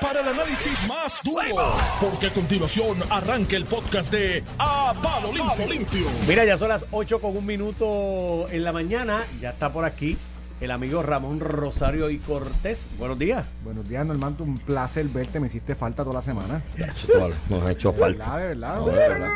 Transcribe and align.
para 0.00 0.20
el 0.20 0.28
análisis 0.28 0.88
más 0.88 1.20
duro, 1.22 1.74
porque 2.00 2.28
a 2.28 2.30
continuación 2.30 2.98
arranca 3.10 3.54
el 3.54 3.66
podcast 3.66 4.10
de 4.10 4.42
A 4.58 4.94
Palo. 5.02 5.30
Limpio. 5.68 6.06
Mira, 6.26 6.46
ya 6.46 6.56
son 6.56 6.70
las 6.70 6.86
8 6.90 7.20
con 7.20 7.36
un 7.36 7.44
minuto 7.44 8.46
en 8.50 8.64
la 8.64 8.72
mañana. 8.72 9.26
Ya 9.40 9.50
está 9.50 9.70
por 9.70 9.84
aquí 9.84 10.16
el 10.62 10.70
amigo 10.70 11.02
Ramón 11.02 11.40
Rosario 11.40 12.08
y 12.08 12.18
Cortés. 12.18 12.88
Buenos 12.98 13.18
días. 13.18 13.44
Buenos 13.64 13.88
días, 13.88 14.06
Normando. 14.06 14.44
Un 14.44 14.58
placer 14.58 15.06
verte. 15.08 15.40
Me 15.40 15.48
hiciste 15.48 15.74
falta 15.74 16.04
toda 16.04 16.14
la 16.16 16.22
semana. 16.22 16.62
Nos 17.50 17.62
ha 17.64 17.72
hecho 17.72 17.92
falta. 17.92 18.36
De 18.38 18.46
verdad, 18.48 18.76
No, 18.76 18.86
de 18.86 18.92
verdad. 18.92 19.30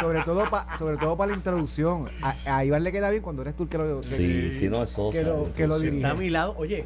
sobre 0.00 0.22
todo 0.22 0.48
para 0.50 0.78
sobre 0.78 0.96
todo 0.96 1.16
para 1.16 1.32
la 1.32 1.36
introducción. 1.36 2.08
A, 2.22 2.36
a 2.56 2.64
Iván 2.64 2.82
le 2.84 2.92
queda 2.92 3.10
bien 3.10 3.22
cuando 3.22 3.42
eres 3.42 3.56
tú 3.56 3.64
el 3.64 3.68
que 3.68 3.78
lo, 3.78 4.00
que- 4.00 4.06
Sí, 4.06 4.54
sí, 4.54 4.68
no, 4.68 4.82
eso. 4.82 5.10
que 5.10 5.22
lo- 5.22 5.52
que 5.54 5.66
lo 5.66 5.78
dirige. 5.78 5.96
Está 5.98 6.10
a 6.10 6.14
mi 6.14 6.30
lado. 6.30 6.54
Oye, 6.56 6.84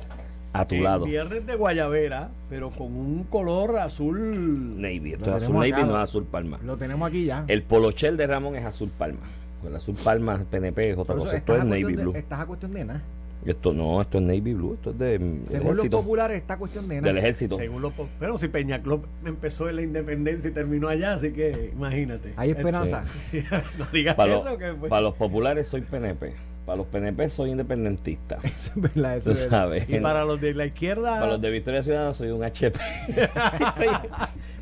A 0.52 0.66
tu 0.66 0.74
el 0.74 0.82
lado. 0.84 1.04
viernes 1.04 1.46
de 1.46 1.54
Guayavera, 1.54 2.30
pero 2.50 2.70
con 2.70 2.96
un 2.96 3.22
color 3.24 3.78
azul. 3.78 4.80
Navy. 4.80 5.12
Esto 5.12 5.30
Lo 5.30 5.36
es 5.36 5.42
azul 5.44 5.54
Navy, 5.54 5.72
acá. 5.72 5.84
no 5.84 5.96
es 5.96 6.02
azul 6.02 6.24
palma. 6.24 6.58
lo 6.64 6.76
tenemos 6.76 7.08
aquí 7.08 7.26
ya. 7.26 7.44
El 7.46 7.62
polochel 7.62 8.16
de 8.16 8.26
Ramón 8.26 8.56
es 8.56 8.64
azul 8.64 8.90
palma. 8.96 9.20
El 9.66 9.74
azul 9.76 9.96
palma 10.02 10.42
PNP 10.50 10.90
es 10.90 10.98
otra 10.98 11.14
cosa. 11.16 11.36
Esto 11.36 11.56
es 11.56 11.64
Navy 11.64 11.94
de- 11.94 12.02
Blue. 12.02 12.12
Estás 12.14 12.40
a 12.40 12.46
cuestión 12.46 12.72
de 12.72 12.84
nada. 12.84 13.02
Esto 13.44 13.72
no, 13.72 14.00
esto 14.02 14.18
es 14.18 14.24
Navy 14.24 14.52
Blue. 14.52 14.74
Esto 14.74 14.90
es 14.90 14.98
de, 14.98 15.16
Según 15.18 15.42
los 15.48 15.62
ejército. 15.64 15.96
populares, 15.98 16.38
está 16.38 16.54
a 16.54 16.58
cuestión 16.58 16.88
de 16.88 16.96
nada. 16.96 17.06
Del 17.08 17.18
ejército. 17.18 17.56
Según 17.56 17.82
los 17.82 17.92
Pero 18.18 18.36
si 18.36 18.48
Peña 18.48 18.82
Club 18.82 19.06
empezó 19.24 19.68
en 19.68 19.76
la 19.76 19.82
independencia 19.82 20.50
y 20.50 20.52
terminó 20.52 20.88
allá, 20.88 21.14
así 21.14 21.32
que 21.32 21.70
imagínate. 21.72 22.34
Hay 22.36 22.50
esperanza. 22.50 23.04
no 23.78 23.86
digas 23.92 24.16
Para 24.16 24.32
los, 24.34 24.44
eso, 24.46 24.58
que 24.58 24.72
pues, 24.74 24.90
para 24.90 25.02
los 25.02 25.14
populares 25.14 25.68
soy 25.68 25.82
PNP. 25.82 26.34
Para 26.68 26.76
los 26.76 26.86
PNP 26.88 27.30
soy 27.30 27.52
independentista. 27.52 28.40
Eso 28.44 28.72
es 28.76 28.82
verdad, 28.82 29.16
eso 29.16 29.30
es 29.30 29.38
verdad. 29.38 29.50
sabes. 29.58 29.88
Y 29.88 30.00
para 30.00 30.26
los 30.26 30.38
de 30.38 30.52
la 30.52 30.66
izquierda. 30.66 31.14
Para 31.14 31.28
los 31.28 31.40
de 31.40 31.50
Victoria 31.50 31.82
Ciudadana 31.82 32.12
soy 32.12 32.28
un 32.28 32.44
HP. 32.44 32.78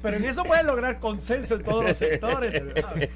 Pero 0.03 0.17
en 0.17 0.25
eso 0.25 0.45
puedes 0.45 0.65
lograr 0.65 1.01
consenso 1.01 1.57
en 1.57 1.65
todos 1.65 1.83
los 1.83 1.97
sectores. 1.97 2.63
¿sabes? 2.81 3.11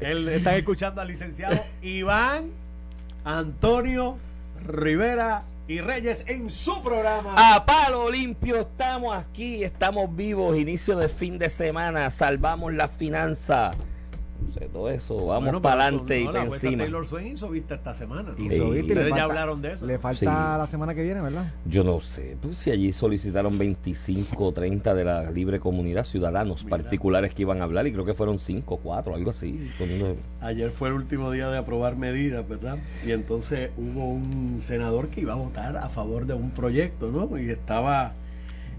Él 0.00 0.26
está 0.30 0.56
escuchando 0.56 1.02
al 1.02 1.08
licenciado 1.08 1.62
Iván 1.82 2.52
Antonio 3.22 4.16
Rivera 4.66 5.42
y 5.68 5.82
Reyes 5.82 6.24
en 6.26 6.48
su 6.48 6.82
programa. 6.82 7.34
A 7.36 7.66
palo 7.66 8.10
limpio 8.10 8.60
estamos 8.60 9.14
aquí, 9.14 9.62
estamos 9.62 10.16
vivos, 10.16 10.56
inicio 10.56 10.96
de 10.96 11.10
fin 11.10 11.38
de 11.38 11.50
semana, 11.50 12.10
salvamos 12.10 12.72
la 12.72 12.88
finanza. 12.88 13.72
No 14.40 14.48
sé, 14.52 14.68
todo 14.72 14.88
eso, 14.90 15.14
vamos 15.26 15.44
Bueno, 15.44 15.62
para 15.62 15.82
adelante 15.86 16.20
y 16.20 16.24
no, 16.24 16.30
para 16.32 16.44
la 16.44 16.48
jueza 16.50 16.66
encima. 16.66 16.82
Taylor 16.84 17.06
Swain 17.06 17.26
hizo 17.28 17.48
vista 17.48 17.74
esta 17.74 17.94
semana. 17.94 18.34
¿no? 18.36 18.44
Y 18.44 18.48
le 18.48 18.94
ya 18.94 19.00
falta- 19.08 19.22
hablaron 19.22 19.62
de 19.62 19.72
eso. 19.72 19.86
Le 19.86 19.98
falta 19.98 20.18
Sí. 20.18 20.24
la 20.26 20.66
semana 20.68 20.94
que 20.94 21.02
viene, 21.02 21.20
¿verdad? 21.20 21.52
Yo 21.64 21.82
no 21.84 22.00
sé, 22.00 22.36
pues 22.40 22.56
si 22.58 22.70
allí 22.70 22.92
solicitaron 22.92 23.58
25 23.58 24.46
o 24.46 24.52
30 24.52 24.94
de 24.94 25.04
la 25.04 25.30
libre 25.30 25.58
comunidad, 25.58 26.04
ciudadanos 26.04 26.64
Mira. 26.64 26.76
particulares 26.76 27.34
que 27.34 27.42
iban 27.42 27.60
a 27.60 27.64
hablar 27.64 27.86
y 27.86 27.92
creo 27.92 28.04
que 28.04 28.14
fueron 28.14 28.38
5 28.38 28.74
o 28.74 28.78
4, 28.78 29.14
algo 29.14 29.30
así. 29.30 29.70
con 29.78 29.90
uno- 29.90 30.16
Ayer 30.40 30.70
fue 30.70 30.88
el 30.88 30.94
último 30.94 31.30
día 31.30 31.48
de 31.48 31.58
aprobar 31.58 31.96
medidas, 31.96 32.46
¿verdad? 32.48 32.78
Y 33.06 33.12
entonces 33.12 33.70
hubo 33.76 34.06
un 34.12 34.56
senador 34.60 35.08
que 35.08 35.22
iba 35.22 35.32
a 35.32 35.36
votar 35.36 35.76
a 35.76 35.88
favor 35.88 36.26
de 36.26 36.34
un 36.34 36.50
proyecto, 36.50 37.10
¿no? 37.10 37.38
Y 37.38 37.50
estaba... 37.50 38.12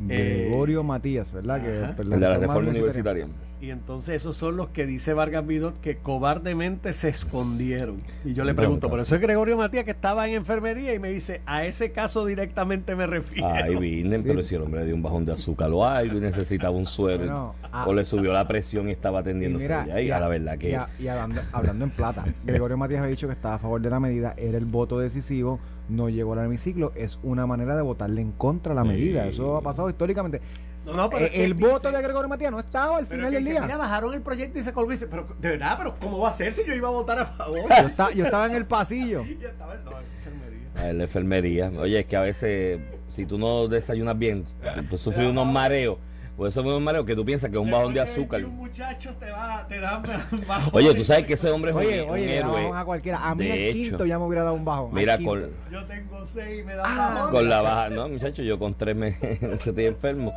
eh, 0.10 0.46
Gregorio 0.50 0.84
Matías, 0.84 1.32
¿verdad? 1.32 1.62
Que, 1.62 1.70
El 2.04 2.10
de 2.12 2.18
la 2.20 2.34
reforma 2.36 2.40
reforma 2.40 2.70
universitaria. 2.70 3.28
Y 3.60 3.72
entonces 3.72 4.16
esos 4.18 4.38
son 4.38 4.56
los 4.56 4.68
que 4.70 4.86
dice 4.86 5.14
Vargas 5.14 5.46
Vidot 5.48 5.82
que 5.82 5.98
cobardemente 5.98 6.94
se 6.94 7.10
escondieron. 7.10 8.02
Y 8.24 8.34
yo 8.36 8.44
le 8.44 8.52
Un 8.52 8.56
pregunto, 8.58 8.88
pero 8.90 9.02
eso 9.02 9.16
es 9.16 9.22
Gregorio 9.22 9.58
Matías 9.58 9.84
que 9.84 9.90
estaba 9.92 10.28
en 10.28 10.36
enfermería 10.36 10.94
y 10.94 11.00
me 11.00 11.10
dice, 11.12 11.42
a 11.48 11.66
ese 11.66 11.92
caso 11.92 12.24
directamente 12.26 12.96
me 12.96 13.08
refiero. 13.08 13.48
Ay, 13.48 13.76
Virgen, 13.76 14.22
Sí. 14.22 14.28
pero 14.28 14.44
si 14.44 14.54
el 14.56 14.62
hombre 14.62 14.86
dio 14.86 14.94
un 14.94 15.02
bajón 15.02 15.26
de 15.26 15.34
azúcar 15.34 15.72
o 15.72 15.84
algo 15.84 16.18
y 16.18 16.22
necesitaba 16.22 16.76
un 16.76 16.86
suero 16.86 17.18
Bueno, 17.24 17.56
ah. 17.72 17.86
o 17.88 17.94
le 17.96 18.06
subió 18.06 18.32
la 18.32 18.48
presión 18.48 18.90
y 18.90 18.92
estaba 18.92 19.20
Y 19.20 19.22
atendiéndose 19.22 19.64
mira, 19.66 20.02
y 20.02 20.06
y 20.06 20.12
a 20.12 20.18
a- 20.18 20.20
la 20.20 20.28
verdad 20.28 20.58
que 20.60 20.70
y 20.70 20.74
a- 20.76 20.90
y 21.00 21.08
hablando, 21.08 21.42
hablando 21.52 21.86
en 21.86 21.92
plata, 21.92 22.26
Gregorio 22.46 22.78
Matías 22.78 23.02
ha 23.02 23.08
dicho 23.08 23.26
que 23.28 23.34
estaba 23.34 23.56
a 23.56 23.60
favor 23.60 23.82
de 23.82 23.90
la 23.90 24.00
medida, 24.00 24.36
era 24.38 24.60
el 24.60 24.66
voto 24.66 25.00
decisivo, 25.00 25.60
no 25.90 26.10
llegó 26.10 26.34
al 26.34 26.46
hemiciclo, 26.46 26.92
es 26.96 27.18
una 27.24 27.48
manera 27.48 27.76
de 27.76 27.82
votarle 27.82 28.22
en 28.22 28.34
contra 28.34 28.74
a 28.74 28.76
la 28.76 28.84
Sí. 28.84 28.90
medida. 28.90 29.26
Eso 29.26 29.58
ha 29.58 29.62
pasado 29.62 29.90
históricamente. 29.90 30.42
No, 30.88 30.94
no, 30.94 31.10
pero 31.10 31.26
Eh, 31.26 31.44
el 31.46 31.56
dice- 31.56 31.68
voto 31.70 31.92
de 31.92 32.02
Gregorio 32.02 32.30
Matías 32.30 32.52
no 32.52 32.60
estaba 32.60 32.98
al 32.98 33.06
pero 33.06 33.18
final 33.20 33.32
del 33.34 33.44
dice, 33.44 33.52
día. 33.52 33.62
Mira, 33.62 33.78
bajaron 33.78 34.14
el 34.14 34.22
proyecto 34.22 34.60
y 34.60 34.64
se 34.64 34.74
colgó 34.74 34.92
y 34.92 34.96
dice, 34.96 35.08
pero 35.08 35.28
de 35.40 35.50
verdad, 35.50 35.76
pero 35.78 35.96
¿cómo 36.00 36.20
va 36.20 36.30
a 36.30 36.32
ser 36.32 36.54
si 36.54 36.66
yo 36.66 36.74
iba 36.74 36.88
a 36.88 36.92
votar 36.92 37.20
a 37.20 37.26
favor? 37.26 37.70
Yo, 37.70 37.88
esta- 37.88 38.12
yo 38.12 38.26
estaba 38.26 38.46
en 38.48 38.56
el 38.56 38.66
pasillo. 38.66 39.22
Estaba 39.42 39.76
en 39.76 39.84
no, 39.86 39.92
en 39.92 40.06
enfermería. 40.18 40.70
a 40.90 40.94
la 40.94 41.04
enfermería. 41.04 41.72
Oye, 41.80 42.00
es 42.00 42.06
que 42.06 42.16
a 42.18 42.22
veces, 42.22 42.80
si 43.10 43.26
tú 43.26 43.38
no 43.38 43.68
desayunas 43.68 44.18
bien, 44.18 44.44
tú 44.90 44.98
sufres 44.98 45.30
unos 45.30 45.46
mareos. 45.46 45.98
Por 46.38 46.48
eso 46.48 46.62
unos 46.62 46.80
mareos 46.80 47.04
que 47.04 47.16
tú 47.16 47.26
piensas 47.26 47.50
que 47.50 47.58
es 47.58 47.62
un 47.64 47.72
bajón 47.72 47.96
de 47.96 48.00
azúcar. 48.00 48.42
21 48.42 48.54
muchachos 48.64 49.18
te, 49.18 49.32
va, 49.32 49.66
te 49.68 49.80
dan 49.80 50.04
bajón. 50.48 50.70
Oye, 50.72 50.94
tú 50.94 51.04
sabes 51.04 51.26
que 51.26 51.34
ese 51.34 51.50
hombre 51.50 51.72
es 51.72 51.76
un, 51.78 51.82
Oye, 51.82 52.04
un 52.04 52.10
oye, 52.12 52.26
da 52.28 52.34
héroe. 52.34 52.62
bajón 52.64 52.78
a 52.78 52.86
cualquiera. 52.86 53.28
A 53.28 53.34
mí 53.34 53.46
De 53.46 53.52
al 53.54 53.58
hecho. 53.58 53.74
quinto 53.78 54.06
ya 54.06 54.20
me 54.20 54.26
hubiera 54.26 54.44
dado 54.44 54.56
un 54.56 54.64
bajón. 54.64 54.94
Mira, 54.94 55.18
con, 55.18 55.48
Yo 55.72 55.84
tengo 55.86 56.24
seis 56.26 56.60
y 56.62 56.64
me 56.64 56.76
dan 56.76 56.86
Ah, 56.88 57.12
bajón. 57.16 57.32
con 57.32 57.50
la 57.50 57.62
baja, 57.64 57.90
no, 57.90 58.08
muchacho, 58.08 58.44
yo 58.44 58.60
con 58.60 58.76
tres 58.76 58.96
me 58.96 59.18
estoy 59.22 59.86
enfermo. 59.88 60.32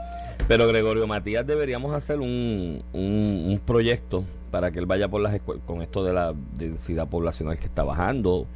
Pero 0.49 0.67
Gregorio 0.67 1.07
Matías 1.07 1.47
deberíamos 1.47 1.95
hacer 1.95 2.19
un, 2.19 2.83
un, 2.95 3.45
un 3.49 3.61
proyecto 3.65 4.25
para 4.51 4.71
que 4.71 4.79
él 4.79 4.87
vaya 4.87 5.07
por 5.09 5.21
las 5.21 5.35
escuelas 5.35 5.63
con 5.67 5.83
esto 5.83 6.03
de 6.03 6.15
la 6.15 6.33
densidad 6.57 7.09
poblacional 7.09 7.59
que 7.59 7.67
está 7.67 7.85
bajando. 7.85 8.47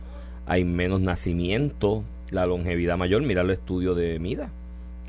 Hay 0.47 0.65
menos 0.65 1.01
nacimiento, 1.03 2.05
la 2.31 2.47
longevidad 2.47 2.97
mayor. 2.97 3.21
Mira 3.23 3.43
el 3.43 3.51
estudio 3.51 3.95
de 3.95 4.19
Mida 4.19 4.49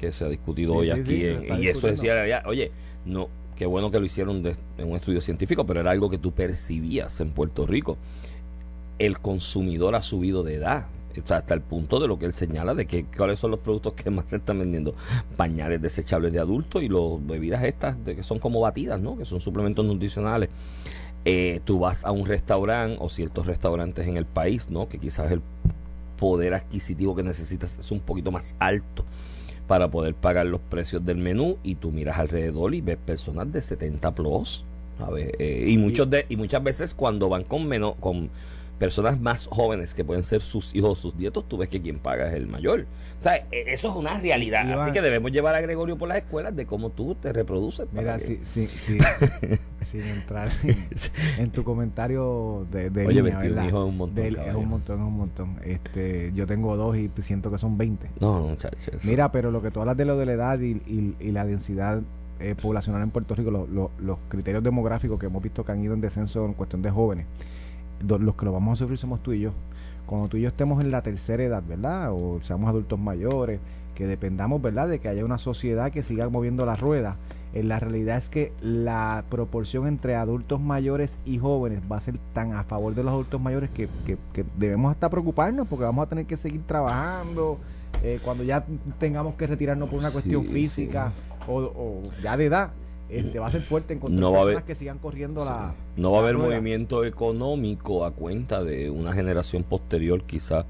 que 0.08 0.12
se 0.14 0.26
ha 0.26 0.30
discutido 0.30 0.74
Sí, 0.74 0.80
hoy 0.80 0.86
sí, 0.88 0.92
aquí. 0.92 1.04
sí, 1.06 1.26
en- 1.26 1.42
está 1.44 1.60
y 1.60 1.68
eso 1.68 1.88
decía, 1.88 2.44
oye, 2.46 2.72
no, 3.06 3.30
qué 3.56 3.66
bueno 3.66 3.92
que 3.92 4.00
lo 4.00 4.06
hicieron 4.06 4.44
de- 4.44 4.56
en 4.78 4.90
un 4.90 4.96
estudio 4.98 5.22
científico, 5.22 5.66
pero 5.66 5.80
era 5.82 5.92
algo 5.92 6.10
que 6.10 6.18
tú 6.18 6.32
percibías 6.32 7.20
en 7.22 7.30
Puerto 7.30 7.66
Rico. 7.66 7.98
El 9.00 9.20
consumidor 9.20 9.96
ha 9.96 10.02
subido 10.02 10.44
de 10.44 10.56
edad. 10.56 10.86
O 11.24 11.26
sea, 11.26 11.38
hasta 11.38 11.54
el 11.54 11.62
punto 11.62 12.02
de 12.02 12.10
lo 12.10 12.20
que 12.20 12.26
él 12.26 12.34
señala 12.34 12.74
de 12.74 12.86
que 12.88 13.06
cuáles 13.06 13.40
son 13.40 13.52
los 13.52 13.62
productos 13.62 13.94
que 13.94 14.10
más 14.10 14.30
se 14.30 14.36
están 14.36 14.60
vendiendo. 14.60 14.96
Pañales 15.38 15.82
desechables 15.82 16.34
de 16.34 16.40
adultos 16.40 16.84
y 16.84 16.90
los 16.90 17.26
bebidas 17.26 17.64
estas 17.64 18.04
de 18.04 18.18
que 18.18 18.24
son 18.24 18.38
como 18.40 18.60
batidas, 18.60 19.00
¿no? 19.00 19.18
Que 19.18 19.24
son 19.24 19.40
suplementos 19.40 19.86
nutricionales. 19.86 20.50
Eh, 21.24 21.62
tú 21.64 21.80
vas 21.80 22.04
a 22.04 22.12
un 22.12 22.26
restaurante 22.26 22.98
o 23.00 23.10
ciertos 23.10 23.46
restaurantes 23.48 24.06
en 24.08 24.18
el 24.18 24.26
país, 24.26 24.70
¿no? 24.70 24.90
Que 24.90 24.98
quizás 25.00 25.32
el 25.32 25.42
poder 26.18 26.54
adquisitivo 26.54 27.16
que 27.16 27.24
necesitas 27.24 27.78
es 27.80 27.92
un 27.92 28.00
poquito 28.02 28.32
más 28.32 28.56
alto 28.60 29.06
para 29.68 29.90
poder 29.90 30.14
pagar 30.14 30.46
los 30.46 30.62
precios 30.62 31.04
del 31.06 31.18
menú 31.18 31.58
y 31.64 31.76
tú 31.76 31.92
miras 31.92 32.20
alrededor 32.20 32.76
y 32.76 32.82
ves 32.82 32.98
personas 32.98 33.52
de 33.52 33.62
70 33.62 34.14
plus, 34.14 34.64
¿sabes? 34.98 35.32
Eh, 35.40 35.66
y 35.68 35.78
muchos 35.78 36.10
de 36.10 36.26
y 36.30 36.36
muchas 36.36 36.64
veces 36.64 36.94
cuando 36.94 37.30
van 37.30 37.44
con 37.44 37.68
menos 37.68 37.96
con 38.00 38.30
personas 38.80 39.20
más 39.20 39.48
jóvenes 39.48 39.94
que 39.94 40.04
pueden 40.04 40.24
ser 40.24 40.42
sus 40.42 40.76
hijos 40.76 41.00
sus 41.00 41.16
nietos, 41.16 41.48
tú 41.48 41.58
ves 41.58 41.70
que 41.70 41.82
quien 41.82 41.98
paga 42.00 42.28
es 42.28 42.34
el 42.34 42.48
mayor. 42.48 42.86
O 43.20 43.24
sea, 43.24 43.38
e- 43.38 43.48
eso 43.68 43.90
es 43.90 43.96
una 43.96 44.20
realidad. 44.20 44.66
Iván. 44.68 44.80
Así 44.80 44.92
que 44.92 45.02
debemos 45.02 45.32
llevar 45.32 45.56
a 45.56 45.62
Gregorio 45.62 45.98
por 45.98 46.10
las 46.10 46.18
escuelas 46.18 46.56
de 46.56 46.66
cómo 46.66 46.90
tú 46.90 47.16
te 47.16 47.32
reproduces. 47.34 47.88
Mira, 47.94 48.20
sí, 48.20 48.40
sí, 48.44 48.68
sí, 48.68 48.98
sin 49.82 50.02
entrar 50.04 50.50
en, 50.64 50.88
en 51.38 51.50
tu 51.52 51.64
comentario 51.64 52.68
de, 52.72 52.90
de 52.90 53.06
Oye, 53.08 53.22
niña, 53.22 53.40
21 53.40 53.56
¿verdad? 53.56 53.68
hijos 53.70 53.84
es 53.86 53.90
un 53.90 53.98
montón, 53.98 54.24
Del- 54.24 54.36
es 54.36 54.56
un 54.56 54.68
montón, 54.68 55.00
es 55.00 55.06
un 55.08 55.18
montón. 55.18 55.56
Este, 55.64 56.32
yo 56.34 56.46
tengo 56.48 56.76
dos 56.76 56.98
y 56.98 57.10
siento 57.22 57.50
que 57.52 57.58
son 57.58 57.78
20. 57.78 58.10
No, 58.20 58.42
muchachos. 58.42 59.06
Mira, 59.06 59.32
pero 59.32 59.52
lo 59.52 59.62
que 59.62 59.72
tú 59.72 59.80
hablas 59.82 59.98
de 59.98 60.06
lo 60.06 60.18
de 60.18 60.26
la 60.26 60.34
edad 60.34 60.60
y, 60.60 60.72
y- 60.86 61.16
y 61.20 61.32
la 61.32 61.46
densidad 61.46 62.02
eh, 62.40 62.54
poblacional 62.62 63.02
en 63.02 63.12
Puerto 63.12 63.34
Rico, 63.36 63.50
lo- 63.52 63.68
lo- 63.68 63.92
los 64.00 64.18
criterios 64.28 64.62
demográficos 64.64 65.18
que 65.20 65.28
hemos 65.28 65.42
visto 65.42 65.64
que 65.64 65.72
han 65.72 65.82
ido 65.82 65.94
en 65.94 66.02
descenso 66.02 66.46
en 66.46 66.54
cuestión 66.54 66.82
de 66.82 66.92
jóvenes, 66.92 67.26
los 68.08 68.36
que 68.36 68.46
lo 68.46 68.52
vamos 68.52 68.78
a 68.78 68.84
sufrir 68.84 68.98
somos 68.98 69.22
tú 69.22 69.34
y 69.34 69.42
yo. 69.42 69.52
Cuando 70.06 70.28
tú 70.28 70.38
y 70.38 70.42
yo 70.42 70.48
estemos 70.50 70.84
en 70.84 70.92
la 70.92 71.02
tercera 71.02 71.44
edad, 71.44 71.64
¿verdad? 71.68 72.12
O 72.12 72.40
seamos 72.44 72.70
adultos 72.70 73.00
mayores, 73.00 73.60
que 73.96 74.06
dependamos, 74.08 74.62
¿verdad?, 74.62 74.88
de 74.90 75.00
que 75.00 75.08
haya 75.08 75.24
una 75.26 75.38
sociedad 75.38 75.92
que 75.92 76.04
siga 76.04 76.28
moviendo 76.30 76.66
la 76.66 76.76
rueda. 76.76 77.16
Eh, 77.54 77.64
la 77.64 77.80
realidad 77.80 78.18
es 78.18 78.28
que 78.30 78.52
la 78.62 79.24
proporción 79.30 79.88
entre 79.88 80.16
adultos 80.16 80.60
mayores 80.60 81.18
y 81.26 81.38
jóvenes 81.40 81.80
va 81.90 81.98
a 81.98 82.02
ser 82.02 82.20
tan 82.34 82.52
a 82.54 82.66
favor 82.66 82.94
de 82.94 83.04
los 83.04 83.14
adultos 83.14 83.40
mayores 83.40 83.70
que, 83.70 83.88
que- 84.06 84.18
que 84.34 84.44
debemos 84.58 84.92
hasta 84.92 85.10
preocuparnos 85.10 85.66
porque 85.68 85.86
vamos 85.86 86.06
a 86.06 86.10
tener 86.10 86.26
que 86.26 86.36
seguir 86.38 86.62
trabajando. 86.68 87.58
eh, 88.04 88.20
cuando 88.24 88.44
ya 88.44 88.66
tengamos 89.00 89.36
que 89.36 89.48
retirarnos 89.48 89.88
por 89.90 89.98
una 90.00 90.12
cuestión 90.12 90.44
Sí, 90.44 90.50
física 90.50 91.14
o, 91.48 91.60
o 91.62 92.02
ya 92.22 92.36
de 92.36 92.46
edad, 92.48 92.72
este, 93.10 93.40
va 93.40 93.48
a 93.48 93.52
ser 93.52 93.62
fuerte 93.62 93.94
encontrar 93.94 94.20
No 94.20 94.32
va 94.32 94.38
a 94.40 94.42
personas 94.42 94.56
haber- 94.64 94.68
que 94.68 94.76
sigan 94.76 94.98
corriendo 95.00 95.46
la... 95.46 95.74
No 95.98 96.12
va 96.12 96.18
a 96.20 96.22
haber 96.22 96.36
rueda. 96.36 96.50
movimiento 96.50 97.06
económico 97.06 98.06
a 98.06 98.12
cuenta 98.12 98.64
de 98.64 98.90
una 98.90 99.14
generación 99.14 99.64
posterior, 99.64 100.24
quizás. 100.24 100.66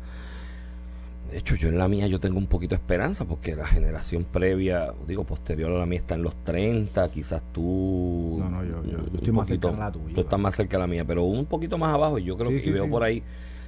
De 1.32 1.40
hecho, 1.40 1.56
yo 1.56 1.70
en 1.70 1.78
la 1.78 1.88
mía 1.88 2.08
yo 2.08 2.20
tengo 2.20 2.38
un 2.38 2.46
poquito 2.48 2.76
de 2.76 2.82
esperanza 2.82 3.26
porque 3.26 3.56
la 3.56 3.66
generación 3.66 4.26
previa, 4.32 4.94
digo, 5.08 5.24
posterior 5.24 5.72
a 5.72 5.80
la 5.80 5.86
mía 5.86 6.00
está 6.00 6.16
en 6.16 6.22
los 6.24 6.36
30, 6.44 7.10
quizás 7.10 7.42
tú... 7.52 8.38
No, 8.40 8.50
no, 8.50 8.64
yo- 8.64 8.84
yo- 8.84 8.92
yo 8.92 8.98
estoy 9.16 9.32
más 9.34 9.48
poquito- 9.48 9.70
cercano 9.70 9.84
a 9.84 9.88
la 9.88 9.92
tuya, 9.92 10.16
Tú 10.16 10.22
estás 10.22 10.40
más 10.40 10.56
cerca 10.56 10.78
de 10.78 10.82
la 10.82 10.88
mía, 10.88 11.04
pero 11.06 11.24
un 11.24 11.46
poquito 11.46 11.78
más 11.78 11.94
abajo 11.94 12.20
y 12.20 12.24
yo 12.26 12.36
creo 12.38 12.50
Sí, 12.52 12.56
que 12.58 12.62
sí, 12.62 12.72
veo 12.72 12.86
sí. 12.86 12.90
por 12.90 13.04
ahí. 13.04 13.24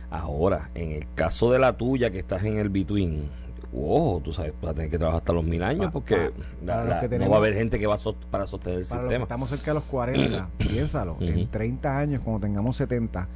Ahora, 0.10 0.69
en 0.75 0.92
el 0.92 1.06
caso 1.16 1.52
de 1.52 1.60
la 1.60 1.75
tuya 1.75 2.12
que 2.12 2.19
estás 2.19 2.44
en 2.44 2.58
el 2.58 2.69
between, 2.69 3.24
wow, 3.72 4.22
tú 4.22 4.31
sabes, 4.34 4.54
vas 4.62 4.72
a 4.72 4.74
tener 4.74 4.90
que 4.90 4.98
trabajar 4.98 5.19
hasta 5.19 5.34
los 5.34 5.44
mil 5.44 5.62
años 5.64 5.86
Pa- 5.88 5.92
porque 5.92 6.31
pa- 6.66 6.84
la- 6.84 7.08
no 7.19 7.30
va 7.30 7.36
a 7.36 7.40
haber 7.40 7.54
gente 7.54 7.78
que 7.80 7.88
va 7.88 7.96
a 7.96 7.98
sost- 7.98 8.25
para 8.31 8.48
sostener 8.48 8.80
el 8.80 8.86
Para 8.88 9.02
sistema. 9.02 9.24
estamos 9.24 9.50
cerca 9.50 9.72
de 9.72 9.75
los 9.75 9.84
40, 9.84 10.50
piénsalo, 10.58 11.18
en 11.19 11.48
30 11.50 11.98
años, 11.98 12.22
cuando 12.24 12.48
tengamos 12.48 12.75
70, 12.78 13.28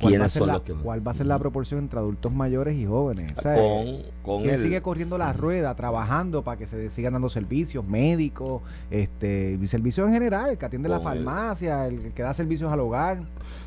¿cuál 0.00 0.04
va, 0.04 0.06
a 0.06 0.10
¿Quiénes 0.10 0.32
ser 0.32 0.40
son 0.40 0.48
la, 0.48 0.54
los 0.54 0.62
que 0.62 0.72
van? 0.72 0.82
cuál 0.82 1.06
va 1.06 1.10
a 1.10 1.14
ser 1.14 1.26
la 1.26 1.38
proporción 1.38 1.80
entre 1.80 1.98
adultos 1.98 2.32
mayores 2.32 2.74
y 2.76 2.86
jóvenes? 2.86 3.32
O 3.38 3.42
sea, 3.42 3.54
Con, 3.54 4.02
con 4.22 4.42
¿Quién 4.42 4.54
el, 4.54 4.60
sigue 4.62 4.80
corriendo 4.82 5.18
la 5.18 5.32
rueda, 5.32 5.74
trabajando 5.74 6.42
para 6.42 6.56
que 6.58 6.66
se 6.66 6.88
sigan 6.90 7.12
dando 7.12 7.28
servicios 7.28 7.84
médicos, 7.86 8.62
este, 8.90 9.58
servicios 9.66 10.06
en 10.08 10.14
general, 10.14 10.50
el 10.50 10.58
que 10.58 10.64
atiende 10.66 10.88
la 10.88 10.96
Con 10.96 11.04
farmacia, 11.04 11.86
el 11.86 12.12
que 12.14 12.22
da 12.22 12.32
servicios 12.34 12.72
al 12.72 12.80
hogar? 12.80 13.20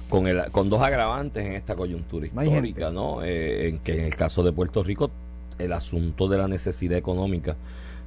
con, 0.10 0.26
el, 0.26 0.50
con 0.52 0.70
dos 0.72 0.82
agravantes 0.82 1.46
en 1.46 1.54
esta 1.54 1.76
coyuntura 1.76 2.26
histórica. 2.26 2.90
¿no? 2.90 3.22
Eh, 3.24 3.70
en 3.70 3.78
que 3.80 4.00
en 4.00 4.06
el 4.06 4.16
caso 4.16 4.42
de 4.44 4.52
Puerto 4.52 4.82
Rico, 4.84 5.12
el 5.60 5.74
asunto 5.74 6.28
de 6.28 6.38
la 6.38 6.48
necesidad 6.48 6.98
económica, 6.98 7.56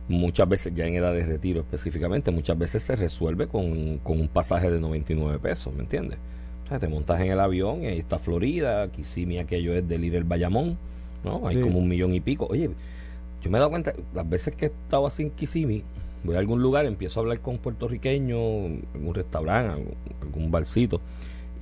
muchas 0.09 0.49
veces, 0.49 0.75
ya 0.75 0.87
en 0.87 0.95
edad 0.95 1.13
de 1.13 1.25
retiro 1.25 1.61
específicamente, 1.61 2.31
muchas 2.31 2.59
veces 2.59 2.83
se 2.83 2.97
resuelve 2.97 3.47
con, 3.47 3.99
con 3.99 4.21
un 4.21 4.29
pasaje 4.29 4.71
de 4.71 4.81
99 4.81 5.39
pesos, 5.39 5.73
¿me 5.73 5.83
entiendes? 5.83 6.19
O 6.65 6.69
sea, 6.69 6.79
te 6.79 6.89
montas 6.89 7.21
en 7.21 7.31
el 7.31 7.41
avión 7.41 7.83
y 7.83 7.87
ahí 7.87 7.99
está 7.99 8.19
Florida, 8.19 8.89
Kissimmee 8.91 9.39
aquello 9.39 9.75
es 9.75 9.87
del 9.89 10.05
ir 10.05 10.17
el 10.17 10.25
Bayamón, 10.25 10.77
¿no? 11.25 11.47
Hay 11.47 11.57
Sí. 11.57 11.61
como 11.63 11.79
un 11.79 11.89
millón 11.89 12.15
y 12.15 12.21
pico. 12.21 12.47
Oye, 12.51 12.71
yo 13.43 13.51
me 13.51 13.59
he 13.59 13.61
dado 13.61 13.71
cuenta, 13.71 13.93
las 14.15 14.29
veces 14.29 14.55
que 14.57 14.67
he 14.67 14.69
estado 14.69 15.07
así 15.07 15.23
en 15.25 15.31
Kissimmee, 15.31 15.85
voy 16.25 16.37
a 16.37 16.39
algún 16.39 16.63
lugar, 16.63 16.87
empiezo 16.87 17.21
a 17.21 17.23
hablar 17.23 17.41
con 17.41 17.59
puertorriqueños, 17.59 18.39
en 18.39 19.07
un 19.07 19.15
restaurante, 19.15 19.73
algún, 19.73 19.95
algún 20.21 20.51
barcito, 20.51 21.01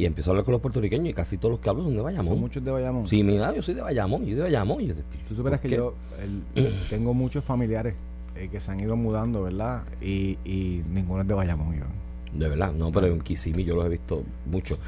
y 0.00 0.06
empiezo 0.06 0.30
a 0.30 0.32
hablar 0.32 0.44
con 0.44 0.52
los 0.52 0.60
puertorriqueños 0.62 1.08
y 1.10 1.12
casi 1.12 1.36
todos 1.38 1.52
los 1.52 1.60
que 1.60 1.68
hablo 1.70 1.82
son 1.82 1.92
de 1.92 1.96
Son 1.98 2.04
Bayamón. 2.04 2.40
muchos 2.40 2.64
de 2.64 2.70
Bayamón. 2.70 3.06
Sí, 3.06 3.22
mira, 3.22 3.54
yo 3.54 3.62
soy 3.62 3.74
de 3.74 3.82
Bayamón, 3.82 4.20
yo 4.22 4.26
soy 4.28 4.34
de 4.36 4.42
Bayamón. 4.42 4.80
Yo, 4.86 4.94
Tú 5.28 5.34
supieras 5.34 5.60
¿por 5.60 5.62
que 5.62 5.68
qué? 5.68 5.76
yo 5.76 5.94
el- 6.22 6.74
tengo 6.88 7.12
muchos 7.14 7.44
familiares 7.44 7.94
eh, 8.36 8.48
que 8.50 8.60
se 8.60 8.70
han 8.70 8.80
ido 8.80 8.96
mudando, 8.96 9.42
¿verdad? 9.42 9.82
Y, 10.00 10.38
y 10.44 10.82
ninguno 10.92 11.22
es 11.22 11.28
de 11.28 11.34
Bayamón, 11.34 11.74
Iván. 11.74 11.88
De 12.32 12.48
verdad, 12.48 12.72
no, 12.72 12.92
pero 12.92 13.08
en 13.08 13.20
Kissimmee 13.20 13.64
yo 13.64 13.74
los 13.74 13.84
he 13.86 13.88
visto 13.88 14.22
mucho. 14.46 14.78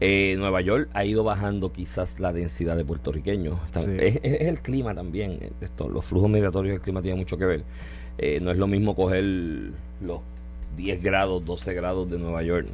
Eh, 0.00 0.34
Nueva 0.36 0.60
York 0.60 0.90
ha 0.92 1.04
ido 1.06 1.24
bajando 1.24 1.72
quizás 1.72 2.20
la 2.20 2.30
densidad 2.32 2.76
de 2.76 2.84
puertorriqueños. 2.84 3.58
Sí. 3.72 3.90
Es, 3.98 4.20
es 4.22 4.40
el 4.42 4.60
clima 4.60 4.94
también. 4.94 5.38
eh, 5.40 5.50
Esto, 5.62 5.88
los 5.88 6.04
flujos 6.04 6.28
migratorios 6.30 6.72
del 6.74 6.82
clima 6.82 7.00
tienen 7.00 7.18
mucho 7.18 7.38
que 7.38 7.46
ver. 7.46 7.64
Eh, 8.18 8.38
no 8.42 8.50
es 8.50 8.58
lo 8.58 8.66
mismo 8.66 8.94
coger 8.94 9.24
los 9.24 10.20
10 10.76 11.02
grados, 11.02 11.42
12 11.44 11.72
grados 11.72 12.10
de 12.10 12.18
Nueva 12.18 12.42
York 12.42 12.66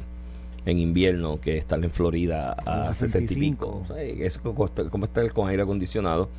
en 0.67 0.79
invierno 0.79 1.39
que 1.39 1.57
estar 1.57 1.83
en 1.83 1.89
Florida 1.89 2.55
a 2.65 2.89
A 2.89 2.93
60 2.93 3.33
y 3.33 3.35
pico. 3.37 3.81
O 3.83 3.85
sea, 3.85 4.01
eso 4.03 4.41
como 4.43 4.65
está- 4.65 4.89
como 4.89 5.05
estar 5.05 5.31
con 5.33 5.49
aire 5.49 5.63
acondicionado. 5.63 6.29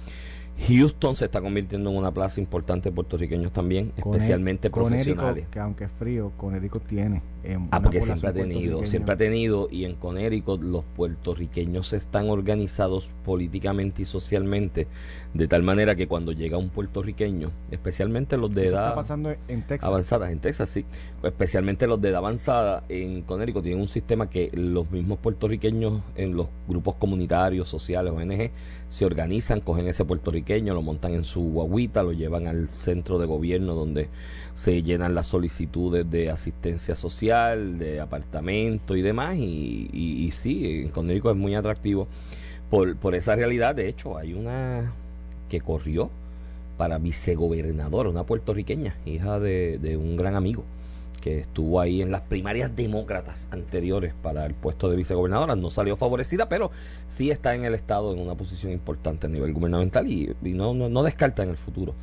Houston 0.66 1.14
se 1.14 1.26
está 1.26 1.40
convirtiendo 1.40 1.90
en 1.90 1.96
una 1.96 2.10
plaza 2.12 2.40
importante 2.40 2.88
de 2.88 2.94
puertorriqueños 2.94 3.52
también, 3.52 3.92
Con 4.00 4.14
especialmente 4.14 4.70
profesionales. 4.70 5.16
Connecticut, 5.16 5.50
que 5.52 5.60
aunque 5.60 5.84
es 5.84 5.90
frío, 5.98 6.32
Conérico 6.36 6.80
tiene. 6.80 7.22
eh, 7.44 7.56
Ah, 7.70 7.80
porque 7.80 8.02
siempre 8.02 8.30
ha 8.30 8.32
tenido, 8.32 8.84
siempre 8.86 9.14
ha 9.14 9.16
tenido, 9.16 9.68
y 9.70 9.84
en 9.84 9.94
Connecticut 9.94 10.60
los 10.62 10.84
puertorriqueños 10.96 11.92
están 11.92 12.28
organizados 12.28 13.10
políticamente 13.24 14.02
y 14.02 14.04
socialmente, 14.04 14.88
de 15.32 15.48
tal 15.48 15.62
manera 15.62 15.94
que 15.94 16.08
cuando 16.08 16.32
llega 16.32 16.58
un 16.58 16.70
puertorriqueño, 16.70 17.50
especialmente 17.70 18.36
los 18.36 18.52
de 18.54 18.64
Eso 18.64 18.74
edad 18.74 18.84
está 18.86 18.94
pasando 18.96 19.30
en 19.46 19.62
Texas. 19.62 19.88
avanzada, 19.88 20.30
en 20.32 20.40
Texas 20.40 20.68
sí, 20.70 20.84
especialmente 21.22 21.86
los 21.86 22.00
de 22.00 22.08
edad 22.08 22.18
avanzada 22.18 22.82
en 22.88 23.22
Connecticut 23.22 23.62
tienen 23.62 23.80
un 23.80 23.88
sistema 23.88 24.28
que 24.28 24.50
los 24.54 24.90
mismos 24.90 25.18
puertorriqueños 25.20 26.02
en 26.16 26.34
los 26.34 26.48
grupos 26.66 26.96
comunitarios, 26.96 27.68
sociales, 27.68 28.12
ONG, 28.12 28.50
se 28.88 29.04
organizan, 29.04 29.60
cogen 29.60 29.86
ese 29.86 30.04
puertorriqueño, 30.04 30.74
lo 30.74 30.82
montan 30.82 31.14
en 31.14 31.24
su 31.24 31.40
guaguita, 31.40 32.02
lo 32.02 32.12
llevan 32.12 32.46
al 32.46 32.68
centro 32.68 33.18
de 33.18 33.26
gobierno 33.26 33.74
donde 33.74 34.08
se 34.54 34.82
llenan 34.82 35.14
las 35.14 35.26
solicitudes 35.26 36.10
de 36.10 36.30
asistencia 36.30 36.94
social, 36.94 37.78
de 37.78 38.00
apartamento 38.00 38.96
y 38.96 39.02
demás, 39.02 39.36
y, 39.36 39.90
y, 39.92 40.26
y 40.26 40.30
sí, 40.32 40.82
en 40.82 40.88
Connecticut 40.88 41.32
es 41.32 41.36
muy 41.36 41.54
atractivo 41.54 42.08
por, 42.70 42.96
por 42.96 43.14
esa 43.14 43.36
realidad. 43.36 43.74
De 43.74 43.88
hecho, 43.88 44.16
hay 44.16 44.32
una 44.32 44.92
que 45.48 45.60
corrió 45.60 46.10
para 46.76 46.98
vicegobernadora, 46.98 48.08
una 48.08 48.24
puertorriqueña, 48.24 48.96
hija 49.04 49.38
de, 49.38 49.78
de 49.78 49.96
un 49.96 50.16
gran 50.16 50.34
amigo 50.34 50.64
que 51.20 51.40
estuvo 51.40 51.80
ahí 51.80 52.02
en 52.02 52.10
las 52.10 52.22
primarias 52.22 52.74
demócratas 52.74 53.48
anteriores 53.50 54.14
para 54.22 54.46
el 54.46 54.54
puesto 54.54 54.88
de 54.88 54.96
vicegobernadora, 54.96 55.56
no 55.56 55.70
salió 55.70 55.96
favorecida, 55.96 56.48
pero 56.48 56.70
sí 57.08 57.30
está 57.30 57.54
en 57.54 57.64
el 57.64 57.74
estado 57.74 58.12
en 58.12 58.20
una 58.20 58.34
posición 58.34 58.72
importante 58.72 59.26
a 59.26 59.30
nivel 59.30 59.52
gubernamental 59.52 60.06
y, 60.10 60.34
y 60.42 60.52
no, 60.52 60.74
no, 60.74 60.88
no 60.88 61.02
descarta 61.02 61.42
en 61.42 61.50
el 61.50 61.56
futuro 61.56 61.94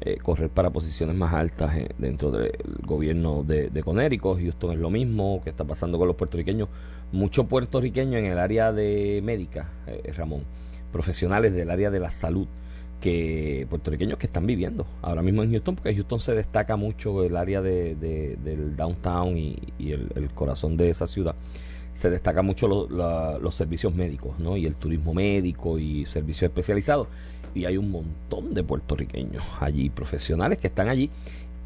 eh, 0.00 0.16
correr 0.20 0.50
para 0.50 0.70
posiciones 0.70 1.14
más 1.14 1.32
altas 1.32 1.76
eh, 1.76 1.88
dentro 1.98 2.30
del 2.32 2.52
gobierno 2.84 3.44
de, 3.44 3.70
de 3.70 3.82
Connecticut. 3.82 4.40
Houston 4.40 4.72
es 4.72 4.78
lo 4.78 4.90
mismo 4.90 5.40
que 5.44 5.50
está 5.50 5.64
pasando 5.64 5.98
con 5.98 6.08
los 6.08 6.16
puertorriqueños. 6.16 6.68
Muchos 7.12 7.46
puertorriqueños 7.46 8.16
en 8.16 8.24
el 8.26 8.38
área 8.38 8.72
de 8.72 9.20
médica, 9.22 9.70
eh, 9.86 10.12
Ramón, 10.16 10.42
profesionales 10.90 11.52
del 11.52 11.70
área 11.70 11.90
de 11.90 12.00
la 12.00 12.10
salud, 12.10 12.48
que 13.02 13.66
puertorriqueños 13.68 14.16
que 14.16 14.26
están 14.26 14.46
viviendo 14.46 14.86
ahora 15.02 15.22
mismo 15.22 15.42
en 15.42 15.50
Houston, 15.50 15.74
porque 15.74 15.92
Houston 15.94 16.20
se 16.20 16.34
destaca 16.34 16.76
mucho 16.76 17.24
el 17.24 17.36
área 17.36 17.60
de, 17.60 17.96
de- 17.96 18.36
del 18.42 18.76
downtown 18.76 19.36
y, 19.36 19.58
y 19.78 19.90
el, 19.92 20.30
corazón 20.34 20.76
de 20.76 20.88
esa 20.88 21.06
ciudad. 21.06 21.34
Se 21.94 22.08
destaca 22.10 22.40
mucho 22.42 22.68
los 22.68 23.54
servicios 23.54 23.94
médicos, 23.94 24.38
¿no? 24.38 24.56
Y 24.56 24.64
el 24.66 24.76
turismo 24.76 25.12
médico 25.12 25.78
y 25.78 26.06
servicios 26.06 26.48
especializados. 26.48 27.08
Y 27.54 27.66
hay 27.66 27.76
un 27.76 27.90
montón 27.90 28.54
de 28.54 28.62
puertorriqueños 28.64 29.44
allí, 29.60 29.90
profesionales 29.90 30.58
que 30.58 30.68
están 30.68 30.88
allí. 30.88 31.10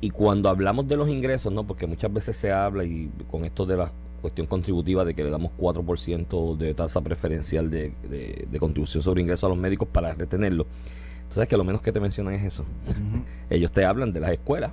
Y 0.01 0.11
cuando 0.11 0.49
hablamos 0.49 0.89
de 0.89 0.97
los 0.97 1.09
ingresos, 1.09 1.53
¿no? 1.53 1.65
Porque 1.65 1.87
muchas 1.87 2.13
veces 2.13 2.37
se 2.37 2.51
habla 2.51 2.85
y 2.85 3.09
con 3.31 3.45
esto 3.45 3.67
de 3.67 3.77
la 3.77 3.93
cuestión 4.21 4.47
contributiva 4.49 5.05
de 5.05 5.15
que 5.15 5.23
le 5.23 5.31
damos 5.31 5.53
4% 5.59 6.57
de 6.57 6.75
tasa 6.75 7.01
preferencial 7.03 7.71
de, 7.71 7.93
de- 8.11 8.49
de 8.51 8.59
contribución 8.59 9.03
sobre 9.03 9.21
ingresos 9.23 9.45
a 9.45 9.49
los 9.51 9.59
médicos 9.59 9.87
para 9.93 10.13
retenerlo. 10.15 10.67
Entonces, 11.29 11.49
que 11.49 11.57
lo 11.57 11.65
menos 11.65 11.83
que 11.83 11.93
te 11.93 12.01
mencionan 12.01 12.35
es 12.35 12.45
eso. 12.45 12.65
Ellos 13.51 13.71
te 13.73 13.85
hablan 13.85 14.13
de 14.13 14.21
las 14.21 14.31
escuelas. 14.33 14.73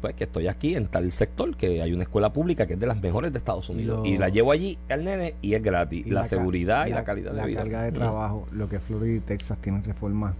Pues 0.00 0.14
que 0.14 0.24
estoy 0.24 0.48
aquí 0.48 0.76
en 0.76 0.86
tal 0.86 1.12
sector, 1.12 1.54
que 1.56 1.82
hay 1.82 1.92
una 1.92 2.04
escuela 2.04 2.32
pública 2.32 2.66
que 2.66 2.72
es 2.72 2.80
de 2.80 2.86
las 2.86 2.98
mejores 3.02 3.32
de 3.32 3.38
Estados 3.38 3.68
Unidos. 3.68 3.98
Lo- 3.98 4.06
Y 4.06 4.16
la 4.16 4.30
llevo 4.30 4.50
allí 4.50 4.78
al 4.88 5.04
nene 5.04 5.34
y 5.42 5.52
es 5.52 5.62
gratis. 5.62 6.06
Y 6.06 6.10
la, 6.10 6.24
seguridad 6.24 6.86
y 6.86 6.90
la, 6.90 7.04
calidad 7.04 7.34
la 7.34 7.42
de 7.42 7.48
vida. 7.48 7.60
carga 7.60 7.82
de 7.82 7.92
trabajo, 7.92 8.48
lo 8.50 8.66
que 8.70 8.78
Florida 8.80 9.16
y 9.16 9.20
Texas 9.20 9.58
tienen 9.60 9.84
reformas 9.84 10.34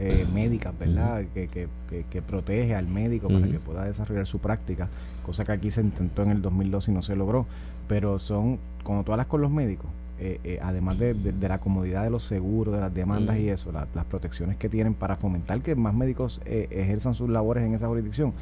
eh, 0.00 0.26
médicas, 0.34 0.78
¿verdad? 0.78 1.24
Que, 1.32 1.48
que, 1.48 1.66
que, 1.88 2.04
que 2.10 2.20
protege 2.20 2.74
al 2.74 2.88
médico 2.88 3.28
para 3.28 3.46
que 3.48 3.58
pueda 3.58 3.84
desarrollar 3.86 4.26
su 4.26 4.38
práctica, 4.38 4.88
cosa 5.24 5.46
que 5.46 5.52
aquí 5.52 5.70
se 5.70 5.80
intentó 5.80 6.22
en 6.22 6.32
el 6.32 6.42
2002 6.42 6.88
y 6.88 6.92
no 6.92 7.00
se 7.00 7.16
logró. 7.16 7.46
Pero 7.88 8.18
son, 8.18 8.58
cuando 8.82 9.02
tú 9.02 9.12
hablas 9.12 9.28
con 9.28 9.40
los 9.40 9.50
médicos, 9.50 9.86
eh, 10.18 10.40
eh, 10.44 10.58
además 10.62 10.98
de, 10.98 11.14
de- 11.14 11.32
de 11.32 11.48
la 11.48 11.58
comodidad 11.58 12.02
de 12.04 12.10
los 12.10 12.22
seguros, 12.24 12.74
de 12.74 12.80
las 12.80 12.92
demandas 12.94 13.36
Ujú. 13.36 13.44
y 13.44 13.48
eso, 13.50 13.72
la- 13.72 13.86
las 13.94 14.04
protecciones 14.06 14.56
que 14.56 14.68
tienen 14.68 14.94
para 14.94 15.16
fomentar 15.16 15.60
que 15.60 15.74
más 15.74 15.94
médicos 15.94 16.40
eh, 16.46 16.68
ejerzan 16.70 17.14
sus 17.14 17.28
labores 17.28 17.64
en 17.64 17.74
esa 17.74 17.86
jurisdicción, 17.88 18.32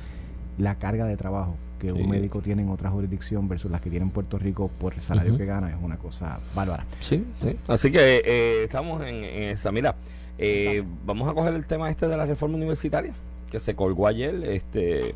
la 0.59 0.76
carga 0.76 1.04
de 1.07 1.16
trabajo 1.16 1.57
que 1.81 1.90
Sí. 1.90 2.00
un 2.00 2.09
médico 2.09 2.40
tiene 2.40 2.62
en 2.62 2.69
otra 2.71 2.90
jurisdicción 2.90 3.49
versus 3.49 3.71
las 3.71 3.81
que 3.81 3.90
tiene 3.90 4.04
en 4.07 4.11
Puerto 4.11 4.38
Rico 4.38 4.71
por 4.78 4.95
el 4.95 5.00
salario 5.00 5.37
que 5.37 5.45
gana 5.45 5.69
es 5.71 5.76
una 5.83 5.97
cosa 5.99 6.38
bárbara. 6.54 6.87
Sí, 7.00 7.25
sí. 7.43 7.57
Así 7.66 7.90
que 7.90 8.23
eh, 8.25 8.64
estamos 8.64 9.02
en, 9.02 9.16
en 9.25 9.43
esa. 9.50 9.71
Mira, 9.73 9.97
eh, 10.38 10.83
vamos 11.04 11.28
a 11.28 11.35
coger 11.35 11.54
el 11.54 11.66
tema 11.66 11.90
este 11.90 12.07
de 12.07 12.16
la 12.16 12.25
reforma 12.25 12.57
universitaria 12.57 13.12
que 13.50 13.59
se 13.61 13.75
colgó 13.75 14.07
ayer. 14.07 14.35
Este, 14.45 15.14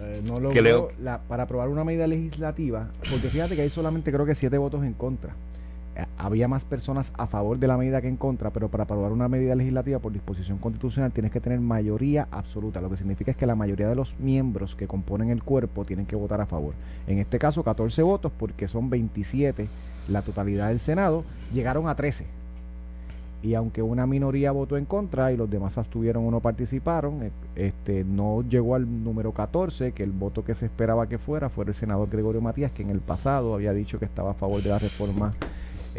Eh, 0.00 0.22
no 0.26 0.38
logró 0.40 0.88
la- 1.00 1.18
para 1.22 1.42
aprobar 1.42 1.68
una 1.68 1.82
medida 1.84 2.06
legislativa, 2.06 2.88
porque 3.10 3.28
fíjate 3.28 3.56
que 3.56 3.62
hay 3.62 3.70
solamente 3.70 4.10
creo 4.12 4.24
que 4.24 4.34
siete 4.34 4.56
votos 4.56 4.84
en 4.84 4.92
contra. 4.94 5.34
Había 6.16 6.48
más 6.48 6.64
personas 6.64 7.12
a 7.16 7.26
favor 7.26 7.58
de 7.58 7.66
la 7.66 7.76
medida 7.76 8.00
que 8.00 8.08
en 8.08 8.16
contra, 8.16 8.50
pero 8.50 8.68
para 8.68 8.84
aprobar 8.84 9.12
una 9.12 9.28
medida 9.28 9.54
legislativa 9.54 9.98
por 9.98 10.12
disposición 10.12 10.58
constitucional 10.58 11.12
tienes 11.12 11.32
que 11.32 11.40
tener 11.40 11.60
mayoría 11.60 12.28
absoluta, 12.30 12.80
lo 12.80 12.90
que 12.90 12.96
significa 12.96 13.30
es 13.30 13.36
que 13.36 13.46
la 13.46 13.54
mayoría 13.54 13.88
de 13.88 13.94
los 13.94 14.18
miembros 14.18 14.76
que 14.76 14.86
componen 14.86 15.30
el 15.30 15.42
cuerpo 15.42 15.84
tienen 15.84 16.06
que 16.06 16.16
votar 16.16 16.40
a 16.40 16.46
favor. 16.46 16.74
En 17.06 17.18
este 17.18 17.38
caso 17.38 17.64
14 17.64 18.02
votos, 18.02 18.32
porque 18.38 18.68
son 18.68 18.90
27 18.90 19.68
la 20.08 20.22
totalidad 20.22 20.68
del 20.68 20.78
Senado, 20.78 21.24
llegaron 21.52 21.88
a 21.88 21.94
13 21.94 22.38
y 23.42 23.54
aunque 23.54 23.82
una 23.82 24.06
minoría 24.06 24.50
votó 24.50 24.76
en 24.76 24.84
contra 24.84 25.32
y 25.32 25.36
los 25.36 25.48
demás 25.48 25.78
abstuvieron 25.78 26.26
o 26.26 26.30
no 26.30 26.40
participaron, 26.40 27.22
eh, 27.22 27.30
este 27.54 28.04
no 28.04 28.42
llegó 28.42 28.74
al 28.74 29.04
número 29.04 29.32
14, 29.32 29.92
que 29.92 30.02
el 30.02 30.10
voto 30.10 30.44
que 30.44 30.54
se 30.54 30.66
esperaba 30.66 31.08
que 31.08 31.18
fuera 31.18 31.48
fuera 31.48 31.68
el 31.68 31.74
senador 31.74 32.08
Gregorio 32.10 32.40
Matías, 32.40 32.72
que 32.72 32.82
en 32.82 32.90
el 32.90 33.00
pasado 33.00 33.54
había 33.54 33.72
dicho 33.72 33.98
que 33.98 34.06
estaba 34.06 34.32
a 34.32 34.34
favor 34.34 34.62
de 34.62 34.70
la 34.70 34.78
reforma 34.78 35.34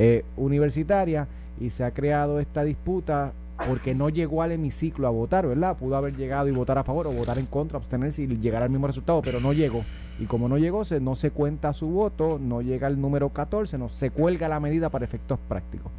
eh, 0.01 0.23
universitaria 0.37 1.27
y 1.59 1.71
se 1.71 1.83
ha 1.83 1.91
creado 1.91 2.39
esta 2.39 2.63
disputa 2.63 3.33
porque 3.67 3.93
no 3.93 4.07
llegó 4.07 4.41
al 4.41 4.53
hemiciclo 4.53 5.05
a 5.07 5.09
votar, 5.09 5.45
¿verdad? 5.45 5.75
Pudo 5.75 5.97
haber 5.97 6.15
llegado 6.15 6.47
y 6.47 6.51
votar 6.51 6.77
a 6.77 6.85
favor 6.85 7.07
o 7.07 7.11
votar 7.11 7.37
en 7.37 7.45
contra, 7.45 7.77
abstenerse 7.77 8.23
y 8.23 8.27
llegar 8.27 8.63
al 8.63 8.69
mismo 8.69 8.87
resultado, 8.87 9.21
pero 9.21 9.41
no 9.41 9.51
llegó. 9.51 9.83
Y 10.17 10.23
como 10.23 10.47
no 10.47 10.57
llegó, 10.57 10.85
se, 10.85 11.01
no 11.01 11.15
se 11.15 11.31
cuenta 11.31 11.73
su 11.73 11.87
voto, 11.87 12.39
no 12.41 12.61
llega 12.61 12.87
al 12.87 13.01
número 13.01 13.27
14, 13.27 13.77
no 13.77 13.89
se 13.89 14.09
cuelga 14.09 14.47
la 14.47 14.61
medida 14.61 14.87
para 14.87 15.03
efectos 15.03 15.37
prácticos. 15.49 15.91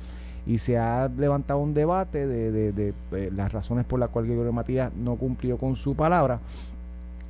y 0.46 0.56
se 0.56 0.78
ha 0.78 1.10
levantado 1.18 1.60
un 1.60 1.74
debate 1.74 2.26
de, 2.26 2.72
de, 2.72 2.94
eh, 3.12 3.30
las 3.36 3.52
razones 3.52 3.84
por 3.84 4.00
las 4.00 4.08
cuales 4.08 4.30
Gregorio 4.30 4.54
Matías 4.54 4.90
no 4.94 5.16
cumplió 5.16 5.58
con 5.58 5.76
su 5.76 5.94
palabra. 5.94 6.40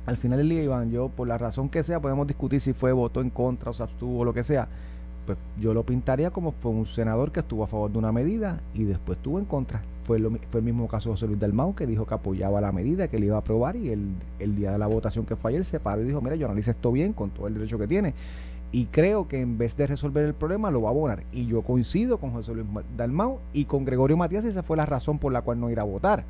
Al 0.05 0.15
final 0.15 0.37
del 0.37 0.47
día, 0.47 0.63
Iván, 0.63 0.89
yo 0.89 1.09
por 1.09 1.27
la 1.27 1.37
razón 1.37 1.67
que 1.67 1.83
sea, 1.83 1.99
podemos 1.99 2.25
discutir 2.27 2.61
si 2.61 2.71
fue 2.71 2.93
voto 2.93 3.19
en 3.19 3.29
contra 3.29 3.71
o 3.71 3.73
se 3.73 3.83
abstuvo 3.83 4.19
o 4.19 4.23
lo 4.23 4.33
que 4.33 4.43
sea. 4.43 4.69
Pues 5.25 5.37
yo 5.59 5.73
lo 5.73 5.83
pintaría 5.83 6.31
como 6.31 6.51
fue 6.51 6.71
un 6.71 6.85
senador 6.85 7.31
que 7.31 7.41
estuvo 7.41 7.63
a 7.63 7.67
favor 7.67 7.91
de 7.91 7.97
una 7.97 8.11
medida 8.11 8.61
y 8.73 8.83
después 8.83 9.17
estuvo 9.17 9.39
en 9.39 9.45
contra. 9.45 9.83
Fue, 10.03 10.17
lo, 10.19 10.31
fue 10.49 10.59
el 10.59 10.65
mismo 10.65 10.87
caso 10.87 11.09
de 11.09 11.13
José 11.13 11.27
Luis 11.27 11.39
Dalmau, 11.39 11.75
que 11.75 11.85
dijo 11.85 12.05
que 12.05 12.13
apoyaba 12.13 12.59
la 12.59 12.71
medida, 12.71 13.07
que 13.07 13.19
le 13.19 13.27
iba 13.27 13.35
a 13.35 13.39
aprobar 13.39 13.75
y 13.75 13.89
el, 13.89 14.09
el 14.39 14.55
día 14.55 14.71
de 14.71 14.79
la 14.79 14.87
votación 14.87 15.25
que 15.25 15.35
fue 15.35 15.51
ayer 15.51 15.63
se 15.63 15.79
paró 15.79 16.01
y 16.01 16.05
dijo, 16.05 16.21
mira, 16.21 16.35
yo 16.35 16.47
analice 16.47 16.71
esto 16.71 16.91
bien 16.91 17.13
con 17.13 17.29
todo 17.29 17.47
el 17.47 17.53
derecho 17.53 17.77
que 17.77 17.87
tiene 17.87 18.13
y 18.71 18.85
creo 18.85 19.27
que 19.27 19.41
en 19.41 19.57
vez 19.57 19.75
de 19.75 19.85
resolver 19.85 20.25
el 20.25 20.33
problema 20.33 20.71
lo 20.71 20.81
va 20.81 20.89
a 20.89 20.91
abonar. 20.91 21.23
Y 21.31 21.45
yo 21.45 21.61
coincido 21.61 22.17
con 22.19 22.31
José 22.31 22.53
Luis 22.53 22.65
Dalmau 22.95 23.39
y 23.53 23.65
con 23.65 23.85
Gregorio 23.85 24.17
Matías, 24.17 24.45
esa 24.45 24.63
fue 24.63 24.77
la 24.77 24.85
razón 24.85 25.19
por 25.19 25.33
la 25.33 25.41
cual 25.41 25.59
no 25.59 25.69
ir 25.69 25.79
a 25.79 25.83
votar. 25.83 26.23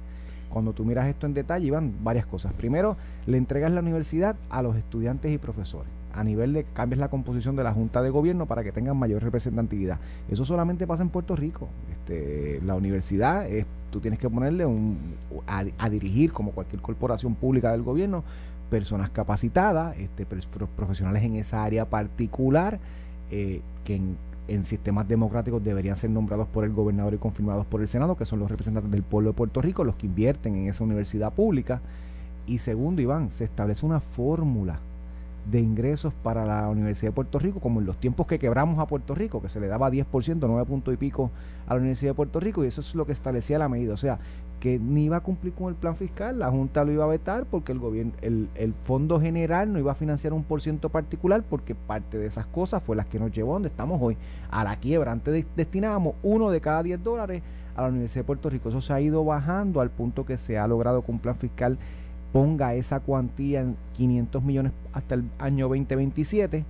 Cuando 0.51 0.73
tú 0.73 0.85
miras 0.85 1.07
esto 1.07 1.25
en 1.25 1.33
detalle, 1.33 1.71
van 1.71 1.93
varias 2.03 2.25
cosas. 2.25 2.53
Primero, 2.53 2.97
le 3.25 3.37
entregas 3.37 3.71
la 3.71 3.81
universidad 3.81 4.35
a 4.49 4.61
los 4.61 4.75
estudiantes 4.75 5.31
y 5.31 5.37
profesores 5.37 5.89
a 6.13 6.25
nivel 6.25 6.51
de 6.51 6.65
que 6.65 6.71
cambies 6.73 6.99
la 6.99 7.07
composición 7.07 7.55
de 7.55 7.63
la 7.63 7.71
Junta 7.71 8.01
de 8.01 8.09
Gobierno 8.09 8.45
para 8.45 8.65
que 8.65 8.73
tengan 8.73 8.97
mayor 8.97 9.23
representatividad. 9.23 9.97
Eso 10.29 10.43
solamente 10.43 10.85
pasa 10.85 11.03
en 11.03 11.09
Puerto 11.09 11.37
Rico. 11.37 11.69
Este, 11.89 12.59
la 12.65 12.75
universidad 12.75 13.47
es, 13.47 13.65
tú 13.91 14.01
tienes 14.01 14.19
que 14.19 14.29
ponerle 14.29 14.65
un, 14.65 14.97
a 15.47 15.89
dirigir 15.89 16.33
como 16.33 16.51
cualquier 16.51 16.81
corporación 16.81 17.35
pública 17.35 17.71
del 17.71 17.83
gobierno 17.83 18.25
personas 18.71 19.09
capacitadas, 19.09 19.97
este, 19.99 20.25
profesionales 20.25 21.21
en 21.23 21.35
esa 21.35 21.63
área 21.63 21.89
particular, 21.89 22.79
eh, 23.29 23.61
que 23.83 23.97
en, 23.97 24.15
en, 24.53 24.65
sistemas 24.65 25.07
democráticos 25.07 25.63
deberían 25.63 25.95
ser 25.95 26.09
nombrados 26.09 26.47
por 26.47 26.63
el 26.63 26.71
gobernador 26.71 27.13
y 27.13 27.17
confirmados 27.17 27.65
por 27.65 27.81
el 27.81 27.87
Senado, 27.87 28.15
que 28.15 28.25
son 28.25 28.39
los 28.39 28.49
representantes 28.49 28.91
del 28.91 29.03
pueblo 29.03 29.31
de 29.31 29.33
Puerto 29.35 29.61
Rico, 29.61 29.83
los 29.83 29.95
que 29.95 30.07
invierten 30.07 30.55
en 30.55 30.69
esa 30.69 30.83
universidad 30.83 31.33
pública. 31.33 31.81
Y 32.47 32.57
segundo, 32.57 33.01
Iván, 33.01 33.31
se 33.31 33.43
establece 33.43 33.85
una 33.85 33.99
fórmula 33.99 34.79
de 35.49 35.59
ingresos 35.59 36.13
para 36.13 36.45
la 36.45 36.69
Universidad 36.69 37.11
de 37.11 37.15
Puerto 37.15 37.39
Rico, 37.39 37.59
como 37.59 37.79
en 37.79 37.85
los 37.85 37.97
tiempos 37.97 38.27
que 38.27 38.39
quebramos 38.39 38.79
a 38.79 38.87
Puerto 38.87 39.15
Rico, 39.15 39.41
que 39.41 39.49
se 39.49 39.59
le 39.59 39.67
daba 39.67 39.89
10%, 39.89 40.37
9 40.39 40.65
puntos 40.65 40.93
y 40.93 40.97
pico 40.97 41.31
a 41.67 41.73
la 41.73 41.79
Universidad 41.79 42.11
de 42.11 42.15
Puerto 42.15 42.39
Rico, 42.39 42.63
y 42.63 42.67
eso 42.67 42.81
es 42.81 42.93
lo 42.93 43.05
que 43.05 43.11
establecía 43.11 43.57
la 43.57 43.69
medida. 43.69 43.93
O 43.93 43.97
sea, 43.97 44.19
que 44.61 44.79
ni 44.79 45.05
iba 45.05 45.17
a 45.17 45.21
cumplir 45.21 45.53
con 45.53 45.69
el 45.69 45.75
plan 45.75 45.95
fiscal, 45.95 46.39
la 46.39 46.49
Junta 46.49 46.85
lo 46.85 46.91
iba 46.91 47.03
a 47.03 47.07
vetar 47.07 47.45
porque 47.45 47.71
el 47.71 47.79
gobierno, 47.79 48.13
el, 48.21 48.47
el 48.55 48.73
Fondo 48.85 49.19
General 49.19 49.73
no 49.73 49.79
iba 49.79 49.91
a 49.91 49.95
financiar 49.95 50.33
un 50.33 50.43
por 50.43 50.61
ciento 50.61 50.89
particular, 50.89 51.43
porque 51.49 51.75
parte 51.75 52.19
de 52.19 52.27
esas 52.27 52.45
cosas 52.45 52.81
fue 52.83 52.95
las 52.95 53.07
que 53.07 53.19
nos 53.19 53.31
llevó 53.31 53.53
donde 53.53 53.69
estamos 53.69 53.99
hoy, 54.01 54.15
a 54.51 54.63
la 54.63 54.77
quiebra. 54.77 55.11
Antes 55.11 55.45
destinábamos 55.55 56.13
uno 56.21 56.51
de 56.51 56.61
cada 56.61 56.83
10 56.83 57.03
dólares 57.03 57.41
a 57.75 57.81
la 57.81 57.87
Universidad 57.89 58.21
de 58.21 58.27
Puerto 58.27 58.49
Rico. 58.51 58.69
Eso 58.69 58.81
se 58.81 58.93
ha 58.93 59.01
ido 59.01 59.25
bajando 59.25 59.81
al 59.81 59.89
punto 59.89 60.25
que 60.25 60.37
se 60.37 60.59
ha 60.59 60.67
logrado 60.67 61.01
con 61.01 61.15
un 61.15 61.21
plan 61.21 61.35
fiscal 61.35 61.79
ponga 62.31 62.75
esa 62.75 62.99
cuantía 62.99 63.61
en 63.61 63.75
500 63.93 64.43
millones 64.43 64.71
hasta 64.93 65.15
el 65.15 65.25
año 65.39 65.67
2027 65.67 66.65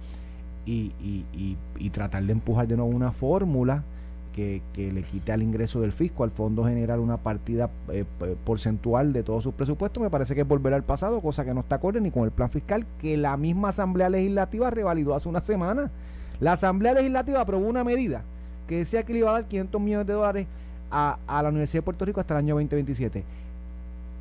y, 0.66 0.92
y, 1.00 1.58
y, 1.78 1.90
tratar 1.90 2.24
de 2.24 2.32
empujar 2.34 2.68
de 2.68 2.78
nuevo 2.78 2.92
una 2.92 3.12
fórmula 3.12 3.84
que, 4.32 4.62
le 4.76 5.04
quite 5.04 5.32
al 5.32 5.44
ingreso 5.44 5.82
del 5.82 5.92
fisco, 5.92 6.24
al 6.24 6.32
Fondo 6.32 6.64
General, 6.66 7.00
una 7.00 7.18
partida 7.18 7.70
eh, 7.90 8.06
porcentual 8.46 9.14
de 9.14 9.24
todos 9.24 9.44
sus 9.44 9.54
presupuestos, 9.54 10.02
me 10.02 10.10
parece 10.10 10.36
que 10.36 10.42
es 10.42 10.48
volver 10.48 10.74
al 10.74 10.84
pasado, 10.84 11.22
cosa 11.22 11.46
que 11.46 11.54
no 11.54 11.62
está 11.62 11.76
acorde 11.76 12.02
ni 12.02 12.12
con 12.12 12.24
el 12.24 12.32
plan 12.32 12.50
fiscal 12.50 12.86
que 13.00 13.18
la 13.18 13.38
misma 13.38 13.70
Asamblea 13.70 14.10
Legislativa 14.10 14.70
revalidó 14.70 15.16
hace 15.16 15.30
una 15.30 15.42
semana. 15.42 15.92
La 16.40 16.54
Asamblea 16.54 16.94
Legislativa 16.94 17.42
aprobó 17.42 17.68
una 17.68 17.84
medida 17.84 18.24
que 18.68 18.78
decía 18.78 19.04
que 19.04 19.14
le 19.14 19.20
iba 19.20 19.30
a 19.30 19.34
dar 19.34 19.46
500 19.46 19.82
millones 19.82 20.08
de 20.08 20.14
dólares 20.14 20.48
a, 20.90 21.18
a 21.28 21.44
la 21.44 21.50
Universidad 21.50 21.80
de 21.80 21.86
Puerto 21.86 22.06
Rico 22.06 22.20
hasta 22.20 22.34
el 22.34 22.40
año 22.40 22.56
2027. 22.56 23.24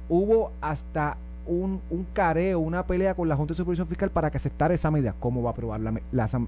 Hubo 0.09 0.53
hasta 0.61 1.17
un, 1.51 1.81
un 1.91 2.07
careo, 2.13 2.61
una 2.61 2.87
pelea 2.87 3.15
con 3.15 3.29
la 3.29 3.35
Junta 3.35 3.53
de 3.53 3.57
Supervisión 3.57 3.89
Fiscal 3.89 4.11
para 4.11 4.31
que 4.31 4.37
aceptara 4.37 4.73
esa 4.73 4.91
medida. 4.91 5.15
¿Cómo 5.19 5.43
va 5.43 5.51
a 5.51 5.53
aprobar 5.53 5.81
la, 5.81 6.01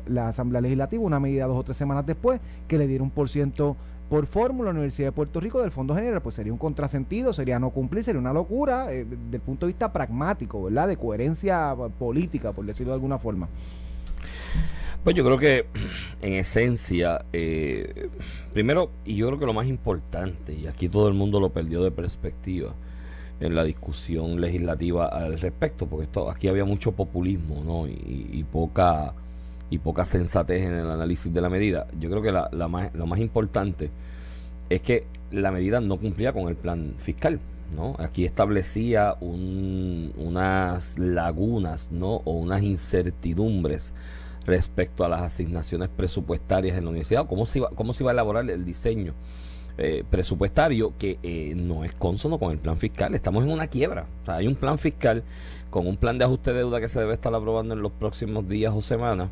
la, 0.06 0.28
Asamblea 0.28 0.60
Legislativa 0.60 1.02
una 1.02 1.18
medida 1.18 1.46
dos 1.46 1.58
o 1.58 1.62
tres 1.64 1.76
semanas 1.76 2.06
después 2.06 2.40
que 2.68 2.78
le 2.78 2.86
diera 2.86 3.02
un 3.02 3.10
por 3.10 3.28
ciento 3.28 3.76
por 4.08 4.26
fórmula 4.26 4.70
a 4.70 4.72
la 4.72 4.78
Universidad 4.78 5.08
de 5.08 5.12
Puerto 5.12 5.40
Rico 5.40 5.60
del 5.60 5.72
Fondo 5.72 5.94
General? 5.96 6.22
Pues 6.22 6.36
sería 6.36 6.52
un 6.52 6.58
contrasentido, 6.58 7.32
sería 7.32 7.58
no 7.58 7.70
cumplir, 7.70 8.04
sería 8.04 8.20
una 8.20 8.32
locura 8.32 8.92
eh, 8.92 9.04
desde 9.04 9.36
el 9.36 9.42
punto 9.42 9.66
de 9.66 9.72
vista 9.72 9.92
pragmático, 9.92 10.62
¿verdad? 10.62 10.86
De 10.86 10.96
coherencia 10.96 11.74
política, 11.98 12.52
por 12.52 12.64
decirlo 12.64 12.92
de 12.92 12.94
alguna 12.94 13.18
forma. 13.18 13.48
Pues 15.02 15.16
yo 15.16 15.24
creo 15.24 15.38
que 15.38 15.66
en 16.20 16.34
esencia, 16.34 17.24
eh, 17.32 18.08
primero, 18.52 18.90
y 19.04 19.16
yo 19.16 19.26
creo 19.26 19.38
que 19.40 19.46
lo 19.46 19.52
más 19.52 19.66
importante, 19.66 20.54
y 20.54 20.68
aquí 20.68 20.88
todo 20.88 21.08
el 21.08 21.14
mundo 21.14 21.40
lo 21.40 21.50
perdió 21.50 21.82
de 21.82 21.90
perspectiva, 21.90 22.72
en 23.42 23.56
la 23.56 23.64
discusión 23.64 24.40
legislativa 24.40 25.06
al 25.06 25.38
respecto, 25.38 25.86
porque 25.86 26.04
esto 26.04 26.30
aquí 26.30 26.46
había 26.48 26.64
mucho 26.64 26.92
populismo 26.92 27.62
¿no? 27.64 27.88
y, 27.88 28.44
poca 28.50 29.14
y 29.68 29.78
poca 29.78 30.04
sensatez 30.04 30.62
en 30.62 30.74
el 30.74 30.90
análisis 30.90 31.32
de 31.32 31.40
la 31.40 31.48
medida. 31.48 31.88
Yo 31.98 32.08
creo 32.08 32.22
que 32.22 32.30
la, 32.30 32.48
la 32.52 32.68
más, 32.68 32.94
lo 32.94 33.06
más 33.06 33.18
importante 33.18 33.90
es 34.70 34.80
que 34.80 35.06
la 35.32 35.50
medida 35.50 35.80
no 35.80 35.98
cumplía 35.98 36.32
con 36.32 36.48
el 36.48 36.56
plan 36.56 36.94
fiscal. 36.98 37.40
¿no? 37.74 37.96
Aquí 37.98 38.24
establecía 38.24 39.16
un, 39.20 40.12
unas 40.16 40.98
lagunas 40.98 41.90
¿no? 41.90 42.22
o 42.24 42.32
unas 42.32 42.62
incertidumbres 42.62 43.92
respecto 44.44 45.04
a 45.04 45.08
las 45.08 45.22
asignaciones 45.22 45.88
presupuestarias 45.88 46.76
en 46.76 46.84
la 46.84 46.90
universidad, 46.90 47.26
cómo 47.26 47.46
se 47.46 47.58
iba, 47.58 47.70
cómo 47.70 47.92
se 47.92 48.02
iba 48.02 48.10
a 48.10 48.14
elaborar 48.14 48.48
el 48.50 48.64
diseño 48.64 49.14
eh, 49.78 50.04
presupuestario 50.08 50.94
que 50.98 51.18
eh, 51.22 51.54
no 51.56 51.84
es 51.84 51.92
consono 51.94 52.38
con 52.38 52.52
el 52.52 52.58
plan 52.58 52.78
fiscal. 52.78 53.14
Estamos 53.14 53.44
en 53.44 53.50
una 53.50 53.66
quiebra. 53.66 54.06
hay 54.26 54.46
un 54.46 54.54
plan 54.54 54.78
fiscal 54.78 55.22
con 55.70 55.86
un 55.86 55.96
plan 55.96 56.18
de 56.18 56.24
ajuste 56.24 56.52
de 56.52 56.58
deuda 56.58 56.80
que 56.80 56.88
se 56.88 57.00
debe 57.00 57.14
estar 57.14 57.34
aprobando 57.34 57.74
en 57.74 57.80
los 57.80 57.92
próximos 57.92 58.48
días 58.48 58.72
o 58.74 58.82
semanas 58.82 59.30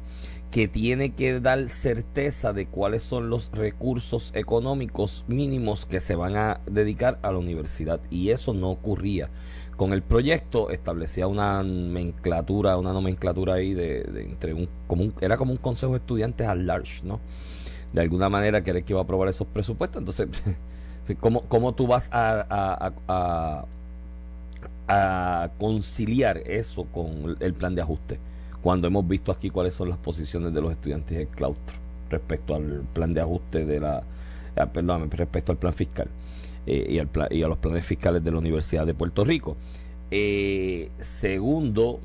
que 0.50 0.66
tiene 0.66 1.10
que 1.10 1.38
dar 1.38 1.68
certeza 1.68 2.52
de 2.52 2.66
cuáles 2.66 3.02
son 3.02 3.30
los 3.30 3.52
recursos 3.52 4.32
económicos 4.34 5.24
mínimos 5.28 5.86
que 5.86 6.00
se 6.00 6.16
van 6.16 6.36
a 6.36 6.60
dedicar 6.66 7.18
a 7.22 7.30
la 7.30 7.38
universidad 7.38 8.00
y 8.10 8.30
eso 8.30 8.52
no 8.52 8.70
ocurría 8.70 9.30
con 9.76 9.92
el 9.92 10.02
proyecto 10.02 10.70
establecía 10.70 11.28
una 11.28 11.62
nomenclatura 11.62 12.76
una 12.78 12.92
nomenclatura 12.92 13.54
ahí 13.54 13.74
de, 13.74 14.00
entre 14.16 14.54
un, 14.54 14.68
como 14.88 15.12
era 15.20 15.36
como 15.36 15.52
un 15.52 15.58
consejo 15.58 15.92
de 15.92 15.98
estudiantes 15.98 16.48
al 16.48 16.66
large 16.66 17.04
no 17.04 17.20
de 17.92 18.02
alguna 18.02 18.28
manera 18.28 18.62
querer 18.62 18.84
que 18.84 18.92
iba 18.92 19.00
a 19.00 19.04
aprobar 19.04 19.28
esos 19.28 19.46
presupuestos. 19.46 20.00
Entonces, 20.00 20.28
¿cómo, 21.20 21.42
cómo 21.42 21.74
tú 21.74 21.86
vas 21.86 22.08
a, 22.12 22.92
a, 23.08 23.64
conciliar 25.58 26.38
eso 26.38 26.84
con 26.86 27.36
el 27.40 27.54
plan 27.54 27.74
de 27.74 27.82
ajuste? 27.82 28.18
Cuando 28.62 28.88
hemos 28.88 29.06
visto 29.06 29.32
aquí 29.32 29.50
cuáles 29.50 29.74
son 29.74 29.88
las 29.88 29.98
posiciones 29.98 30.52
de 30.52 30.60
los 30.60 30.72
estudiantes 30.72 31.16
del 31.16 31.28
claustro 31.28 31.76
respecto 32.10 32.54
al 32.54 32.82
plan 32.92 33.14
de 33.14 33.20
ajuste 33.20 33.64
de 33.64 33.80
la, 33.80 34.02
eh, 34.56 34.66
perdón, 34.72 35.10
respecto 35.10 35.52
al 35.52 35.58
plan 35.58 35.72
fiscal 35.72 36.08
eh, 36.66 36.86
y, 36.90 36.98
al 36.98 37.08
y 37.30 37.42
a 37.42 37.48
los 37.48 37.58
planes 37.58 37.86
fiscales 37.86 38.22
de 38.22 38.30
la 38.32 38.38
Universidad 38.38 38.84
de 38.84 38.94
Puerto 38.94 39.24
Rico. 39.24 39.56
Eh, 40.10 40.90
segundo, 40.98 42.00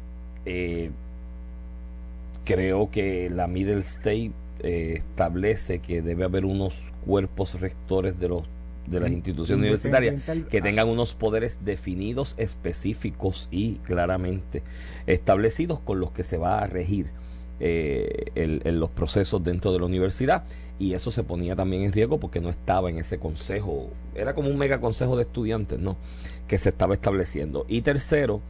creo 2.46 2.92
que 2.92 3.30
la 3.32 3.48
Middle 3.48 3.80
State 3.80 4.32
eh, 4.60 4.96
establece 4.98 5.80
que 5.80 6.02
debe 6.02 6.24
haber 6.24 6.46
unos 6.46 6.94
cuerpos 7.06 7.60
rectores 7.60 8.20
de 8.20 8.30
los 8.30 8.44
de 8.88 9.00
las 9.00 9.10
instituciones 9.10 9.64
universitarias 9.64 10.22
que 10.48 10.62
tengan 10.62 10.88
unos 10.88 11.16
poderes 11.16 11.66
definidos, 11.66 12.36
específicos 12.38 13.48
y 13.50 13.78
claramente 13.78 14.62
establecidos 15.08 15.80
con 15.80 16.00
los 16.00 16.12
que 16.12 16.24
se 16.24 16.38
va 16.38 16.60
a 16.60 16.68
regir 16.68 17.08
eh, 17.60 18.26
en 18.36 18.80
los 18.80 18.92
procesos 18.92 19.44
dentro 19.44 19.74
de 19.74 19.80
la 19.80 19.86
universidad 19.86 20.44
y 20.78 20.94
eso 20.94 21.12
se 21.12 21.24
ponía 21.24 21.56
también 21.56 21.84
en 21.84 21.94
riesgo 21.94 22.20
porque 22.20 22.42
no 22.42 22.50
estaba 22.50 22.90
en 22.90 22.98
ese 22.98 23.18
consejo, 23.18 23.90
era 24.14 24.36
como 24.36 24.50
un 24.50 24.58
mega 24.58 24.82
consejo 24.82 25.16
de 25.16 25.24
estudiantes, 25.24 25.80
¿no? 25.80 25.96
Que 26.48 26.58
se 26.58 26.70
estaba 26.70 26.94
estableciendo. 26.94 27.66
Y 27.70 27.82
tercero, 27.82 28.42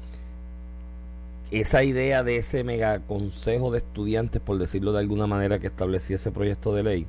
esa 1.51 1.83
idea 1.83 2.23
de 2.23 2.37
ese 2.37 2.63
mega 2.63 2.99
consejo 2.99 3.71
de 3.71 3.79
estudiantes, 3.79 4.41
por 4.41 4.57
decirlo 4.57 4.93
de 4.93 4.99
alguna 4.99 5.27
manera, 5.27 5.59
que 5.59 5.67
establecía 5.67 6.15
ese 6.15 6.31
proyecto 6.31 6.73
de 6.73 6.83
ley, 6.83 7.07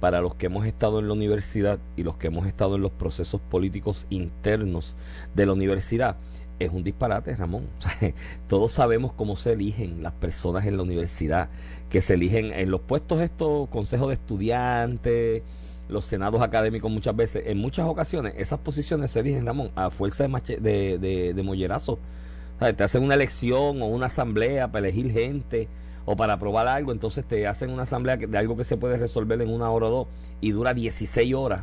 para 0.00 0.20
los 0.20 0.34
que 0.34 0.46
hemos 0.46 0.66
estado 0.66 0.98
en 0.98 1.08
la 1.08 1.14
universidad 1.14 1.78
y 1.96 2.02
los 2.02 2.16
que 2.16 2.26
hemos 2.26 2.46
estado 2.46 2.76
en 2.76 2.82
los 2.82 2.92
procesos 2.92 3.40
políticos 3.40 4.06
internos 4.10 4.96
de 5.34 5.46
la 5.46 5.52
universidad, 5.52 6.16
es 6.58 6.70
un 6.70 6.82
disparate, 6.82 7.36
Ramón. 7.36 7.66
todos 8.48 8.72
sabemos 8.72 9.12
cómo 9.12 9.36
se 9.36 9.52
eligen 9.52 10.02
las 10.02 10.12
personas 10.14 10.66
en 10.66 10.76
la 10.76 10.82
universidad, 10.82 11.50
que 11.90 12.00
se 12.00 12.14
eligen 12.14 12.52
en 12.52 12.70
los 12.70 12.80
puestos 12.80 13.20
estos 13.20 13.68
consejos 13.68 14.08
de 14.08 14.14
estudiantes, 14.14 15.42
los 15.88 16.04
senados 16.04 16.42
académicos 16.42 16.90
muchas 16.90 17.14
veces, 17.14 17.44
en 17.46 17.58
muchas 17.58 17.86
ocasiones 17.86 18.34
esas 18.36 18.58
posiciones 18.58 19.10
se 19.12 19.20
eligen, 19.20 19.46
Ramón, 19.46 19.70
a 19.76 19.90
fuerza 19.90 20.26
de, 20.26 20.56
de, 20.58 20.98
de, 20.98 21.34
de 21.34 21.42
mollerazo 21.42 21.98
te 22.58 22.84
hacen 22.84 23.02
una 23.02 23.14
elección 23.14 23.82
o 23.82 23.86
una 23.86 24.06
asamblea 24.06 24.68
para 24.72 24.88
elegir 24.88 25.12
gente 25.12 25.68
o 26.04 26.16
para 26.16 26.34
aprobar 26.34 26.68
algo, 26.68 26.92
entonces 26.92 27.24
te 27.24 27.46
hacen 27.46 27.70
una 27.70 27.82
asamblea 27.82 28.16
de 28.16 28.38
algo 28.38 28.56
que 28.56 28.64
se 28.64 28.76
puede 28.76 28.96
resolver 28.96 29.40
en 29.42 29.50
una 29.50 29.70
hora 29.70 29.86
o 29.86 29.90
dos 29.90 30.08
y 30.40 30.52
dura 30.52 30.72
16 30.72 31.34
horas 31.34 31.62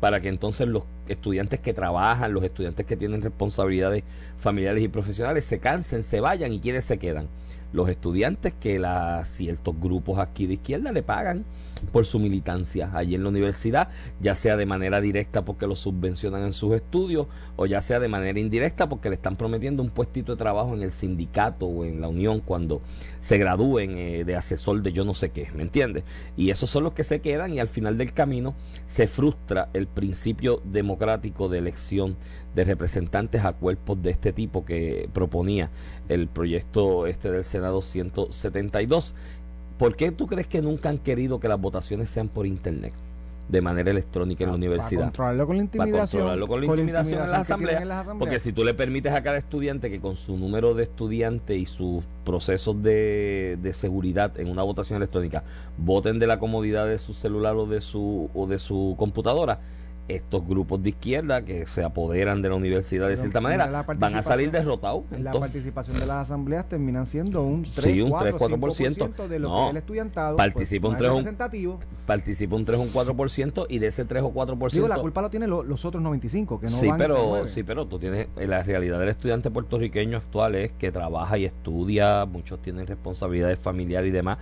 para 0.00 0.20
que 0.20 0.28
entonces 0.28 0.68
los 0.68 0.82
estudiantes 1.08 1.60
que 1.60 1.72
trabajan, 1.72 2.34
los 2.34 2.44
estudiantes 2.44 2.84
que 2.84 2.96
tienen 2.96 3.22
responsabilidades 3.22 4.04
familiares 4.36 4.82
y 4.82 4.88
profesionales 4.88 5.44
se 5.44 5.58
cansen, 5.58 6.02
se 6.02 6.20
vayan 6.20 6.52
y 6.52 6.60
quienes 6.60 6.84
se 6.84 6.98
quedan. 6.98 7.28
Los 7.72 7.88
estudiantes 7.88 8.52
que 8.60 8.78
la, 8.78 9.24
ciertos 9.24 9.78
grupos 9.80 10.18
aquí 10.18 10.46
de 10.46 10.54
izquierda 10.54 10.92
le 10.92 11.02
pagan 11.02 11.44
por 11.92 12.06
su 12.06 12.18
militancia 12.18 12.90
allí 12.94 13.14
en 13.14 13.22
la 13.22 13.28
universidad, 13.28 13.88
ya 14.20 14.34
sea 14.34 14.56
de 14.56 14.66
manera 14.66 15.00
directa 15.00 15.44
porque 15.44 15.66
lo 15.66 15.76
subvencionan 15.76 16.42
en 16.42 16.52
sus 16.52 16.74
estudios 16.74 17.26
o 17.56 17.66
ya 17.66 17.80
sea 17.80 18.00
de 18.00 18.08
manera 18.08 18.38
indirecta 18.40 18.88
porque 18.88 19.08
le 19.08 19.16
están 19.16 19.36
prometiendo 19.36 19.82
un 19.82 19.90
puestito 19.90 20.32
de 20.32 20.38
trabajo 20.38 20.74
en 20.74 20.82
el 20.82 20.92
sindicato 20.92 21.66
o 21.66 21.84
en 21.84 22.00
la 22.00 22.08
unión 22.08 22.40
cuando 22.40 22.82
se 23.20 23.38
gradúen 23.38 23.96
eh, 23.96 24.24
de 24.24 24.36
asesor 24.36 24.82
de 24.82 24.92
yo 24.92 25.04
no 25.04 25.14
sé 25.14 25.30
qué, 25.30 25.48
¿me 25.54 25.62
entiendes? 25.62 26.04
Y 26.36 26.50
esos 26.50 26.70
son 26.70 26.84
los 26.84 26.92
que 26.92 27.04
se 27.04 27.20
quedan 27.20 27.52
y 27.52 27.60
al 27.60 27.68
final 27.68 27.98
del 27.98 28.12
camino 28.12 28.54
se 28.86 29.06
frustra 29.06 29.68
el 29.72 29.86
principio 29.86 30.62
democrático 30.64 31.48
de 31.48 31.58
elección 31.58 32.16
de 32.54 32.64
representantes 32.64 33.44
a 33.44 33.52
cuerpos 33.52 34.02
de 34.02 34.10
este 34.10 34.32
tipo 34.32 34.64
que 34.64 35.10
proponía 35.12 35.70
el 36.08 36.26
proyecto 36.26 37.06
este 37.06 37.30
del 37.30 37.44
Senado 37.44 37.82
172 37.82 39.14
¿Por 39.78 39.96
qué 39.96 40.10
tú 40.10 40.26
crees 40.26 40.46
que 40.46 40.62
nunca 40.62 40.88
han 40.88 40.98
querido 40.98 41.40
que 41.40 41.48
las 41.48 41.60
votaciones 41.60 42.08
sean 42.10 42.28
por 42.28 42.46
internet? 42.46 42.92
de 43.48 43.60
manera 43.60 43.90
electrónica 43.90 44.44
en 44.44 44.50
la 44.50 44.56
universidad. 44.56 45.12
Para 45.12 45.36
controlarlo 45.36 45.46
con 45.46 45.56
la 45.56 45.62
intimidación. 45.62 45.92
Para 45.92 46.06
controlarlo 46.10 46.46
con 46.46 46.60
la 46.60 46.66
intimidación, 46.66 47.22
en, 47.22 47.30
las 47.30 47.40
asambleas, 47.42 48.06
Porque 48.18 48.40
si 48.40 48.52
tú 48.52 48.64
le 48.64 48.74
permites 48.74 49.12
a 49.12 49.22
cada 49.22 49.36
estudiante 49.36 49.88
que 49.88 50.00
con 50.00 50.16
su 50.16 50.36
número 50.36 50.74
de 50.74 50.82
estudiante 50.82 51.56
y 51.56 51.66
sus 51.66 52.04
procesos 52.24 52.82
de, 52.82 53.56
de, 53.62 53.72
seguridad 53.72 54.38
en 54.40 54.48
una 54.48 54.62
votación 54.62 54.96
electrónica 54.96 55.44
voten 55.78 56.18
de 56.18 56.26
la 56.26 56.38
comodidad 56.38 56.86
de 56.88 56.98
su 56.98 57.14
celular 57.14 57.54
o 57.56 57.66
de 57.66 57.80
su, 57.80 58.30
o 58.34 58.46
de 58.46 58.58
su 58.58 58.96
computadora, 58.98 59.60
estos 60.08 60.46
grupos 60.46 60.82
de 60.82 60.90
izquierda 60.90 61.44
que 61.44 61.66
se 61.66 61.82
apoderan 61.82 62.42
de 62.42 62.48
la 62.48 62.54
universidad 62.54 63.08
de 63.08 63.16
cierta 63.16 63.40
manera 63.40 63.84
van 63.98 64.14
a 64.14 64.22
salir 64.22 64.50
derrotados. 64.50 65.04
la 65.18 65.32
participación 65.32 65.98
de 65.98 66.06
las 66.06 66.16
asambleas 66.16 66.68
terminan 66.68 67.06
siendo 67.06 67.42
un 67.42 67.62
3, 67.62 68.08
4, 68.08 68.38
4% 68.38 69.28
de 69.28 69.38
lo 69.38 69.48
que 69.54 69.64
es 69.64 69.70
el 69.70 69.76
estudiantado. 69.76 70.36
Pues, 70.36 70.52
participa, 70.52 70.88
un 70.88 70.96
3 70.96 71.10
un, 71.10 71.78
participa 72.06 72.56
un 72.56 72.64
3 72.64 72.78
o 72.78 72.82
un 72.82 72.92
4% 72.92 73.66
y 73.68 73.78
de 73.78 73.86
ese 73.88 74.04
3 74.04 74.22
o 74.22 74.32
4%. 74.32 74.70
Digo, 74.70 74.88
la 74.88 74.98
culpa 74.98 75.22
lo 75.22 75.30
tienen 75.30 75.50
los 75.50 75.84
otros 75.84 76.02
95 76.02 76.60
que 76.60 76.66
no 76.66 76.76
sí, 76.76 76.88
pero, 76.96 77.46
Sí, 77.46 77.62
pero 77.62 77.86
tú 77.86 77.98
tienes. 77.98 78.28
Eh, 78.36 78.46
la 78.46 78.62
realidad 78.62 78.98
del 78.98 79.08
estudiante 79.08 79.50
puertorriqueño 79.50 80.18
actual 80.18 80.54
es 80.54 80.72
que 80.72 80.90
trabaja 80.92 81.38
y 81.38 81.44
estudia, 81.44 82.24
muchos 82.26 82.60
tienen 82.60 82.86
responsabilidades 82.86 83.58
familiares 83.58 84.08
y 84.08 84.12
demás 84.12 84.38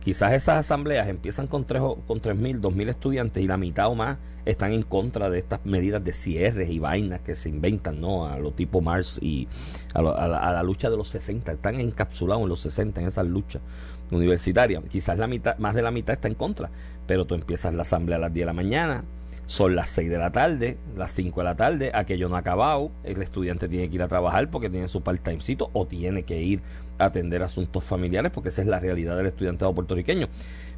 quizás 0.00 0.32
esas 0.32 0.58
asambleas 0.58 1.08
empiezan 1.08 1.46
con 1.46 1.64
tres 1.64 1.82
con 2.06 2.20
tres 2.20 2.36
mil, 2.36 2.60
dos 2.60 2.74
mil 2.74 2.88
estudiantes 2.88 3.42
y 3.42 3.46
la 3.46 3.56
mitad 3.56 3.88
o 3.88 3.94
más 3.94 4.18
están 4.44 4.72
en 4.72 4.82
contra 4.82 5.30
de 5.30 5.38
estas 5.38 5.64
medidas 5.64 6.02
de 6.02 6.12
cierres 6.12 6.70
y 6.70 6.78
vainas 6.78 7.20
que 7.20 7.36
se 7.36 7.48
inventan, 7.48 8.00
¿no? 8.00 8.26
A 8.26 8.38
lo 8.38 8.52
tipo 8.52 8.80
Mars 8.80 9.18
y 9.22 9.48
a, 9.94 10.02
la, 10.02 10.62
lucha 10.62 10.90
de 10.90 10.96
los 10.96 11.08
60, 11.08 11.52
están 11.52 11.78
encapsulados 11.80 12.42
en 12.42 12.48
los 12.48 12.60
60 12.60 13.00
en 13.00 13.08
esas 13.08 13.26
luchas 13.26 13.62
universitarias. 14.10 14.82
Quizás 14.88 15.18
la 15.18 15.26
mitad, 15.26 15.58
más 15.58 15.74
de 15.74 15.82
la 15.82 15.90
mitad 15.90 16.14
está 16.14 16.28
en 16.28 16.34
contra, 16.34 16.70
pero 17.06 17.26
tú 17.26 17.34
empiezas 17.34 17.74
la 17.74 17.82
asamblea 17.82 18.16
a 18.16 18.20
las 18.20 18.32
10 18.32 18.42
de 18.42 18.46
la 18.46 18.52
mañana, 18.52 19.04
son 19.46 19.74
las 19.74 19.90
6 19.90 20.10
de 20.10 20.18
la 20.18 20.30
tarde, 20.30 20.78
las 20.96 21.12
5 21.12 21.40
de 21.40 21.44
la 21.44 21.56
tarde, 21.56 21.90
aquello 21.92 22.28
no 22.28 22.36
ha 22.36 22.40
acabado, 22.40 22.92
el 23.02 23.20
estudiante 23.20 23.68
tiene 23.68 23.88
que 23.88 23.96
ir 23.96 24.02
a 24.02 24.08
trabajar 24.08 24.50
porque 24.50 24.70
tiene 24.70 24.88
su 24.88 25.02
part-timecito 25.02 25.70
o 25.72 25.86
tiene 25.86 26.22
que 26.22 26.40
ir 26.40 26.60
a 26.60 26.89
atender 27.00 27.42
asuntos 27.42 27.84
familiares 27.84 28.30
porque 28.32 28.50
esa 28.50 28.62
es 28.62 28.68
la 28.68 28.80
realidad 28.80 29.16
del 29.16 29.26
estudiantado 29.26 29.74
puertorriqueño. 29.74 30.28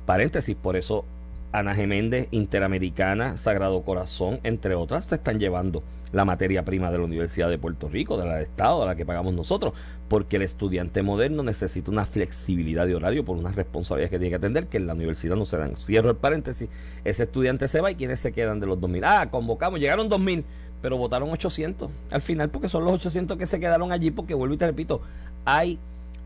Paréntesis, 0.06 0.56
por 0.56 0.76
eso 0.76 1.04
Ana 1.52 1.74
Geméndez, 1.74 2.28
Interamericana, 2.30 3.36
Sagrado 3.36 3.82
Corazón, 3.82 4.40
entre 4.42 4.74
otras, 4.74 5.04
se 5.04 5.16
están 5.16 5.38
llevando 5.38 5.82
la 6.12 6.24
materia 6.24 6.64
prima 6.64 6.90
de 6.90 6.98
la 6.98 7.04
Universidad 7.04 7.48
de 7.48 7.58
Puerto 7.58 7.88
Rico, 7.88 8.16
de 8.16 8.26
la 8.26 8.36
de 8.36 8.42
Estado, 8.42 8.80
de 8.80 8.86
la 8.86 8.96
que 8.96 9.06
pagamos 9.06 9.34
nosotros, 9.34 9.72
porque 10.08 10.36
el 10.36 10.42
estudiante 10.42 11.02
moderno 11.02 11.42
necesita 11.42 11.90
una 11.90 12.04
flexibilidad 12.04 12.86
de 12.86 12.94
horario 12.94 13.24
por 13.24 13.36
unas 13.36 13.54
responsabilidades 13.54 14.10
que 14.10 14.18
tiene 14.18 14.30
que 14.30 14.36
atender 14.36 14.66
que 14.66 14.76
en 14.76 14.86
la 14.86 14.94
universidad 14.94 15.36
no 15.36 15.46
se 15.46 15.56
dan. 15.56 15.76
Cierro 15.76 16.10
el 16.10 16.16
paréntesis, 16.16 16.68
ese 17.04 17.22
estudiante 17.24 17.68
se 17.68 17.80
va 17.80 17.90
y 17.90 17.94
¿quiénes 17.96 18.20
se 18.20 18.32
quedan 18.32 18.60
de 18.60 18.66
los 18.66 18.78
2.000? 18.78 19.02
Ah, 19.04 19.30
convocamos, 19.30 19.80
llegaron 19.80 20.08
2.000, 20.10 20.44
pero 20.82 20.96
votaron 20.96 21.30
800 21.30 21.90
al 22.10 22.22
final 22.22 22.50
porque 22.50 22.68
son 22.68 22.84
los 22.84 22.94
800 22.94 23.38
que 23.38 23.46
se 23.46 23.60
quedaron 23.60 23.92
allí 23.92 24.10
porque 24.10 24.34
vuelvo 24.34 24.54
y 24.54 24.58
te 24.58 24.66
repito, 24.66 25.00
hay 25.44 25.78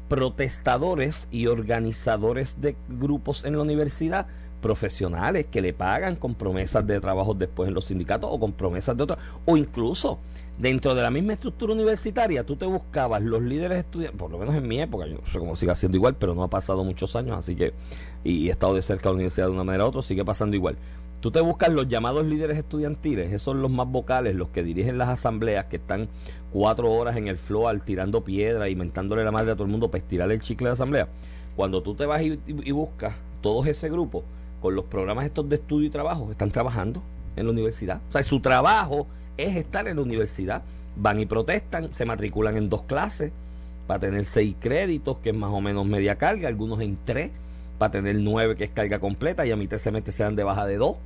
protestadores 0.09 1.29
y 1.31 1.47
organizadores 1.47 2.61
de 2.61 2.77
grupos 2.88 3.45
en 3.45 3.57
la 3.57 3.62
universidad 3.62 4.27
profesionales 4.61 5.47
que 5.47 5.61
le 5.61 5.73
pagan 5.73 6.16
con 6.16 6.35
promesas 6.35 6.87
de 6.87 7.01
trabajo 7.01 7.35
después 7.35 7.69
en 7.69 7.75
los 7.75 7.85
sindicatos 7.85 8.29
o 8.33 8.40
con 8.40 8.53
promesas 8.53 8.97
de 8.97 9.03
otros, 9.05 9.19
o 9.45 9.57
incluso 9.57 10.19
dentro 10.59 10.95
de 10.95 11.03
la 11.03 11.11
misma 11.11 11.35
estructura 11.35 11.73
universitaria, 11.73 12.45
tú 12.45 12.57
te 12.57 12.66
buscabas 12.66 13.23
los 13.23 13.42
líderes 13.42 13.79
estudiantes, 13.79 14.19
por 14.19 14.31
lo 14.31 14.38
menos 14.38 14.55
en 14.55 14.66
mi 14.66 14.81
época, 14.81 15.07
yo 15.07 15.19
no 15.19 15.27
sé 15.31 15.38
cómo 15.38 15.55
siga 15.55 15.75
siendo 15.75 15.97
igual, 15.97 16.16
pero 16.16 16.35
no 16.35 16.42
ha 16.42 16.49
pasado 16.49 16.83
muchos 16.83 17.14
años, 17.14 17.38
así 17.38 17.55
que, 17.55 17.75
y 18.25 18.49
he 18.49 18.51
estado 18.51 18.75
de 18.75 18.83
cerca 18.83 19.05
de 19.05 19.11
la 19.11 19.14
universidad 19.16 19.47
de 19.47 19.53
una 19.53 19.64
manera 19.64 19.85
u 19.85 19.88
otra, 19.88 20.03
sigue 20.03 20.25
pasando 20.25 20.57
igual. 20.57 20.77
Tú 21.20 21.31
te 21.31 21.40
buscas 21.40 21.72
los 21.72 21.88
llamados 21.88 22.24
líderes 22.26 22.59
estudiantiles, 22.59 23.29
esos 23.29 23.42
son 23.42 23.62
los 23.62 23.70
más 23.70 23.88
vocales, 23.88 24.35
los 24.35 24.48
que 24.48 24.62
dirigen 24.62 24.98
las 24.98 25.09
asambleas, 25.09 25.66
que 25.66 25.76
están 25.76 26.09
cuatro 26.52 26.92
horas 26.92 27.16
en 27.16 27.29
el 27.29 27.38
floor 27.38 27.81
tirando 27.81 28.22
piedra, 28.22 28.68
inventándole 28.68 29.24
la 29.24 29.33
madre 29.33 29.52
a 29.52 29.55
todo 29.55 29.64
el 29.64 29.70
mundo 29.70 29.90
para 29.90 30.02
estirar 30.02 30.31
el 30.31 30.40
chicle 30.40 30.68
de 30.68 30.72
asamblea. 30.74 31.09
Cuando 31.57 31.83
tú 31.83 31.94
te 31.94 32.07
vas 32.07 32.22
y, 32.22 32.38
y 32.46 32.70
buscas 32.70 33.14
todos 33.40 33.66
ese 33.66 33.88
grupo, 33.88 34.24
con 34.61 34.74
los 34.74 34.85
programas 34.85 35.24
estos 35.24 35.48
de 35.48 35.57
estudio 35.57 35.87
y 35.87 35.90
trabajo, 35.90 36.31
están 36.31 36.50
trabajando 36.50 37.02
en 37.37 37.46
la 37.46 37.52
universidad. 37.52 38.00
O 38.09 38.12
sea, 38.12 38.22
su 38.22 38.40
trabajo 38.40 39.07
es 39.37 39.57
estar 39.57 39.87
en 39.88 39.96
la 39.96 40.02
universidad. 40.02 40.62
Van 40.96 41.20
y 41.20 41.26
protestan, 41.26 41.92
se 41.92 42.05
matriculan 42.07 42.57
en 42.57 42.68
dos 42.68 42.83
clases 42.83 43.33
para 43.87 44.00
tener 44.00 44.24
seis 44.24 44.57
créditos, 44.59 45.18
que 45.18 45.31
es 45.31 45.37
más 45.37 45.50
o 45.52 45.61
menos 45.61 45.87
media 45.87 46.16
carga, 46.16 46.48
algunos 46.48 46.81
en 46.81 46.98
tres, 47.05 47.31
para 47.79 47.91
tener 47.91 48.17
nueve, 48.17 48.57
que 48.57 48.65
es 48.65 48.71
carga 48.71 48.99
completa, 48.99 49.47
y 49.47 49.53
a 49.53 49.79
semestre 49.79 50.12
se 50.12 50.23
dan 50.23 50.37
de 50.37 50.45
baja 50.45 50.67
de 50.67 50.77
dos 50.77 50.97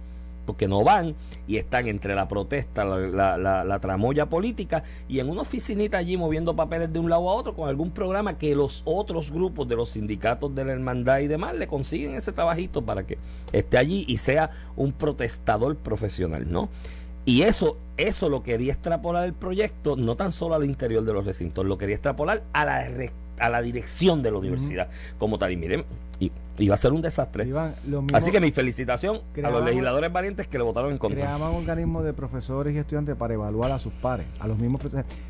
que 0.57 0.69
no 0.69 0.85
van 0.85 1.15
y 1.47 1.57
están 1.57 1.89
entre 1.89 2.15
la 2.15 2.29
protesta, 2.29 2.85
la, 2.85 3.37
la, 3.37 3.79
tramoya 3.81 4.27
política 4.27 4.83
y 5.09 5.21
en 5.21 5.29
una 5.29 5.43
oficinita 5.43 5.99
allí 5.99 6.17
moviendo 6.17 6.55
papeles 6.55 6.93
de 6.93 6.99
un 6.99 7.11
lado 7.11 7.29
a 7.31 7.35
otro 7.35 7.55
con 7.55 7.69
algún 7.69 7.91
programa 7.91 8.39
que 8.39 8.55
los 8.55 8.83
otros 8.85 9.31
grupos 9.31 9.69
de 9.69 9.77
los 9.77 9.91
sindicatos 9.91 10.55
de 10.55 10.65
la 10.65 10.73
hermandad 10.73 11.21
y 11.21 11.27
demás 11.27 11.55
le 11.55 11.67
consiguen 11.67 12.15
ese 12.15 12.33
trabajito 12.33 12.83
para 12.83 13.07
que 13.07 13.19
esté 13.53 13.79
allí 13.79 14.05
y 14.07 14.19
sea 14.19 14.51
un 14.77 14.93
protestador 14.93 15.77
profesional, 15.77 16.51
¿no? 16.51 16.69
Y 17.27 17.43
eso, 17.43 17.77
eso 17.97 18.29
lo 18.29 18.43
quería 18.43 18.73
extrapolar 18.73 19.25
el 19.25 19.35
proyecto, 19.35 19.95
no 19.95 20.17
tan 20.17 20.33
solo 20.33 20.55
al 20.55 20.65
interior 20.65 21.05
de 21.05 21.13
los 21.13 21.25
recintos, 21.25 21.67
lo 21.67 21.77
quería 21.77 21.95
extrapolar 21.95 22.43
a 22.53 22.65
la, 22.65 22.89
a 23.41 23.49
la 23.49 23.63
dirección 23.63 24.23
de 24.23 24.31
la 24.31 24.39
universidad 24.39 24.89
como 25.19 25.39
tal. 25.39 25.53
Y 25.53 25.57
miren, 25.57 25.85
y 26.61 26.69
va 26.69 26.75
a 26.75 26.79
ser 26.79 26.93
un 26.93 27.03
desastre. 27.03 27.51
Así 28.13 28.31
que 28.31 28.41
mi 28.41 28.53
felicitación 28.53 29.21
a 29.43 29.51
los 29.51 29.65
legisladores 29.65 30.13
valientes 30.13 30.47
que 30.47 30.59
le 30.59 30.65
votaron 30.65 30.93
en 30.93 30.99
contra. 30.99 31.25
Creaban 31.25 31.55
organismos 31.55 32.05
de 32.05 32.13
profesores 32.13 32.75
y 32.75 32.79
estudiantes 32.79 33.17
para 33.17 33.35
evaluar 33.35 33.73
a 33.73 33.79
sus 33.79 33.93
pares, 33.95 34.27
a 34.39 34.47
los 34.47 34.59
mismos 34.59 34.83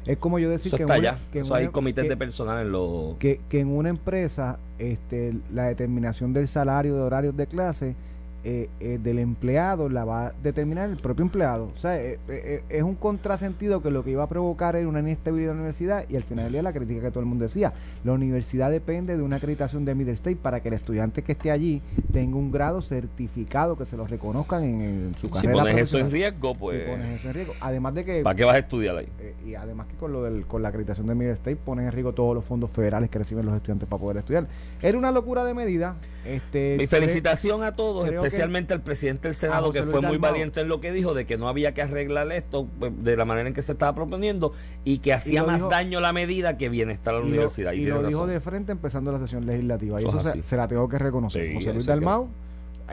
Es 0.04 0.18
como 0.18 0.38
yo 0.38 0.50
decir 0.50 0.72
que, 0.72 0.82
está 0.82 1.18
que 1.32 1.42
hay 1.52 1.68
comités 1.68 2.08
de 2.08 2.16
personal 2.16 2.66
en 2.66 2.72
los... 2.72 3.16
Que, 3.18 3.40
que 3.48 3.60
en 3.60 3.68
una 3.68 3.88
empresa 3.88 4.58
este, 4.78 5.34
la 5.52 5.66
determinación 5.66 6.32
del 6.32 6.48
salario 6.48 6.94
de 6.96 7.00
horarios 7.00 7.36
de 7.36 7.46
clase 7.46 7.94
eh, 8.42 8.70
eh, 8.80 8.98
del 9.02 9.18
empleado 9.18 9.90
la 9.90 10.06
va 10.06 10.28
a 10.28 10.32
determinar 10.42 10.88
el 10.88 10.96
propio 10.96 11.24
empleado. 11.24 11.70
O 11.74 11.78
sea, 11.78 12.00
eh, 12.00 12.62
es 12.70 12.82
un 12.82 12.94
contrasentido 12.94 13.82
que 13.82 13.90
lo 13.90 14.02
que 14.02 14.12
iba 14.12 14.22
a 14.22 14.28
provocar 14.28 14.76
era 14.76 14.88
una 14.88 15.00
inestabilidad 15.00 15.50
en 15.50 15.58
la 15.58 15.60
universidad 15.62 16.04
y 16.08 16.16
al 16.16 16.22
final 16.22 16.44
del 16.44 16.52
día 16.54 16.62
la 16.62 16.72
crítica 16.72 17.02
que 17.02 17.10
todo 17.10 17.20
el 17.20 17.26
mundo 17.26 17.44
decía. 17.44 17.74
La 18.02 18.12
universidad 18.12 18.70
depende 18.70 19.18
de 19.18 19.22
una 19.22 19.36
acreditación 19.36 19.84
de 19.84 19.94
Middle 19.94 20.14
State 20.14 20.36
para 20.36 20.60
que 20.60 20.68
el 20.68 20.74
estudiante 20.74 21.22
que 21.22 21.32
esté 21.32 21.50
allí 21.50 21.82
tenga 22.12 22.36
un 22.36 22.50
grado 22.50 22.80
certificado 22.80 23.76
que 23.76 23.84
se 23.84 23.98
lo 23.98 24.06
reconozcan 24.06 24.64
en, 24.64 25.14
su 25.20 25.28
carrera. 25.28 25.52
Si 25.52 25.58
pones 25.60 25.76
eso 25.76 25.98
en 25.98 26.10
riesgo, 26.10 26.54
pues. 26.54 26.82
Si 26.82 26.90
pones 26.90 27.20
eso 27.20 27.28
en 27.28 27.34
riesgo. 27.34 27.52
Además 27.60 27.94
de 27.94 28.04
que. 28.06 28.22
¿Para 28.22 28.36
qué 28.36 28.44
vas 28.44 28.54
a 28.54 28.58
estudiar 28.58 28.96
ahí? 28.96 29.08
y 29.46 29.54
además 29.54 29.86
que 29.86 29.96
con, 29.96 30.12
lo 30.12 30.22
del, 30.22 30.46
con 30.46 30.62
la 30.62 30.68
acreditación 30.68 31.06
de 31.06 31.14
Middle 31.14 31.34
State 31.34 31.56
ponen 31.56 31.86
en 31.86 31.92
riesgo 31.92 32.14
todos 32.14 32.34
los 32.34 32.44
fondos 32.44 32.70
federales 32.70 33.10
que 33.10 33.18
reciben 33.18 33.44
los 33.44 33.54
estudiantes 33.54 33.86
para 33.86 34.00
poder 34.00 34.16
estudiar. 34.16 34.46
Era 34.80 34.96
una 34.96 35.10
locura 35.10 35.44
de 35.44 35.52
medida. 35.52 35.96
Este, 36.24 36.76
Mi 36.78 36.86
felicitación 36.86 37.62
a 37.62 37.72
todos, 37.72 38.08
especialmente 38.08 38.74
al 38.74 38.82
presidente 38.82 39.28
del 39.28 39.34
Senado, 39.34 39.72
que 39.72 39.82
fue 39.84 40.02
muy 40.02 40.18
valiente 40.18 40.60
en 40.60 40.68
lo 40.68 40.80
que 40.80 40.92
dijo, 40.92 41.14
de 41.14 41.24
que 41.26 41.38
no 41.38 41.48
había 41.48 41.72
que 41.72 41.82
arreglar 41.82 42.30
esto 42.32 42.68
pues, 42.78 42.92
de 43.02 43.16
la 43.16 43.24
manera 43.24 43.48
en 43.48 43.54
que 43.54 43.62
se 43.62 43.72
estaba 43.72 43.94
proponiendo 43.94 44.52
y 44.84 44.98
que 44.98 45.12
hacía 45.12 45.44
más 45.44 45.68
daño 45.68 46.00
la 46.00 46.12
medida 46.12 46.58
que 46.58 46.68
bienestar 46.68 47.14
a 47.14 47.18
la 47.18 47.24
universidad. 47.24 47.72
y, 47.72 47.86
lo 47.86 48.02
dijo 48.02 48.26
de 48.26 48.40
frente 48.40 48.72
empezando 48.72 49.12
la 49.12 49.18
sesión 49.18 49.46
legislativa. 49.46 50.00
Y 50.00 50.04
eso, 50.04 50.20
se, 50.20 50.56
la 50.56 50.68
tengo 50.68 50.88
que 50.88 50.98
reconocer. 50.98 51.54
José 51.54 51.72
Luis 51.72 51.86
Dalmau 51.86 52.28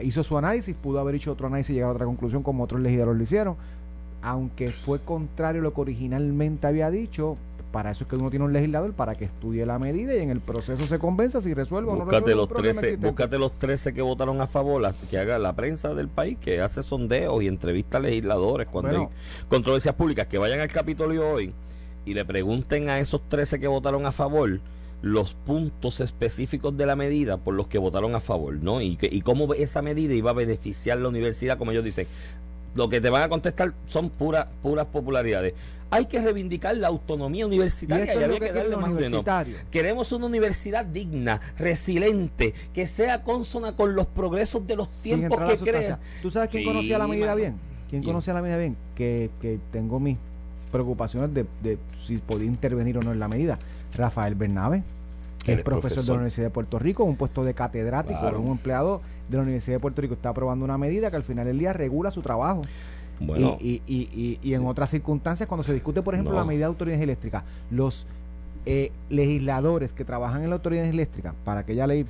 hizo 0.03 0.23
su 0.23 0.37
análisis, 0.37 0.75
pudo 0.75 0.99
haber 0.99 1.15
hecho 1.15 1.31
otro 1.31 1.47
análisis 1.47 1.71
y 1.71 1.73
llegar 1.73 1.89
a 1.89 1.93
otra 1.93 2.05
conclusión 2.05 2.43
como 2.43 2.63
otros 2.63 2.81
legisladores 2.81 3.17
lo 3.17 3.23
hicieron. 3.23 3.55
Aunque 4.21 4.71
fue 4.71 4.99
contrario 4.99 5.61
a 5.61 5.63
lo 5.63 5.73
que 5.73 5.81
originalmente 5.81 6.67
había 6.67 6.89
dicho, 6.89 7.37
para 7.71 7.91
eso 7.91 8.03
es 8.03 8.09
que 8.09 8.15
uno 8.15 8.29
tiene 8.29 8.45
un 8.45 8.53
legislador 8.53 8.93
para 8.93 9.15
que 9.15 9.25
estudie 9.25 9.65
la 9.65 9.79
medida 9.79 10.15
y 10.15 10.19
en 10.19 10.29
el 10.29 10.39
proceso 10.39 10.83
se 10.85 10.99
convenza 10.99 11.41
si 11.41 11.53
resuelve 11.53 11.91
o 11.91 11.95
no 11.95 12.05
resuelve. 12.05 12.35
Los 12.35 12.49
13, 12.49 12.97
búscate 12.97 13.37
los 13.37 13.57
13 13.59 13.93
que 13.93 14.01
votaron 14.01 14.41
a 14.41 14.47
favor, 14.47 14.93
que 15.09 15.17
haga 15.17 15.39
la 15.39 15.53
prensa 15.55 15.93
del 15.93 16.07
país, 16.07 16.37
que 16.39 16.61
hace 16.61 16.83
sondeos 16.83 17.43
y 17.43 17.47
entrevista 17.47 17.97
a 17.97 18.01
legisladores 18.01 18.67
cuando 18.67 18.91
hay 18.91 19.07
controversias 19.49 19.95
públicas, 19.95 20.27
que 20.27 20.37
vayan 20.37 20.59
al 20.59 20.69
Capitolio 20.69 21.29
hoy 21.29 21.53
y 22.05 22.13
le 22.13 22.23
pregunten 22.25 22.89
a 22.89 22.99
esos 22.99 23.27
13 23.27 23.59
que 23.59 23.67
votaron 23.67 24.05
a 24.05 24.11
favor 24.11 24.59
los 25.01 25.33
puntos 25.33 25.99
específicos 25.99 26.75
de 26.75 26.85
la 26.85 26.95
medida 26.95 27.37
por 27.37 27.53
los 27.53 27.67
que 27.67 27.77
votaron 27.77 28.15
a 28.15 28.19
favor, 28.19 28.55
¿no? 28.55 28.81
Y, 28.81 28.97
y 29.01 29.21
cómo 29.21 29.53
esa 29.53 29.81
medida 29.81 30.13
iba 30.13 30.31
a 30.31 30.33
beneficiar 30.33 30.97
la 30.97 31.09
universidad, 31.09 31.57
como 31.57 31.71
ellos 31.71 31.83
dicen. 31.83 32.07
Lo 32.77 32.89
que 32.89 33.01
te 33.01 33.09
van 33.09 33.23
a 33.23 33.29
contestar 33.29 33.73
son 33.87 34.11
puras 34.11 34.45
puras 34.61 34.85
popularidades. 34.85 35.55
Hay 35.89 36.05
que 36.05 36.21
reivindicar 36.21 36.77
la 36.77 36.89
autonomía 36.89 37.47
universitaria 37.47 38.13
y, 38.13 38.23
había 38.23 38.39
que, 38.39 38.53
darle 38.53 38.77
más 38.77 38.91
Queremos 39.71 40.11
una 40.11 40.27
universidad 40.27 40.85
digna, 40.85 41.41
resiliente, 41.57 42.53
que 42.73 42.85
sea 42.85 43.23
consona 43.23 43.75
con 43.75 43.95
los 43.95 44.05
progresos 44.05 44.67
de 44.67 44.75
los 44.75 44.89
tiempos 45.01 45.39
que 45.49 45.57
crea. 45.57 45.99
¿Tú 46.21 46.29
sabes 46.29 46.49
quién 46.49 46.65
conocía 46.65 46.99
la 46.99 47.07
medida 47.07 47.33
bien? 47.33 47.55
¿Quién, 47.89 48.03
conocía 48.03 48.35
la 48.35 48.43
medida 48.43 48.57
bien? 48.59 48.77
Que, 48.93 49.31
que 49.41 49.59
tengo 49.71 49.99
mis 49.99 50.17
preocupaciones 50.71 51.33
de, 51.33 51.47
de 51.63 51.79
si 51.99 52.17
podía 52.19 52.45
intervenir 52.45 52.99
o 52.99 53.01
no 53.01 53.11
en 53.11 53.19
la 53.19 53.27
medida. 53.27 53.57
Rafael 53.95 54.35
Bernabe, 54.35 54.83
que 55.47 55.59
es 55.59 55.63
profesor, 55.63 56.03
de 56.03 56.09
la 56.09 56.13
Universidad 56.15 56.47
de 56.47 56.51
Puerto 56.51 56.79
Rico, 56.79 57.03
un 57.03 57.15
puesto 57.15 57.43
de 57.43 57.53
catedrático, 57.53 58.19
un 58.37 58.51
empleado 58.51 59.01
de 59.29 59.37
la 59.37 59.43
Universidad 59.43 59.77
de 59.77 59.79
Puerto 59.79 60.01
Rico, 60.01 60.13
está 60.13 60.29
aprobando 60.29 60.65
una 60.65 60.77
medida 60.77 61.09
que 61.09 61.15
al 61.15 61.23
final 61.23 61.45
del 61.45 61.57
día 61.57 61.73
regula 61.73 62.11
su 62.11 62.21
trabajo. 62.21 62.61
Bueno. 63.19 63.57
Y, 63.59 63.81
y, 63.87 64.39
y, 64.43 64.53
en 64.53 64.67
otras 64.67 64.91
circunstancias, 64.91 65.47
cuando 65.47 65.63
se 65.63 65.73
discute, 65.73 66.01
por 66.01 66.13
ejemplo, 66.13 66.35
la 66.35 66.45
medida 66.45 66.65
de 66.65 66.69
autoridades 66.69 67.01
eléctricas, 67.01 67.43
los 67.71 68.05
eh, 68.65 68.91
legisladores 69.09 69.93
que 69.93 70.05
trabajan 70.05 70.43
en 70.43 70.49
la 70.49 70.57
autoridad 70.57 70.85
eléctrica 70.85 71.33
para 71.43 71.61
aquella 71.61 71.87
ley 71.87 72.05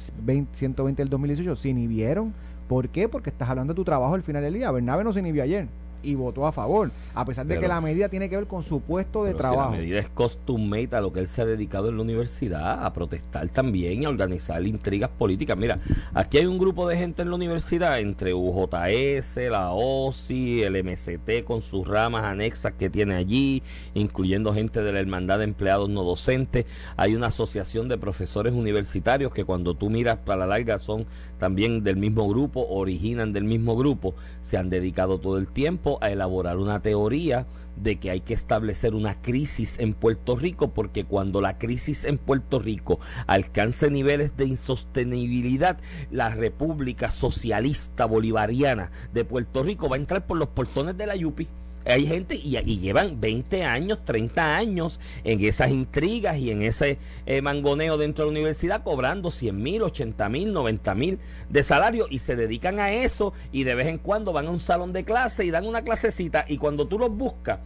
120 0.52 1.02
del 1.02 1.10
2018 1.10 1.56
se 1.56 1.70
inhibieron. 1.70 2.34
¿Por 2.68 2.90
qué? 2.90 3.08
Porque 3.08 3.30
estás 3.30 3.50
hablando 3.50 3.74
de 3.74 3.76
tu 3.76 3.86
trabajo 3.86 4.16
al 4.16 4.24
final 4.24 4.42
del 4.44 4.56
día. 4.56 4.72
Bernabe 4.72 5.04
no 5.04 5.14
se 5.14 5.20
inhibió 5.22 5.44
ayer 5.44 5.68
y 6.04 6.16
votó 6.16 6.48
a 6.48 6.52
favor, 6.52 6.92
a 7.14 7.26
pesar 7.26 7.46
de 7.46 7.60
que 7.60 7.68
la 7.68 7.82
medida 7.82 8.10
tiene 8.10 8.30
que 8.30 8.38
ver 8.38 8.48
con 8.48 8.64
su 8.64 8.82
puesto 8.82 9.24
de 9.24 9.34
trabajo. 9.34 9.72
la 9.72 9.78
medida 9.78 10.00
es 10.00 10.10
costumate 10.10 10.96
a 10.96 11.02
lo 11.02 11.12
que 11.12 11.20
él 11.20 11.28
se 11.28 11.42
ha 11.42 11.46
dedicado 11.46 11.90
en 11.90 11.98
la 11.98 12.04
universidad, 12.04 12.86
a 12.86 12.94
protestar 12.94 13.50
también 13.50 14.04
y 14.04 14.06
a 14.06 14.10
organizar 14.10 14.66
intrigas 14.66 15.10
políticas. 15.10 15.58
Mira, 15.58 15.80
aquí 16.14 16.38
hay 16.38 16.46
un 16.46 16.58
grupo 16.58 16.88
de 16.88 16.98
gente 16.98 17.22
en 17.22 17.30
la 17.30 17.36
universidad, 17.36 18.00
entre 18.00 18.34
UJS, 18.34 19.38
la 19.50 19.72
OSI, 19.72 20.64
el 20.64 20.84
MCT 20.84 21.44
con 21.44 21.62
sus 21.62 21.88
ramas 21.88 22.24
anexas 22.24 22.74
que 22.74 22.90
tiene 22.90 23.16
allí, 23.16 23.64
incluyendo 23.94 24.54
gente 24.54 24.82
de 24.82 24.92
la 24.92 25.00
Hermandad 25.00 25.40
de 25.40 25.46
Empleados 25.46 25.90
No 25.90 26.04
Docentes. 26.04 26.66
Hay 26.96 27.16
una 27.16 27.28
asociación 27.28 27.88
de 27.88 27.98
profesores 27.98 28.54
universitarios 28.54 29.34
que 29.34 29.46
cuando 29.46 29.74
tú 29.74 29.90
miras 29.90 30.18
para 30.18 30.40
la 30.40 30.48
larga 30.48 30.80
son 30.80 31.06
también 31.38 31.84
del 31.84 31.98
mismo 31.98 32.28
grupo, 32.28 32.68
originan 32.68 33.34
del 33.34 33.44
mismo 33.44 33.76
grupo, 33.76 34.16
se 34.42 34.58
han 34.58 34.70
dedicado 34.70 35.20
todo 35.20 35.38
el 35.38 35.48
tiempo 35.48 35.87
a 36.02 36.12
elaborar 36.12 36.58
una 36.58 36.82
teoría 36.82 37.46
de 37.76 37.98
que 37.98 38.10
hay 38.10 38.22
que 38.22 38.34
establecer 38.34 38.96
una 38.96 39.22
crisis 39.22 39.80
en 39.80 39.94
Puerto 39.94 40.36
Rico 40.36 40.74
porque 40.74 41.06
cuando 41.06 41.42
la 41.42 41.58
crisis 41.58 42.06
en 42.06 42.18
Puerto 42.18 42.60
Rico 42.60 43.00
alcance 43.28 43.90
niveles 43.90 44.36
de 44.36 44.46
insostenibilidad, 44.46 45.80
la 46.12 46.30
República 46.30 47.12
Socialista 47.12 48.06
Bolivariana 48.06 48.92
de 49.14 49.26
Puerto 49.26 49.64
Rico 49.64 49.90
va 49.90 49.96
a 49.96 50.00
entrar 50.00 50.26
por 50.26 50.38
los 50.38 50.50
portones 50.50 50.98
de 50.98 51.08
la 51.08 51.16
Yupi 51.16 51.48
hay 51.88 52.06
gente 52.06 52.36
y, 52.36 52.60
llevan 52.80 53.20
20 53.20 53.64
años, 53.64 54.00
30 54.06 54.56
años 54.56 55.00
en 55.24 55.44
esas 55.44 55.72
intrigas 55.72 56.38
y 56.38 56.52
en 56.52 56.62
ese 56.62 56.98
eh, 57.26 57.42
mangoneo 57.42 57.98
dentro 57.98 58.26
de 58.26 58.32
la 58.32 58.40
universidad 58.40 58.84
cobrando 58.84 59.32
100 59.32 59.62
mil, 59.62 59.84
80 59.84 60.30
mil, 60.30 60.54
90 60.54 60.96
mil 60.96 61.20
de 61.50 61.64
salario 61.64 62.08
y 62.10 62.20
se 62.20 62.36
dedican 62.36 62.80
a 62.80 62.92
eso 62.92 63.34
y 63.52 63.64
de 63.64 63.76
vez 63.76 63.88
en 63.88 63.98
cuando 63.98 64.34
van 64.34 64.48
a 64.48 64.52
un 64.52 64.60
salón 64.60 64.94
de 64.94 65.04
clase 65.04 65.46
y 65.46 65.52
dan 65.52 65.66
una 65.66 65.82
clasecita 65.82 66.46
y 66.48 66.58
cuando 66.58 66.88
tú 66.88 67.00
los 67.00 67.16
buscas, 67.16 67.60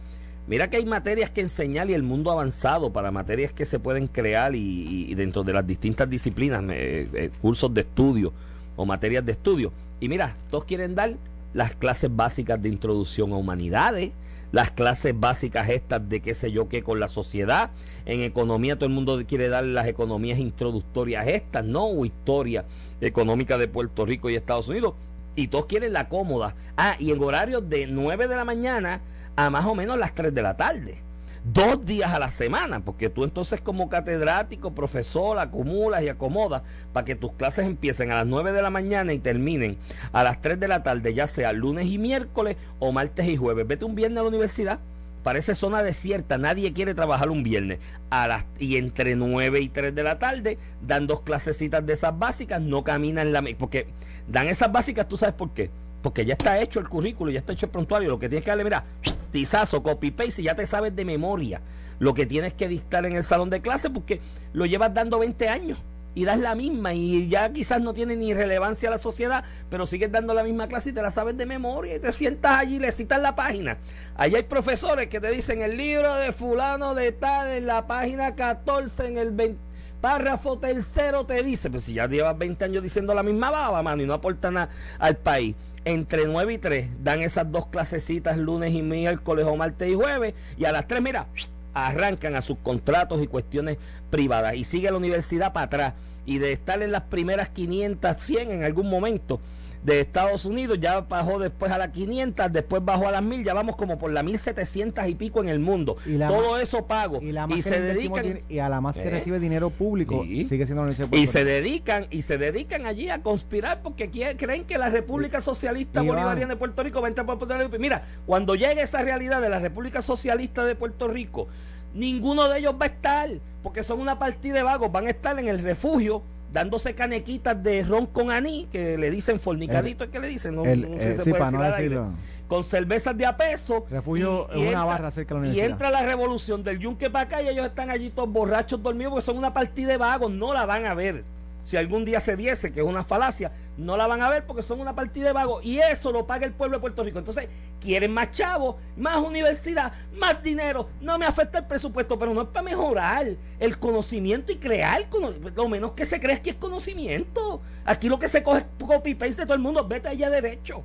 Mira 0.46 0.68
que 0.68 0.76
hay 0.76 0.84
materias 0.84 1.30
que 1.30 1.40
enseñar 1.40 1.88
y 1.88 1.94
el 1.94 2.02
mundo 2.02 2.32
avanzado 2.32 2.92
para 2.92 3.12
materias 3.12 3.52
que 3.52 3.64
se 3.64 3.78
pueden 3.78 4.08
crear 4.08 4.56
y, 4.56 5.14
dentro 5.14 5.44
de 5.44 5.52
las 5.52 5.64
distintas 5.64 6.10
disciplinas, 6.10 6.64
eh, 6.70 7.08
eh, 7.14 7.30
cursos 7.40 7.72
de 7.72 7.82
estudio 7.82 8.32
o 8.74 8.84
materias 8.84 9.24
de 9.24 9.32
estudio. 9.32 9.72
Y 10.00 10.08
mira, 10.08 10.36
todos 10.50 10.64
quieren 10.64 10.96
dar 10.96 11.14
las 11.54 11.74
clases 11.74 12.14
básicas 12.14 12.60
de 12.62 12.68
introducción 12.68 13.32
a 13.32 13.36
humanidades, 13.36 14.12
las 14.52 14.70
clases 14.70 15.18
básicas 15.18 15.70
estas 15.70 16.08
de 16.08 16.20
qué 16.20 16.34
sé 16.34 16.52
yo 16.52 16.68
qué 16.68 16.82
con 16.82 17.00
la 17.00 17.08
sociedad. 17.08 17.70
En 18.04 18.20
economía 18.20 18.76
todo 18.76 18.86
el 18.86 18.94
mundo 18.94 19.22
quiere 19.26 19.48
dar 19.48 19.64
las 19.64 19.86
economías 19.86 20.38
introductorias 20.38 21.26
estas, 21.26 21.64
¿no? 21.64 21.86
O 21.86 22.04
historia 22.04 22.64
económica 23.00 23.56
de 23.56 23.68
Puerto 23.68 24.04
Rico 24.04 24.28
y 24.28 24.34
Estados 24.34 24.68
Unidos. 24.68 24.94
Y 25.36 25.48
todos 25.48 25.66
quieren 25.66 25.94
la 25.94 26.08
cómoda. 26.08 26.54
Ah, 26.76 26.96
y 26.98 27.12
en 27.12 27.22
horarios 27.22 27.68
de 27.68 27.86
9 27.86 28.28
de 28.28 28.36
la 28.36 28.44
mañana 28.44 29.00
a 29.36 29.48
más 29.48 29.64
o 29.64 29.74
menos 29.74 29.98
las 29.98 30.14
3 30.14 30.34
de 30.34 30.42
la 30.42 30.56
tarde 30.56 31.11
dos 31.44 31.84
días 31.84 32.12
a 32.12 32.18
la 32.18 32.30
semana, 32.30 32.80
porque 32.80 33.08
tú 33.08 33.24
entonces 33.24 33.60
como 33.60 33.88
catedrático, 33.88 34.74
profesor, 34.74 35.38
acumulas 35.38 36.02
y 36.02 36.08
acomodas 36.08 36.62
para 36.92 37.04
que 37.04 37.16
tus 37.16 37.32
clases 37.32 37.66
empiecen 37.66 38.12
a 38.12 38.16
las 38.16 38.26
9 38.26 38.52
de 38.52 38.62
la 38.62 38.70
mañana 38.70 39.12
y 39.12 39.18
terminen 39.18 39.76
a 40.12 40.22
las 40.22 40.40
3 40.40 40.58
de 40.60 40.68
la 40.68 40.82
tarde, 40.82 41.14
ya 41.14 41.26
sea 41.26 41.52
lunes 41.52 41.88
y 41.88 41.98
miércoles 41.98 42.56
o 42.78 42.92
martes 42.92 43.26
y 43.26 43.36
jueves. 43.36 43.66
Vete 43.66 43.84
un 43.84 43.94
viernes 43.94 44.18
a 44.20 44.22
la 44.22 44.28
universidad. 44.28 44.78
Parece 45.22 45.54
zona 45.54 45.84
desierta, 45.84 46.36
nadie 46.36 46.72
quiere 46.72 46.94
trabajar 46.94 47.30
un 47.30 47.44
viernes. 47.44 47.78
A 48.10 48.26
las, 48.26 48.44
y 48.58 48.76
entre 48.76 49.14
9 49.14 49.60
y 49.60 49.68
3 49.68 49.94
de 49.94 50.02
la 50.02 50.18
tarde 50.18 50.58
dan 50.80 51.06
dos 51.06 51.20
clasecitas 51.20 51.86
de 51.86 51.92
esas 51.92 52.18
básicas, 52.18 52.60
no 52.60 52.82
caminan 52.82 53.32
la... 53.32 53.44
Porque 53.56 53.86
dan 54.26 54.48
esas 54.48 54.72
básicas, 54.72 55.06
¿tú 55.06 55.16
sabes 55.16 55.36
por 55.36 55.50
qué? 55.50 55.70
Porque 56.02 56.24
ya 56.24 56.34
está 56.34 56.60
hecho 56.60 56.80
el 56.80 56.88
currículo, 56.88 57.30
ya 57.30 57.38
está 57.38 57.52
hecho 57.52 57.66
el 57.66 57.72
prontuario. 57.72 58.08
Lo 58.08 58.18
que 58.18 58.28
tienes 58.28 58.44
que 58.44 58.50
darle, 58.50 58.64
mira, 58.64 58.84
tizazo, 59.30 59.82
copy 59.82 60.10
paste, 60.10 60.42
y 60.42 60.44
ya 60.44 60.54
te 60.54 60.66
sabes 60.66 60.94
de 60.94 61.04
memoria 61.04 61.60
lo 62.02 62.14
que 62.14 62.26
tienes 62.26 62.52
que 62.54 62.66
dictar 62.66 63.06
en 63.06 63.14
el 63.14 63.22
salón 63.22 63.48
de 63.48 63.62
clase 63.62 63.88
porque 63.88 64.20
lo 64.52 64.66
llevas 64.66 64.92
dando 64.92 65.20
20 65.20 65.48
años 65.48 65.78
y 66.16 66.24
das 66.24 66.38
la 66.38 66.56
misma 66.56 66.92
y 66.94 67.28
ya 67.28 67.52
quizás 67.52 67.80
no 67.80 67.94
tiene 67.94 68.16
ni 68.16 68.34
relevancia 68.34 68.88
a 68.88 68.92
la 68.92 68.98
sociedad, 68.98 69.44
pero 69.70 69.86
sigues 69.86 70.10
dando 70.10 70.34
la 70.34 70.42
misma 70.42 70.66
clase 70.66 70.90
y 70.90 70.92
te 70.92 71.00
la 71.00 71.12
sabes 71.12 71.36
de 71.38 71.46
memoria 71.46 71.94
y 71.94 72.00
te 72.00 72.12
sientas 72.12 72.58
allí 72.58 72.76
y 72.76 72.78
le 72.80 72.90
citas 72.90 73.20
la 73.20 73.36
página. 73.36 73.78
Allí 74.16 74.34
hay 74.34 74.42
profesores 74.42 75.06
que 75.06 75.20
te 75.20 75.30
dicen 75.30 75.62
el 75.62 75.76
libro 75.76 76.12
de 76.16 76.32
fulano 76.32 76.96
de 76.96 77.12
tal 77.12 77.48
en 77.48 77.66
la 77.66 77.86
página 77.86 78.34
14 78.34 79.06
en 79.06 79.18
el 79.18 79.30
20 79.30 79.72
párrafo 80.00 80.58
tercero 80.58 81.24
te 81.24 81.44
dice, 81.44 81.70
pues 81.70 81.84
si 81.84 81.94
ya 81.94 82.08
llevas 82.08 82.36
20 82.36 82.64
años 82.64 82.82
diciendo 82.82 83.14
la 83.14 83.22
misma 83.22 83.52
baba, 83.52 83.80
mano, 83.84 84.02
y 84.02 84.06
no 84.06 84.14
aporta 84.14 84.50
nada 84.50 84.68
al 84.98 85.16
país 85.16 85.54
entre 85.84 86.26
9 86.26 86.54
y 86.54 86.58
3 86.58 87.04
dan 87.04 87.22
esas 87.22 87.50
dos 87.50 87.66
clasecitas 87.66 88.36
lunes 88.36 88.72
y 88.72 88.82
miércoles 88.82 89.46
o 89.48 89.56
martes 89.56 89.90
y 89.90 89.94
jueves 89.94 90.34
y 90.56 90.64
a 90.64 90.72
las 90.72 90.86
3 90.86 91.02
mira 91.02 91.26
arrancan 91.74 92.34
a 92.34 92.42
sus 92.42 92.58
contratos 92.58 93.22
y 93.22 93.26
cuestiones 93.26 93.78
privadas. 94.10 94.54
Y 94.54 94.64
sigue 94.64 94.90
la 94.90 94.96
universidad 94.96 95.52
para 95.52 95.66
atrás. 95.66 95.94
Y 96.24 96.38
de 96.38 96.52
estar 96.52 96.80
en 96.82 96.92
las 96.92 97.02
primeras 97.02 97.48
500 97.48 98.16
100 98.22 98.50
en 98.50 98.62
algún 98.62 98.88
momento 98.88 99.40
de 99.82 100.00
Estados 100.00 100.44
Unidos, 100.44 100.78
ya 100.80 101.00
bajó 101.00 101.38
después 101.38 101.72
a 101.72 101.78
las 101.78 101.88
500, 101.88 102.52
después 102.52 102.84
bajó 102.84 103.08
a 103.08 103.10
las 103.10 103.22
1000, 103.22 103.44
ya 103.44 103.54
vamos 103.54 103.76
como 103.76 103.98
por 103.98 104.12
las 104.12 104.22
1700 104.22 105.08
y 105.08 105.14
pico 105.14 105.40
en 105.40 105.48
el 105.48 105.58
mundo. 105.58 105.96
Todo 106.28 106.58
eso 106.58 106.86
pago. 106.86 107.20
Y, 107.20 107.62
se 107.62 107.80
dedican. 107.80 108.40
Y 108.48 108.58
a 108.58 108.68
la 108.68 108.80
más 108.80 108.96
que 108.96 109.08
¿Eh? 109.08 109.10
recibe 109.10 109.40
dinero 109.40 109.70
público, 109.70 110.24
sigue 110.24 110.66
siendo 110.66 110.84
la 110.84 110.92
Y 111.12 111.26
se 111.26 111.44
dedican, 111.44 112.06
y 112.10 112.22
se 112.22 112.38
dedican 112.38 112.86
allí 112.86 113.10
a 113.10 113.22
conspirar 113.22 113.82
porque 113.82 114.10
creen 114.36 114.64
que 114.64 114.78
la 114.78 114.88
República 114.88 115.40
Socialista 115.40 116.02
Bolivariana 116.02 116.54
de 116.54 116.56
Puerto 116.56 116.82
Rico 116.82 117.00
va 117.00 117.08
a 117.08 117.10
entrar 117.10 117.26
por 117.26 117.38
Puerto 117.38 117.58
Rico. 117.58 117.76
Mira, 117.78 118.04
cuando 118.26 118.54
llegue 118.54 118.82
esa 118.82 119.02
realidad 119.02 119.40
de 119.40 119.48
la 119.48 119.58
República 119.58 120.02
Socialista 120.02 120.64
de 120.64 120.76
Puerto 120.76 121.08
Rico, 121.08 121.48
ninguno 121.94 122.48
de 122.48 122.60
ellos 122.60 122.74
va 122.80 122.86
a 122.86 122.88
estar, 122.88 123.30
porque 123.62 123.82
son 123.82 124.00
una 124.00 124.18
partida 124.18 124.54
de 124.54 124.62
vagos, 124.62 124.92
van 124.92 125.06
a 125.06 125.10
estar 125.10 125.38
en 125.38 125.48
el 125.48 125.58
refugio 125.58 126.22
dándose 126.52 126.94
canequitas 126.94 127.60
de 127.62 127.82
ron 127.82 128.06
con 128.06 128.30
anís, 128.30 128.66
que 128.66 128.98
le 128.98 129.10
dicen 129.10 129.40
fornicadito, 129.40 130.04
es 130.04 130.10
que 130.10 130.20
le 130.20 130.28
dicen, 130.28 130.54
no, 130.54 130.64
sé 130.64 131.16
si 131.16 131.24
se 131.24 131.30
puede 131.30 132.00
con 132.46 132.64
cervezas 132.64 133.16
de 133.16 133.24
a 133.24 133.34
peso. 133.34 133.86
Refugio 133.90 134.46
y, 134.54 134.66
una 134.66 134.84
barra 134.84 135.10
cerca 135.10 135.30
de 135.30 135.34
la 135.34 135.40
universidad. 135.40 135.68
Y 135.68 135.72
entra 135.72 135.90
la 135.90 136.02
revolución 136.02 136.62
del 136.62 136.78
yunque 136.78 137.08
para 137.08 137.24
acá 137.24 137.40
y 137.40 137.48
ellos 137.48 137.64
están 137.64 137.88
allí 137.88 138.10
todos 138.10 138.30
borrachos, 138.30 138.82
dormidos, 138.82 139.12
porque 139.12 139.24
son 139.24 139.38
una 139.38 139.54
partida 139.54 139.88
de 139.88 139.96
vagos, 139.96 140.30
no 140.30 140.52
la 140.52 140.66
van 140.66 140.84
a 140.84 140.92
ver 140.92 141.24
si 141.64 141.76
algún 141.76 142.04
día 142.04 142.20
se 142.20 142.36
diese, 142.36 142.72
que 142.72 142.80
es 142.80 142.86
una 142.86 143.04
falacia, 143.04 143.52
no 143.76 143.96
la 143.96 144.06
van 144.06 144.20
a 144.22 144.28
ver 144.28 144.46
porque 144.46 144.62
son 144.62 144.80
una 144.80 144.94
partida 144.94 145.26
de 145.26 145.32
vagos 145.32 145.64
y 145.64 145.78
eso 145.78 146.12
lo 146.12 146.26
paga 146.26 146.44
el 146.46 146.52
pueblo 146.52 146.76
de 146.76 146.80
Puerto 146.80 147.04
Rico. 147.04 147.18
Entonces, 147.18 147.48
quieren 147.80 148.12
más 148.12 148.30
chavos, 148.32 148.76
más 148.96 149.16
universidad, 149.18 149.92
más 150.14 150.42
dinero. 150.42 150.88
No 151.00 151.18
me 151.18 151.26
afecta 151.26 151.58
el 151.58 151.66
presupuesto, 151.66 152.18
pero 152.18 152.34
no 152.34 152.42
es 152.42 152.48
para 152.48 152.64
mejorar 152.64 153.26
el 153.60 153.78
conocimiento 153.78 154.52
y 154.52 154.56
crear. 154.56 155.08
Lo 155.54 155.68
menos 155.68 155.92
que 155.92 156.04
se 156.04 156.20
cree 156.20 156.34
es 156.34 156.40
que 156.40 156.50
es 156.50 156.56
conocimiento. 156.56 157.62
Aquí 157.84 158.08
lo 158.08 158.18
que 158.18 158.28
se 158.28 158.42
coge 158.42 158.60
es 158.60 158.66
copy-paste 158.84 159.42
de 159.42 159.46
todo 159.46 159.54
el 159.54 159.60
mundo. 159.60 159.86
Vete 159.86 160.08
allá 160.08 160.30
derecho. 160.30 160.82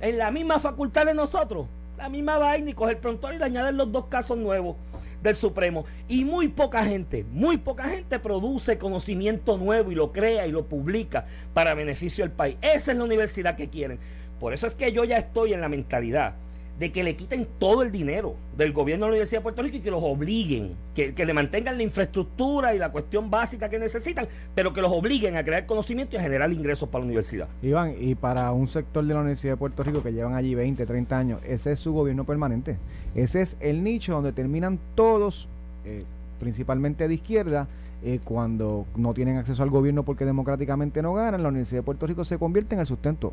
En 0.00 0.18
la 0.18 0.30
misma 0.30 0.58
facultad 0.60 1.06
de 1.06 1.14
nosotros 1.14 1.66
La 1.98 2.08
misma 2.08 2.38
vaina 2.38 2.70
y 2.70 2.74
coger 2.74 3.00
prontuario 3.00 3.40
y 3.40 3.42
añadir 3.42 3.74
los 3.74 3.90
dos 3.90 4.06
casos 4.06 4.38
nuevos 4.38 4.76
del 5.20 5.34
Supremo. 5.34 5.84
Y 6.08 6.24
muy 6.24 6.46
poca 6.46 6.84
gente, 6.84 7.24
muy 7.24 7.56
poca 7.56 7.88
gente 7.88 8.20
produce 8.20 8.78
conocimiento 8.78 9.58
nuevo 9.58 9.90
y 9.90 9.96
lo 9.96 10.12
crea 10.12 10.46
y 10.46 10.52
lo 10.52 10.66
publica 10.66 11.26
para 11.54 11.74
beneficio 11.74 12.22
del 12.22 12.30
país. 12.30 12.56
Esa 12.62 12.92
es 12.92 12.98
la 12.98 13.02
universidad 13.02 13.56
que 13.56 13.68
quieren. 13.68 13.98
Por 14.38 14.54
eso 14.54 14.68
es 14.68 14.76
que 14.76 14.92
yo 14.92 15.02
ya 15.02 15.18
estoy 15.18 15.52
en 15.54 15.60
la 15.60 15.68
mentalidad 15.68 16.34
de 16.78 16.92
que 16.92 17.02
le 17.02 17.16
quiten 17.16 17.46
todo 17.58 17.82
el 17.82 17.90
dinero 17.90 18.36
del 18.56 18.72
gobierno 18.72 19.06
de 19.06 19.10
la 19.10 19.12
Universidad 19.14 19.40
de 19.40 19.42
Puerto 19.42 19.62
Rico 19.62 19.78
y 19.78 19.80
que 19.80 19.90
los 19.90 20.02
obliguen, 20.02 20.74
que, 20.94 21.12
le 21.12 21.34
mantengan 21.34 21.76
la 21.76 21.82
infraestructura 21.82 22.74
y 22.74 22.78
la 22.78 22.92
cuestión 22.92 23.30
básica 23.30 23.68
que 23.68 23.78
necesitan, 23.78 24.28
pero 24.54 24.72
que 24.72 24.80
los 24.80 24.92
obliguen 24.92 25.36
a 25.36 25.44
crear 25.44 25.66
conocimiento 25.66 26.14
y 26.14 26.18
a 26.18 26.22
generar 26.22 26.52
ingresos 26.52 26.88
para 26.88 27.00
la 27.00 27.06
universidad. 27.06 27.48
Iván, 27.62 27.94
y 27.98 28.14
para 28.14 28.52
un 28.52 28.68
sector 28.68 29.04
de 29.04 29.12
la 29.12 29.20
Universidad 29.20 29.54
de 29.54 29.56
Puerto 29.56 29.82
Rico 29.82 30.02
que 30.02 30.12
llevan 30.12 30.34
allí 30.34 30.54
20, 30.54 30.86
30 30.86 31.18
años, 31.18 31.40
ese 31.44 31.72
es 31.72 31.80
su 31.80 31.92
gobierno 31.92 32.24
permanente. 32.24 32.76
Ese 33.14 33.42
es 33.42 33.56
el 33.60 33.82
nicho 33.82 34.12
donde 34.12 34.32
terminan 34.32 34.78
todos, 34.94 35.48
eh, 35.84 36.04
principalmente 36.38 37.08
de 37.08 37.14
izquierda, 37.14 37.66
eh, 38.00 38.20
cuando 38.22 38.86
no 38.94 39.12
tienen 39.12 39.38
acceso 39.38 39.60
al 39.64 39.70
gobierno 39.70 40.04
porque 40.04 40.24
democráticamente 40.24 41.02
no 41.02 41.14
ganan, 41.14 41.42
la 41.42 41.48
Universidad 41.48 41.80
de 41.80 41.82
Puerto 41.82 42.06
Rico 42.06 42.24
se 42.24 42.38
convierte 42.38 42.76
en 42.76 42.80
el 42.80 42.86
sustento. 42.86 43.32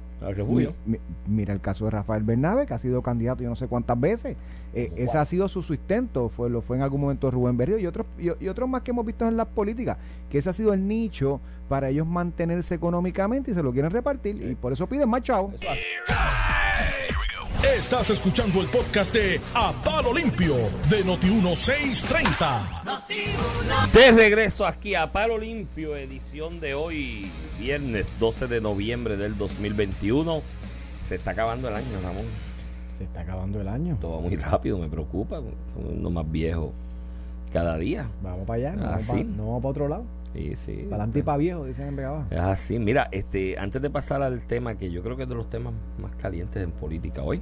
mira 1.28 1.54
el 1.54 1.62
caso 1.62 1.86
de 1.86 1.92
Rafael 1.92 2.24
Bernabe, 2.24 2.66
que 2.66 2.74
ha 2.74 2.80
sido 2.80 3.04
candidato 3.04 3.44
yo 3.44 3.50
no 3.50 3.56
sé 3.56 3.68
cuántas 3.68 4.00
veces. 4.00 4.36
Eh, 4.74 4.92
ese 4.96 5.20
ha 5.20 5.26
sido 5.26 5.48
su 5.48 5.62
sustento, 5.62 6.30
fue, 6.30 6.50
lo 6.50 6.62
fue 6.62 6.78
en 6.78 6.84
algún 6.84 7.02
momento 7.02 7.30
Rubén 7.30 7.58
Berrío 7.58 7.78
y 7.78 7.86
otros, 7.86 8.08
y, 8.18 8.30
otros 8.48 8.68
más 8.68 8.82
que 8.82 8.90
hemos 8.90 9.06
visto 9.06 9.28
en 9.28 9.38
las 9.38 9.48
políticas, 9.48 9.98
que 10.30 10.40
ese 10.40 10.50
ha 10.50 10.54
sido 10.54 10.74
el 10.74 10.88
nicho 10.88 11.40
para 11.70 11.90
ellos 11.90 12.08
mantenerse 12.08 12.74
económicamente 12.74 13.52
y 13.52 13.54
se 13.54 13.62
lo 13.62 13.72
quieren 13.72 13.92
repartir 13.92 14.42
y 14.42 14.56
por 14.56 14.74
eso 14.74 14.88
piden 14.88 15.10
más 15.10 15.22
chavos. 15.22 15.54
Estás 17.74 18.12
escuchando 18.12 18.62
el 18.62 18.68
podcast 18.68 19.14
de 19.14 19.42
A 19.54 19.74
Palo 19.84 20.14
Limpio 20.14 20.56
de 20.90 21.04
Noti1630. 21.04 23.92
De 23.92 24.12
regreso 24.12 24.66
aquí 24.66 24.94
a 24.94 25.12
Palo 25.12 25.38
Limpio, 25.38 25.98
edición 25.98 26.60
de 26.60 26.76
hoy, 26.76 27.30
viernes 27.60 28.12
12 28.20 28.48
de 28.48 28.62
noviembre 28.62 29.18
del 29.18 29.36
2021. 29.36 30.42
Se 31.06 31.16
está 31.16 31.32
acabando 31.32 31.68
el 31.68 31.76
año, 31.76 32.00
Ramón. 32.04 32.26
Se 33.00 33.04
está 33.04 33.22
acabando 33.22 33.60
el 33.60 33.68
año. 33.68 33.98
Todo 34.00 34.18
va 34.18 34.22
muy 34.22 34.36
rápido, 34.38 34.78
me 34.78 34.88
preocupa. 34.88 35.42
Uno 35.76 36.10
más 36.12 36.32
viejo 36.32 36.72
cada 37.52 37.78
día. 37.78 38.08
Vamos 38.22 38.48
para 38.48 38.58
allá, 38.58 38.76
no, 38.76 38.84
vamos, 38.84 39.08
para, 39.08 39.24
no 39.24 39.46
vamos 39.48 39.62
para 39.62 39.72
otro 39.72 39.88
lado. 39.88 40.06
Sí, 40.36 40.52
sí. 40.56 40.74
Para 40.90 41.04
adelante 41.04 41.20
y 41.20 41.24
para 41.24 41.38
viejo, 41.38 41.66
dicen 41.66 41.88
en 41.88 41.96
Vega 41.96 42.28
Es 42.30 42.40
así. 42.40 42.78
Mira, 42.78 43.08
este, 43.12 43.58
antes 43.58 43.82
de 43.82 43.90
pasar 43.90 44.22
al 44.22 44.42
tema 44.42 44.76
que 44.76 44.92
yo 44.92 45.02
creo 45.02 45.16
que 45.16 45.24
es 45.24 45.30
de 45.30 45.36
los 45.36 45.50
temas 45.50 45.74
más 45.98 46.14
calientes 46.18 46.62
en 46.62 46.72
política 46.72 47.24
hoy, 47.24 47.42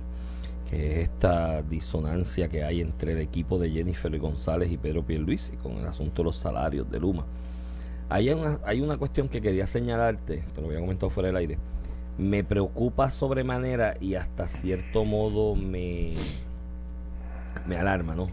es 0.73 1.09
esta 1.09 1.62
disonancia 1.62 2.49
que 2.49 2.63
hay 2.63 2.81
entre 2.81 3.13
el 3.13 3.19
equipo 3.19 3.59
de 3.59 3.69
Jennifer 3.69 4.17
González 4.19 4.71
y 4.71 4.77
Pedro 4.77 5.05
Pierluisi 5.05 5.57
con 5.57 5.73
el 5.73 5.86
asunto 5.86 6.21
de 6.21 6.25
los 6.25 6.38
salarios 6.38 6.89
de 6.89 6.99
Luma. 6.99 7.25
Hay 8.09 8.29
una, 8.29 8.59
hay 8.65 8.81
una 8.81 8.97
cuestión 8.97 9.29
que 9.29 9.41
quería 9.41 9.67
señalarte, 9.67 10.43
te 10.53 10.62
lo 10.62 10.67
había 10.67 10.79
comentado 10.79 11.09
fuera 11.09 11.27
del 11.27 11.38
aire. 11.38 11.57
Me 12.17 12.43
preocupa 12.43 13.09
sobremanera 13.09 13.95
y 13.99 14.15
hasta 14.15 14.47
cierto 14.47 15.05
modo 15.05 15.55
me, 15.55 16.13
me 17.65 17.77
alarma, 17.77 18.15
¿no? 18.15 18.27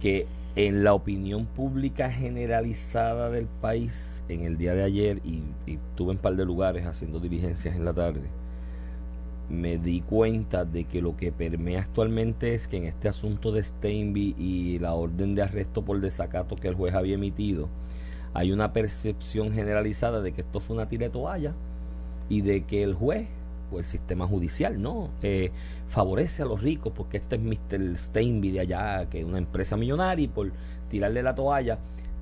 Que 0.00 0.26
en 0.54 0.84
la 0.84 0.92
opinión 0.92 1.46
pública 1.46 2.10
generalizada 2.10 3.30
del 3.30 3.46
país 3.46 4.22
en 4.28 4.42
el 4.42 4.58
día 4.58 4.74
de 4.74 4.84
ayer 4.84 5.20
y, 5.24 5.44
estuve 5.66 6.12
en 6.12 6.18
un 6.18 6.22
par 6.22 6.36
de 6.36 6.44
lugares 6.44 6.86
haciendo 6.86 7.20
diligencias 7.20 7.74
en 7.74 7.84
la 7.84 7.94
tarde 7.94 8.41
me 9.52 9.78
di 9.78 10.00
cuenta 10.00 10.64
de 10.64 10.84
que 10.84 11.00
lo 11.00 11.16
que 11.16 11.30
permea 11.30 11.80
actualmente 11.80 12.54
es 12.54 12.66
que 12.66 12.78
en 12.78 12.84
este 12.84 13.08
asunto 13.08 13.52
de 13.52 13.62
Steinby 13.62 14.34
y 14.38 14.78
la 14.78 14.94
orden 14.94 15.34
de 15.34 15.42
arresto 15.42 15.84
por 15.84 16.00
desacato 16.00 16.56
que 16.56 16.68
el 16.68 16.74
juez 16.74 16.94
había 16.94 17.14
emitido 17.14 17.68
hay 18.34 18.52
una 18.52 18.72
percepción 18.72 19.52
generalizada 19.52 20.20
de 20.20 20.32
que 20.32 20.40
esto 20.40 20.60
fue 20.60 20.76
una 20.76 20.88
tira 20.88 21.06
de 21.06 21.10
toalla 21.10 21.52
y 22.28 22.40
de 22.40 22.64
que 22.64 22.82
el 22.82 22.94
juez 22.94 23.28
o 23.70 23.78
el 23.78 23.84
sistema 23.84 24.26
judicial, 24.26 24.80
¿no? 24.80 25.10
Eh, 25.22 25.50
favorece 25.88 26.42
a 26.42 26.46
los 26.46 26.62
ricos 26.62 26.92
porque 26.94 27.18
este 27.18 27.36
es 27.36 27.42
Mr. 27.42 27.96
Steinby 27.96 28.50
de 28.50 28.60
allá, 28.60 29.08
que 29.08 29.20
es 29.20 29.24
una 29.24 29.38
empresa 29.38 29.76
millonaria 29.76 30.24
y 30.24 30.28
por 30.28 30.52
tirarle 30.88 31.22
la 31.22 31.34
toalla 31.34 31.78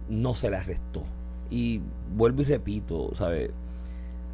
no 0.09 0.35
se 0.35 0.51
le 0.51 0.57
arrestó. 0.57 1.03
Y 1.51 1.81
vuelvo 2.17 2.43
y 2.43 2.45
repito, 2.45 3.15
¿sabes? 3.15 3.51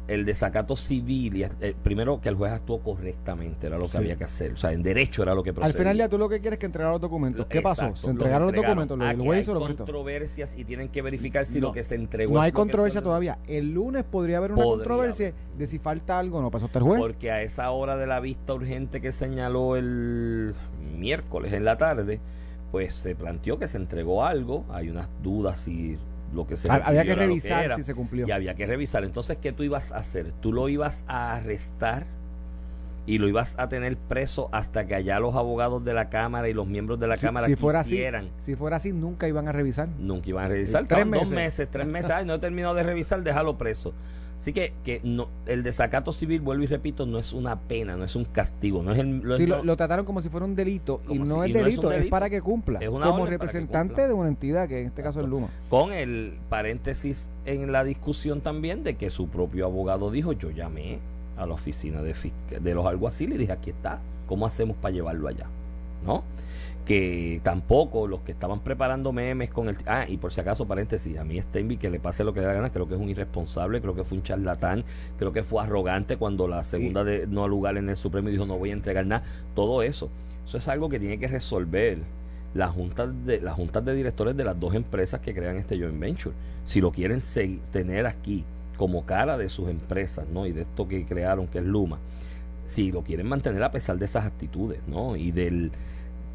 El 0.07 0.25
desacato 0.25 0.75
civil, 0.75 1.35
y, 1.35 1.43
eh, 1.43 1.75
primero 1.83 2.21
que 2.21 2.29
el 2.29 2.35
juez 2.35 2.53
actuó 2.53 2.79
correctamente, 2.79 3.67
era 3.67 3.77
lo 3.77 3.89
que 3.89 3.97
había 3.97 4.15
que 4.15 4.23
hacer. 4.23 4.53
O 4.53 4.57
sea, 4.57 4.71
en 4.71 4.81
derecho 4.81 5.21
era 5.21 5.35
lo 5.35 5.43
que 5.43 5.53
procedía. 5.53 5.73
Al 5.73 5.77
final 5.77 5.97
ya 5.97 6.09
tú 6.09 6.17
lo 6.17 6.29
que 6.29 6.39
quieres 6.39 6.57
es 6.57 6.59
que 6.59 6.65
entregar 6.65 6.91
los 6.91 7.01
documentos. 7.01 7.45
¿Qué 7.47 7.61
pasó? 7.61 7.95
Se 7.95 8.09
entregaron 8.09 8.51
los, 8.51 8.55
documentos, 8.55 8.99
el 8.99 9.19
juez 9.19 9.47
Hay 9.49 9.55
controversias 9.55 10.57
y 10.57 10.63
tienen 10.63 10.89
que 10.89 11.01
verificar 11.01 11.45
si 11.45 11.59
lo 11.59 11.71
que 11.71 11.83
se 11.83 11.95
entregó 11.95 12.33
No 12.33 12.41
hay 12.41 12.51
controversia 12.51 13.01
todavía. 13.01 13.39
El 13.47 13.73
lunes 13.73 14.05
podría 14.05 14.37
haber 14.37 14.53
una 14.53 14.63
controversia 14.63 15.33
de 15.57 15.67
si 15.67 15.79
falta 15.79 16.17
algo, 16.17 16.41
no 16.41 16.51
pasó 16.51 16.67
hasta 16.67 16.79
el 16.79 16.85
juez. 16.85 16.99
Porque 16.99 17.31
a 17.31 17.41
esa 17.41 17.69
hora 17.71 17.97
de 17.97 18.07
la 18.07 18.19
vista 18.19 18.53
urgente 18.53 19.01
que 19.01 19.11
señaló 19.11 19.75
el 19.75 20.53
miércoles 20.97 21.53
en 21.53 21.65
la 21.65 21.77
tarde, 21.77 22.21
pues 22.71 22.93
se 22.93 23.15
planteó 23.15 23.59
que 23.59 23.67
se 23.67 23.77
entregó 23.77 24.25
algo. 24.25 24.65
Hay 24.69 24.89
unas 24.89 25.09
dudas 25.21 25.59
si 25.59 25.97
lo 26.33 26.47
que 26.47 26.55
se 26.55 26.71
había 26.71 27.03
que 27.03 27.15
revisar 27.15 27.75
si 27.75 27.83
se 27.83 27.95
cumplió. 27.95 28.27
y 28.27 28.31
había 28.31 28.55
que 28.55 28.65
revisar. 28.65 29.03
Entonces 29.03 29.37
qué 29.41 29.51
tú 29.51 29.63
ibas 29.63 29.91
a 29.91 29.97
hacer 29.97 30.33
tú 30.41 30.53
lo 30.53 30.69
ibas 30.69 31.03
a 31.07 31.35
arrestar 31.35 32.05
y 33.05 33.19
lo 33.19 33.29
ibas 33.29 33.55
a 33.57 33.69
tener 33.69 33.95
preso 33.95 34.49
hasta 34.51 34.85
que 34.85 34.93
allá 34.93 35.19
los 35.19 35.35
abogados 35.35 35.83
de 35.85 35.93
la 35.93 36.09
cámara 36.09 36.49
y 36.49 36.53
los 36.53 36.67
miembros 36.67 36.99
de 36.99 37.07
la 37.07 37.17
cámara 37.17 37.47
si 37.47 37.55
fuera 37.55 37.79
así 37.79 38.03
si 38.37 38.55
fuera 38.55 38.75
así 38.75 38.91
nunca 38.91 39.27
iban 39.27 39.47
a 39.47 39.51
revisar. 39.53 39.87
Nunca 39.97 40.29
iban 40.29 40.45
a 40.45 40.47
revisar. 40.49 40.85
Tres 40.85 41.05
meses. 41.05 41.29
dos 41.29 41.35
meses 41.35 41.69
tres 41.71 41.87
meses. 41.87 42.11
Ay, 42.11 42.25
no 42.25 42.33
he 42.35 42.39
terminado 42.39 42.75
de 42.75 42.83
revisar 42.83 43.23
déjalo 43.23 43.57
preso 43.57 43.93
Así 44.37 44.53
que, 44.53 44.73
que 44.83 45.01
no, 45.03 45.29
el 45.47 45.63
desacato 45.63 46.13
civil, 46.13 46.41
vuelvo 46.41 46.63
y 46.63 46.67
repito, 46.67 47.07
no 47.07 47.17
es 47.17 47.33
una 47.33 47.59
pena, 47.59 47.97
no 47.97 48.03
es 48.03 48.15
un 48.15 48.23
castigo. 48.23 48.83
No 48.83 48.93
es 48.93 48.99
el, 48.99 49.19
lo, 49.19 49.75
trataron 49.75 50.05
como 50.05 50.21
si 50.21 50.29
fuera 50.29 50.45
un 50.45 50.55
delito 50.55 51.01
y 51.09 51.17
no 51.17 51.43
es, 51.43 51.51
delito, 51.51 51.91
es, 51.91 52.07
para 52.07 52.29
que 52.29 52.41
cumpla. 52.41 52.79
como 52.79 53.25
representante 53.25 54.07
de 54.07 54.13
una 54.13 54.29
entidad, 54.29 54.67
que 54.67 54.81
en 54.81 54.87
este 54.87 55.01
caso 55.01 55.21
es 55.21 55.27
Luma. 55.27 55.49
Con 55.69 55.91
el 55.91 56.37
paréntesis 56.49 57.29
en 57.45 57.71
la 57.71 57.83
discusión 57.83 58.41
también 58.41 58.83
de 58.83 58.95
que 58.95 59.09
su 59.09 59.27
propio 59.27 59.65
abogado 59.65 60.11
dijo, 60.11 60.33
yo 60.33 60.51
llamé 60.51 60.99
a 61.35 61.47
la 61.47 61.55
oficina 61.55 62.03
de, 62.03 62.13
de 62.61 62.73
los 62.75 62.85
alguaciles 62.85 63.35
y 63.35 63.39
dije, 63.39 63.51
aquí 63.51 63.71
está, 63.71 63.99
¿cómo 64.27 64.45
hacemos 64.45 64.77
para 64.77 64.93
llevarlo 64.93 65.27
allá? 65.27 65.47
¿No? 66.05 66.23
Que 66.87 67.41
tampoco 67.43 68.07
los 68.07 68.21
que 68.21 68.31
estaban 68.31 68.61
preparando 68.61 69.11
memes 69.11 69.49
con 69.49 69.67
el... 69.67 69.75
Ah, 69.85 70.05
y 70.07 70.15
por 70.15 70.31
si 70.31 70.39
acaso, 70.39 70.65
paréntesis, 70.65 71.17
a 71.17 71.25
mí 71.25 71.37
Steinby 71.37 71.75
que 71.75 71.89
le 71.89 71.99
pase 71.99 72.23
lo 72.23 72.33
que 72.33 72.39
le 72.39 72.45
da 72.45 72.53
gana, 72.53 72.71
creo 72.71 72.87
que 72.87 72.93
es 72.93 73.01
un 73.01 73.09
irresponsable, 73.09 73.81
creo 73.81 73.93
que 73.93 74.05
fue 74.05 74.17
un 74.17 74.23
charlatán, 74.23 74.85
creo 75.17 75.33
que 75.33 75.43
fue 75.43 75.61
arrogante 75.61 76.15
cuando 76.15 76.47
la 76.47 76.63
segunda 76.63 77.03
de 77.03 77.27
no 77.27 77.45
lugar 77.49 77.75
en 77.75 77.89
el 77.89 77.97
Supremo 77.97 78.29
dijo 78.29 78.45
no 78.45 78.57
voy 78.57 78.69
a 78.69 78.73
entregar 78.73 79.05
nada, 79.05 79.21
todo 79.53 79.83
eso. 79.83 80.09
Eso 80.45 80.57
es 80.59 80.67
algo 80.69 80.87
que 80.87 80.97
tiene 80.97 81.19
que 81.19 81.27
resolver 81.27 81.97
las 82.53 82.71
juntas 82.71 83.09
de, 83.25 83.41
las 83.41 83.55
juntas 83.55 83.83
de 83.83 83.93
directores 83.93 84.37
de 84.37 84.45
las 84.45 84.57
dos 84.57 84.73
empresas 84.73 85.19
que 85.19 85.33
crean 85.33 85.57
este 85.57 85.77
joint 85.77 85.99
venture. 85.99 86.33
Si 86.63 86.79
lo 86.79 86.93
quieren 86.93 87.19
tener 87.69 88.07
aquí 88.07 88.45
como 88.77 89.05
cara 89.05 89.37
de 89.37 89.49
sus 89.49 89.67
empresas, 89.67 90.25
¿no? 90.29 90.45
Y 90.45 90.53
de 90.53 90.61
esto 90.61 90.87
que 90.87 91.05
crearon, 91.05 91.47
que 91.47 91.57
es 91.57 91.65
Luma, 91.65 91.99
si 92.65 92.93
lo 92.93 93.03
quieren 93.03 93.27
mantener 93.27 93.61
a 93.61 93.73
pesar 93.73 93.97
de 93.97 94.05
esas 94.05 94.25
actitudes, 94.25 94.79
¿no? 94.87 95.17
Y 95.17 95.31
del 95.31 95.73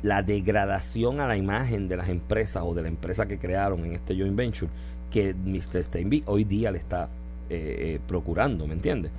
la 0.02 0.22
degradación 0.22 1.20
a 1.20 1.26
la 1.26 1.36
imagen 1.36 1.88
de 1.88 1.96
las 1.96 2.08
empresas 2.08 2.62
o 2.66 2.74
de 2.74 2.82
la 2.82 2.88
empresa 2.88 3.26
que 3.26 3.38
crearon 3.38 3.84
en 3.84 3.92
este 3.92 4.16
joint 4.16 4.34
venture 4.34 4.70
que 5.10 5.34
Mr. 5.34 5.84
Steinby 5.84 6.24
hoy 6.26 6.44
día 6.44 6.70
le 6.70 6.78
está 6.78 7.08
eh, 7.48 7.76
eh, 7.78 8.00
procurando, 8.06 8.66
¿me 8.66 8.74
entiendes? 8.74 9.12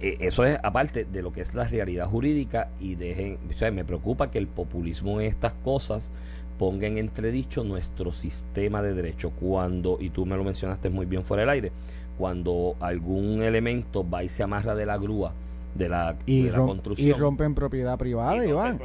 Eh, 0.00 0.16
eso 0.20 0.44
es 0.44 0.58
aparte 0.62 1.04
de 1.04 1.22
lo 1.22 1.32
que 1.32 1.40
es 1.40 1.54
la 1.54 1.64
realidad 1.64 2.06
jurídica 2.06 2.70
y 2.80 2.94
dejen, 2.94 3.38
o 3.50 3.52
sea, 3.54 3.70
me 3.70 3.84
preocupa 3.84 4.30
que 4.30 4.38
el 4.38 4.46
populismo 4.46 5.20
en 5.20 5.26
estas 5.26 5.54
cosas 5.54 6.10
ponga 6.58 6.86
en 6.86 6.98
entredicho 6.98 7.64
nuestro 7.64 8.12
sistema 8.12 8.80
de 8.82 8.94
derecho 8.94 9.30
cuando, 9.30 9.98
y 10.00 10.10
tú 10.10 10.24
me 10.24 10.36
lo 10.36 10.44
mencionaste 10.44 10.88
muy 10.88 11.06
bien 11.06 11.24
fuera 11.24 11.42
del 11.42 11.50
aire, 11.50 11.72
cuando 12.16 12.76
algún 12.80 13.42
elemento 13.42 14.08
va 14.08 14.24
y 14.24 14.28
se 14.28 14.42
amarra 14.42 14.74
de 14.74 14.86
la 14.86 14.98
grúa 14.98 15.32
de 15.74 15.88
la, 15.88 16.16
y 16.26 16.48
construcción. 16.48 17.08
Y 17.08 17.12
rompen 17.12 17.54
propiedad 17.54 17.96
privada, 17.98 18.44
Iván. 18.44 18.78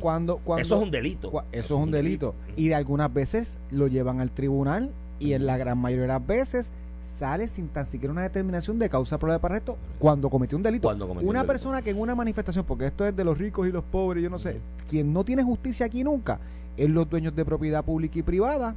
cuando, 0.00 0.40
eso 0.58 0.76
es 0.76 0.82
un 0.82 0.90
delito. 0.90 1.44
eso, 1.52 1.74
es 1.76 1.80
un 1.80 1.90
delito. 1.90 2.34
Y 2.56 2.68
de 2.68 2.74
algunas 2.74 3.12
veces 3.12 3.58
lo 3.70 3.86
llevan 3.88 4.20
al 4.20 4.30
tribunal 4.30 4.90
y 5.18 5.34
en 5.34 5.46
la 5.46 5.56
gran 5.56 5.78
mayoría 5.78 6.02
de 6.02 6.08
las 6.08 6.26
veces 6.26 6.72
sale 7.00 7.46
sin 7.46 7.68
tan 7.68 7.86
siquiera 7.86 8.12
una 8.12 8.22
determinación 8.22 8.78
de 8.78 8.88
causa 8.88 9.18
probable 9.18 9.40
para 9.40 9.56
esto 9.56 9.76
cuando 9.98 10.30
cometió 10.30 10.56
un 10.56 10.62
delito. 10.62 10.88
una 11.22 11.44
persona 11.44 11.82
que 11.82 11.90
en 11.90 12.00
una 12.00 12.14
manifestación, 12.14 12.64
porque 12.64 12.86
esto 12.86 13.06
es 13.06 13.14
de 13.14 13.24
los 13.24 13.38
ricos 13.38 13.68
y 13.68 13.72
los 13.72 13.84
pobres, 13.84 14.22
yo 14.22 14.30
no 14.30 14.38
sé, 14.38 14.60
quien 14.88 15.12
no 15.12 15.24
tiene 15.24 15.42
justicia 15.42 15.86
aquí 15.86 16.02
nunca, 16.02 16.40
es 16.76 16.88
los 16.88 17.08
dueños 17.08 17.34
de 17.36 17.44
propiedad 17.44 17.84
pública 17.84 18.18
y 18.18 18.22
privada, 18.22 18.74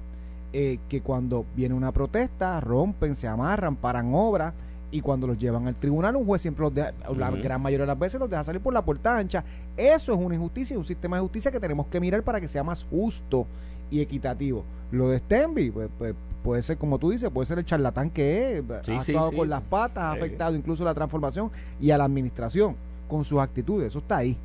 eh, 0.54 0.80
que 0.90 1.02
cuando 1.02 1.46
viene 1.56 1.76
una 1.76 1.92
protesta 1.92 2.60
rompen, 2.62 3.16
se 3.16 3.28
amarran, 3.28 3.76
paran 3.76 4.12
obras 4.14 4.54
y 4.92 5.02
cuando 5.02 5.28
los 5.28 5.38
llevan 5.38 5.68
al 5.68 5.76
tribunal 5.76 6.16
un 6.16 6.26
juez 6.26 6.42
siempre 6.42 6.64
los 6.64 6.74
deja, 6.74 6.94
la 7.18 7.32
gran 7.32 7.62
mayoría 7.62 7.84
de 7.84 7.88
las 7.88 8.00
veces 8.00 8.20
los 8.20 8.30
deja 8.30 8.44
salir 8.44 8.62
por 8.62 8.74
la 8.74 8.84
puerta 8.84 9.18
ancha. 9.18 9.44
Eso 9.76 10.14
es 10.14 10.20
una 10.20 10.36
injusticia, 10.36 10.78
un 10.78 10.86
sistema 10.86 11.18
de 11.18 11.22
justicia 11.24 11.52
que 11.52 11.60
tenemos 11.60 11.88
que 11.88 12.00
mirar 12.00 12.24
para 12.24 12.40
que 12.40 12.48
sea 12.48 12.64
más 12.64 12.86
justo 12.90 13.46
y 13.92 14.00
equitativo. 14.02 14.64
Lo 14.92 15.10
de 15.10 15.20
Stenby, 15.20 15.72
pues, 15.72 15.90
pues, 15.98 16.16
puede 16.44 16.62
ser 16.62 16.78
como 16.78 16.98
tú 17.00 17.10
dices, 17.12 17.30
puede 17.32 17.46
ser 17.48 17.58
el 17.60 17.66
charlatán 17.66 18.10
que 18.10 18.60
es, 18.60 18.64
Sí, 18.84 18.92
ha 18.94 19.00
actuado 19.00 19.32
sí. 19.32 19.36
con 19.36 19.50
las 19.50 19.62
patas, 19.62 20.04
ha 20.04 20.14
Sí. 20.14 20.20
afectado 20.20 20.56
incluso 20.56 20.84
la 20.84 20.94
transformación 20.94 21.52
y 21.82 21.92
a 21.92 21.98
la 21.98 22.06
administración 22.06 22.76
con 23.08 23.24
sus 23.24 23.40
actitudes, 23.40 23.88
eso 23.90 24.00
está 24.00 24.18
ahí. 24.18 24.38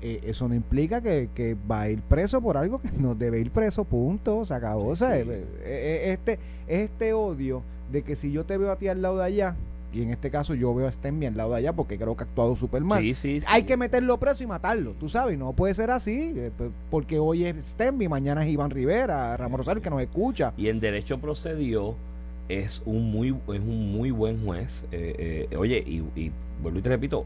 Eh, 0.00 0.20
eso 0.26 0.48
no 0.48 0.54
implica 0.54 1.00
que, 1.02 1.28
que 1.34 1.56
va 1.70 1.82
a 1.82 1.90
ir 1.90 2.00
preso 2.02 2.40
por 2.40 2.56
algo 2.56 2.80
que 2.80 2.90
no 2.92 3.14
debe 3.14 3.40
ir 3.40 3.50
preso, 3.50 3.84
punto, 3.84 4.44
se 4.44 4.54
acabó. 4.54 4.86
O 4.88 4.94
sea, 4.94 5.16
Sí. 5.16 5.28
eh, 5.28 5.44
eh, 5.64 6.12
este, 6.12 6.38
este 6.68 7.12
odio 7.12 7.62
de 7.90 8.02
que 8.02 8.14
si 8.16 8.30
yo 8.30 8.44
te 8.44 8.56
veo 8.58 8.70
a 8.70 8.76
ti 8.76 8.86
al 8.88 9.02
lado 9.02 9.18
de 9.18 9.24
allá, 9.24 9.56
y 9.92 10.02
en 10.02 10.10
este 10.10 10.30
caso 10.30 10.54
yo 10.54 10.74
veo 10.74 10.86
a 10.86 10.92
Stenby 10.92 11.24
al 11.26 11.36
lado 11.36 11.50
de 11.52 11.56
allá 11.56 11.72
porque 11.72 11.96
creo 11.96 12.14
que 12.14 12.22
ha 12.24 12.26
actuado 12.26 12.54
súper 12.54 12.82
mal, 12.82 13.02
Sí, 13.02 13.14
sí, 13.14 13.40
sí. 13.40 13.46
hay 13.48 13.62
que 13.62 13.76
meterlo 13.78 14.18
preso 14.18 14.44
y 14.44 14.46
matarlo, 14.46 14.92
tú 15.00 15.08
sabes, 15.08 15.38
no 15.38 15.52
puede 15.54 15.72
ser 15.72 15.90
así, 15.90 16.34
porque 16.90 17.18
hoy 17.18 17.46
es 17.46 17.56
Stenby, 17.64 18.06
mañana 18.06 18.44
es 18.44 18.52
Iván 18.52 18.70
Rivera, 18.70 19.34
Ramón 19.38 19.58
Rosario 19.58 19.82
que 19.82 19.88
nos 19.90 20.02
escucha. 20.02 20.52
Y 20.58 20.68
en 20.68 20.78
derecho 20.78 21.18
procedió 21.18 21.96
es 22.50 22.82
un 22.84 23.10
muy 23.10 23.28
es 23.30 23.60
un 23.60 23.90
muy 23.92 24.10
buen 24.10 24.44
juez. 24.44 24.84
Eh, 24.92 25.46
eh, 25.50 25.56
oye, 25.56 25.82
y, 25.86 26.02
y 26.20 26.30
vuelvo 26.62 26.78
y 26.78 26.82
te 26.82 26.88
repito, 26.90 27.24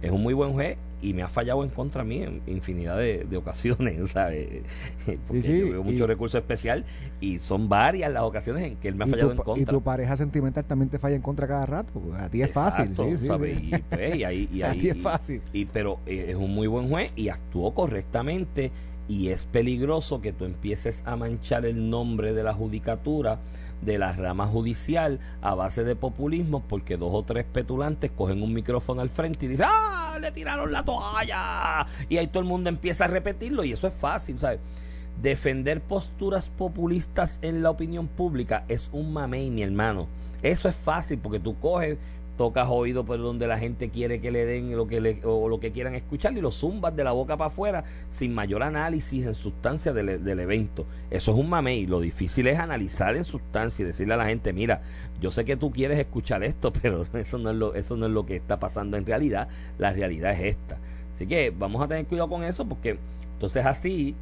es 0.00 0.10
un 0.12 0.22
muy 0.22 0.34
buen 0.34 0.52
juez 0.52 0.76
y 1.04 1.12
me 1.14 1.22
ha 1.22 1.28
fallado 1.28 1.62
en 1.64 1.70
contra 1.70 2.02
mí 2.02 2.22
en 2.22 2.40
infinidad 2.46 2.96
de, 2.98 3.24
de 3.28 3.36
ocasiones, 3.36 4.10
¿sabes? 4.12 4.62
Porque 5.26 5.42
Sí, 5.42 5.48
sí, 5.48 5.58
yo 5.60 5.70
veo 5.70 5.80
y- 5.82 5.84
mucho 5.84 6.06
recurso 6.06 6.38
especial 6.38 6.84
y 7.20 7.38
son 7.38 7.68
varias 7.68 8.12
las 8.12 8.22
ocasiones 8.22 8.64
en 8.64 8.76
que 8.76 8.88
él 8.88 8.94
me 8.94 9.04
ha 9.04 9.06
y, 9.06 9.10
fallado 9.10 9.28
tu, 9.28 9.32
en 9.32 9.36
pa- 9.38 9.42
y 9.42 9.46
contra. 9.46 9.72
tu 9.74 9.82
pareja 9.82 10.16
sentimental 10.16 10.64
también 10.64 10.88
te 10.88 10.98
falla 10.98 11.16
en 11.16 11.22
contra 11.22 11.46
cada 11.46 11.66
rato, 11.66 11.92
porque 11.92 12.16
a 12.20 12.28
ti 12.30 12.42
es 12.42 12.50
fácil, 12.52 12.86
Exacto, 12.86 13.10
sí, 13.10 13.16
sí, 13.18 13.26
¿sabes? 13.26 13.58
sí. 13.58 13.70
Y, 13.72 13.78
pues, 13.78 14.16
y 14.16 14.24
ahí, 14.24 14.48
y 14.52 14.62
a 14.62 14.70
ahí- 14.70 14.78
ti 14.78 14.88
es 14.88 14.96
y- 14.96 15.00
fácil. 15.00 15.42
y 15.52 15.64
pero 15.66 16.00
eh, 16.06 16.26
es 16.30 16.36
un 16.36 16.54
muy 16.54 16.66
buen 16.66 16.88
juez 16.88 17.12
y 17.16 17.28
actuó 17.28 17.74
correctamente 17.74 18.72
y 19.06 19.28
es 19.28 19.44
peligroso 19.44 20.22
que 20.22 20.32
tú 20.32 20.46
empieces 20.46 21.02
a 21.06 21.14
manchar 21.16 21.66
el 21.66 21.90
nombre 21.90 22.32
de 22.32 22.42
la 22.42 22.54
judicatura 22.54 23.38
de 23.82 23.98
la 23.98 24.12
rama 24.12 24.46
judicial 24.46 25.20
a 25.42 25.54
base 25.54 25.84
de 25.84 25.96
populismo 25.96 26.62
porque 26.66 26.96
dos 26.96 27.10
o 27.12 27.22
tres 27.22 27.44
petulantes 27.44 28.10
cogen 28.10 28.42
un 28.42 28.52
micrófono 28.52 29.00
al 29.00 29.08
frente 29.08 29.46
y 29.46 29.48
dicen 29.48 29.66
¡Ah! 29.68 30.18
le 30.20 30.30
tiraron 30.30 30.72
la 30.72 30.84
toalla 30.84 31.86
y 32.08 32.16
ahí 32.16 32.26
todo 32.28 32.42
el 32.42 32.48
mundo 32.48 32.68
empieza 32.70 33.04
a 33.04 33.08
repetirlo 33.08 33.64
y 33.64 33.72
eso 33.72 33.86
es 33.88 33.94
fácil 33.94 34.38
¿sabes? 34.38 34.60
defender 35.20 35.80
posturas 35.80 36.48
populistas 36.48 37.38
en 37.42 37.62
la 37.62 37.70
opinión 37.70 38.08
pública 38.08 38.64
es 38.68 38.88
un 38.92 39.12
mamey 39.12 39.50
mi 39.50 39.62
hermano 39.62 40.08
eso 40.42 40.68
es 40.68 40.76
fácil 40.76 41.18
porque 41.18 41.40
tú 41.40 41.58
coges 41.58 41.98
tocas 42.36 42.68
oído 42.68 43.04
por 43.04 43.18
donde 43.18 43.46
la 43.46 43.58
gente 43.58 43.90
quiere 43.90 44.20
que 44.20 44.30
le 44.30 44.44
den 44.44 44.76
lo 44.76 44.86
que 44.86 45.00
le, 45.00 45.20
o 45.24 45.48
lo 45.48 45.60
que 45.60 45.72
quieran 45.72 45.94
escuchar 45.94 46.36
y 46.36 46.40
lo 46.40 46.50
zumbas 46.50 46.94
de 46.96 47.04
la 47.04 47.12
boca 47.12 47.36
para 47.36 47.48
afuera 47.48 47.84
sin 48.10 48.34
mayor 48.34 48.62
análisis 48.62 49.26
en 49.26 49.34
sustancia 49.34 49.92
del, 49.92 50.24
del 50.24 50.40
evento. 50.40 50.86
Eso 51.10 51.32
es 51.32 51.38
un 51.38 51.48
mamey. 51.48 51.86
Lo 51.86 52.00
difícil 52.00 52.46
es 52.46 52.58
analizar 52.58 53.16
en 53.16 53.24
sustancia 53.24 53.82
y 53.82 53.86
decirle 53.86 54.14
a 54.14 54.18
la 54.18 54.26
gente, 54.26 54.52
mira, 54.52 54.82
yo 55.20 55.30
sé 55.30 55.44
que 55.44 55.56
tú 55.56 55.70
quieres 55.70 55.98
escuchar 55.98 56.42
esto, 56.42 56.72
pero 56.82 57.04
eso 57.14 57.38
no 57.38 57.50
es 57.50 57.56
lo, 57.56 57.74
eso 57.74 57.96
no 57.96 58.06
es 58.06 58.12
lo 58.12 58.26
que 58.26 58.36
está 58.36 58.58
pasando 58.58 58.96
en 58.96 59.06
realidad. 59.06 59.48
La 59.78 59.92
realidad 59.92 60.32
es 60.32 60.56
esta. 60.56 60.78
Así 61.14 61.26
que 61.26 61.52
vamos 61.56 61.80
a 61.82 61.88
tener 61.88 62.06
cuidado 62.06 62.28
con 62.28 62.42
eso 62.42 62.64
porque 62.66 62.98
entonces 63.34 63.64
así 63.64 64.16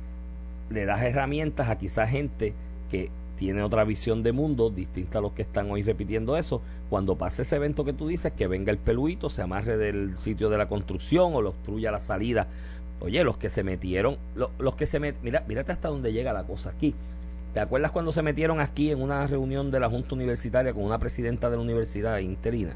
le 0.69 0.85
das 0.85 1.03
herramientas 1.03 1.71
a 1.71 1.79
quizá 1.79 2.07
gente 2.07 2.53
que 2.91 3.11
tiene 3.37 3.63
otra 3.63 3.85
visión 3.85 4.23
de 4.23 4.33
mundo 4.33 4.71
distinta 4.71 5.19
a 5.19 5.23
los 5.23 5.33
que 5.33 5.43
están 5.43 5.71
hoy 5.71 5.83
repitiendo 5.83 6.37
eso. 6.37 6.63
Cuando 6.91 7.17
pase 7.17 7.43
ese 7.43 7.57
evento 7.57 7.85
que 7.85 7.93
tú 7.93 8.09
dices, 8.09 8.33
que 8.33 8.47
venga 8.47 8.71
el 8.71 8.79
peluito, 8.79 9.31
se 9.31 9.43
amarre 9.43 9.77
del 9.77 10.17
sitio 10.19 10.49
de 10.51 10.59
la 10.59 10.69
construcción 10.69 11.35
o 11.35 11.43
lo 11.43 11.51
obstruya 11.51 11.91
la 11.91 12.01
salida. 12.01 12.47
Oye, 13.01 13.25
los 13.25 13.37
que 13.37 13.51
se 13.51 13.65
metieron, 13.65 14.17
lo- 14.37 14.51
los 14.59 14.77
que 14.77 14.87
se 14.87 15.01
met, 15.01 15.17
mira, 15.23 15.45
mírate 15.49 15.73
hasta 15.73 15.89
dónde 15.89 16.13
llega 16.13 16.33
la 16.33 16.45
cosa 16.45 16.71
aquí. 16.71 16.95
¿Te 17.53 17.61
acuerdas 17.61 17.91
cuando 17.91 18.13
se 18.13 18.23
metieron 18.23 18.61
aquí 18.61 18.91
en 18.91 19.03
una 19.03 19.27
reunión 19.27 19.71
de 19.71 19.81
la 19.81 19.91
Junta 19.91 20.15
Universitaria 20.15 20.73
con 20.73 20.85
una 20.85 20.99
presidenta 20.99 21.51
de 21.51 21.57
la 21.57 21.63
universidad 21.63 22.19
interina? 22.19 22.75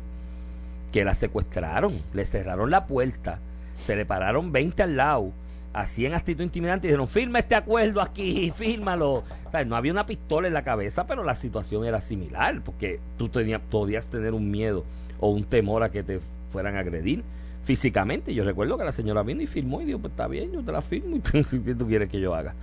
Que 0.93 1.05
la 1.05 1.15
secuestraron, 1.15 1.93
le 2.13 2.25
cerraron 2.25 2.71
la 2.71 2.87
puerta, 2.87 3.39
se 3.81 3.97
le 3.97 4.05
pararon 4.05 4.53
20 4.53 4.83
al 4.83 4.97
lado, 4.97 5.33
hacían 5.77 6.15
actitud 6.15 6.43
intimidante 6.43 6.87
y 6.87 6.91
dijeron, 6.91 7.07
firma 7.07 7.39
este 7.39 7.55
acuerdo 7.55 8.01
aquí, 8.01 8.51
fírmalo. 8.51 9.25
O 9.53 9.65
no 9.67 9.77
había 9.77 9.93
una 9.93 10.07
pistola 10.07 10.49
en 10.49 10.55
la 10.55 10.65
cabeza, 10.65 11.07
pero 11.07 11.23
la 11.23 11.35
situación 11.35 11.85
era 11.85 12.01
similar, 12.01 12.63
porque 12.65 12.99
tú 13.19 13.29
tenías, 13.29 13.61
podías 13.61 14.07
tener 14.07 14.33
un 14.33 14.51
miedo 14.51 14.85
o 15.21 15.29
un 15.29 15.45
temor 15.45 15.83
a 15.83 15.91
que 15.91 16.03
te 16.03 16.21
fueran 16.51 16.77
a 16.77 16.81
agredir 16.81 17.23
físicamente. 17.65 18.33
Yo 18.33 18.43
recuerdo 18.43 18.79
que 18.79 18.85
la 18.85 18.93
señora 18.93 19.23
vino 19.23 19.43
y 19.43 19.47
firmó 19.47 19.83
y 19.83 19.85
dijo, 19.85 19.99
pues 19.99 20.13
está 20.13 20.27
bien, 20.29 20.51
yo 20.51 20.63
te 20.63 20.73
la 20.73 20.81
firmo 20.81 21.17
y 21.17 21.21
¿qué 21.21 21.75
tú 21.75 21.87
quieres 21.87 22.09
que 22.09 22.21
yo 22.21 22.35
haga? 22.35 22.55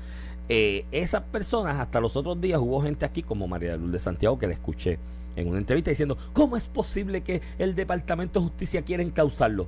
Eh, 0.50 0.86
esas 0.92 1.22
personas, 1.22 1.80
hasta 1.80 2.02
los 2.02 2.16
otros 2.16 2.42
días 2.42 2.60
hubo 2.60 2.82
gente 2.82 3.06
aquí 3.06 3.22
como 3.22 3.48
María 3.48 3.78
Luz 3.78 3.92
de 3.92 4.00
Santiago 4.00 4.40
que 4.40 4.48
la 4.48 4.54
escuché 4.54 4.98
en 5.36 5.48
una 5.48 5.60
entrevista 5.60 5.92
diciendo, 5.92 6.18
¿cómo 6.34 6.58
es 6.58 6.68
posible 6.68 7.22
que 7.22 7.42
el 7.60 7.76
Departamento 7.76 8.40
de 8.40 8.48
Justicia 8.48 8.82
quiera 8.82 9.04
encauzarlo? 9.04 9.68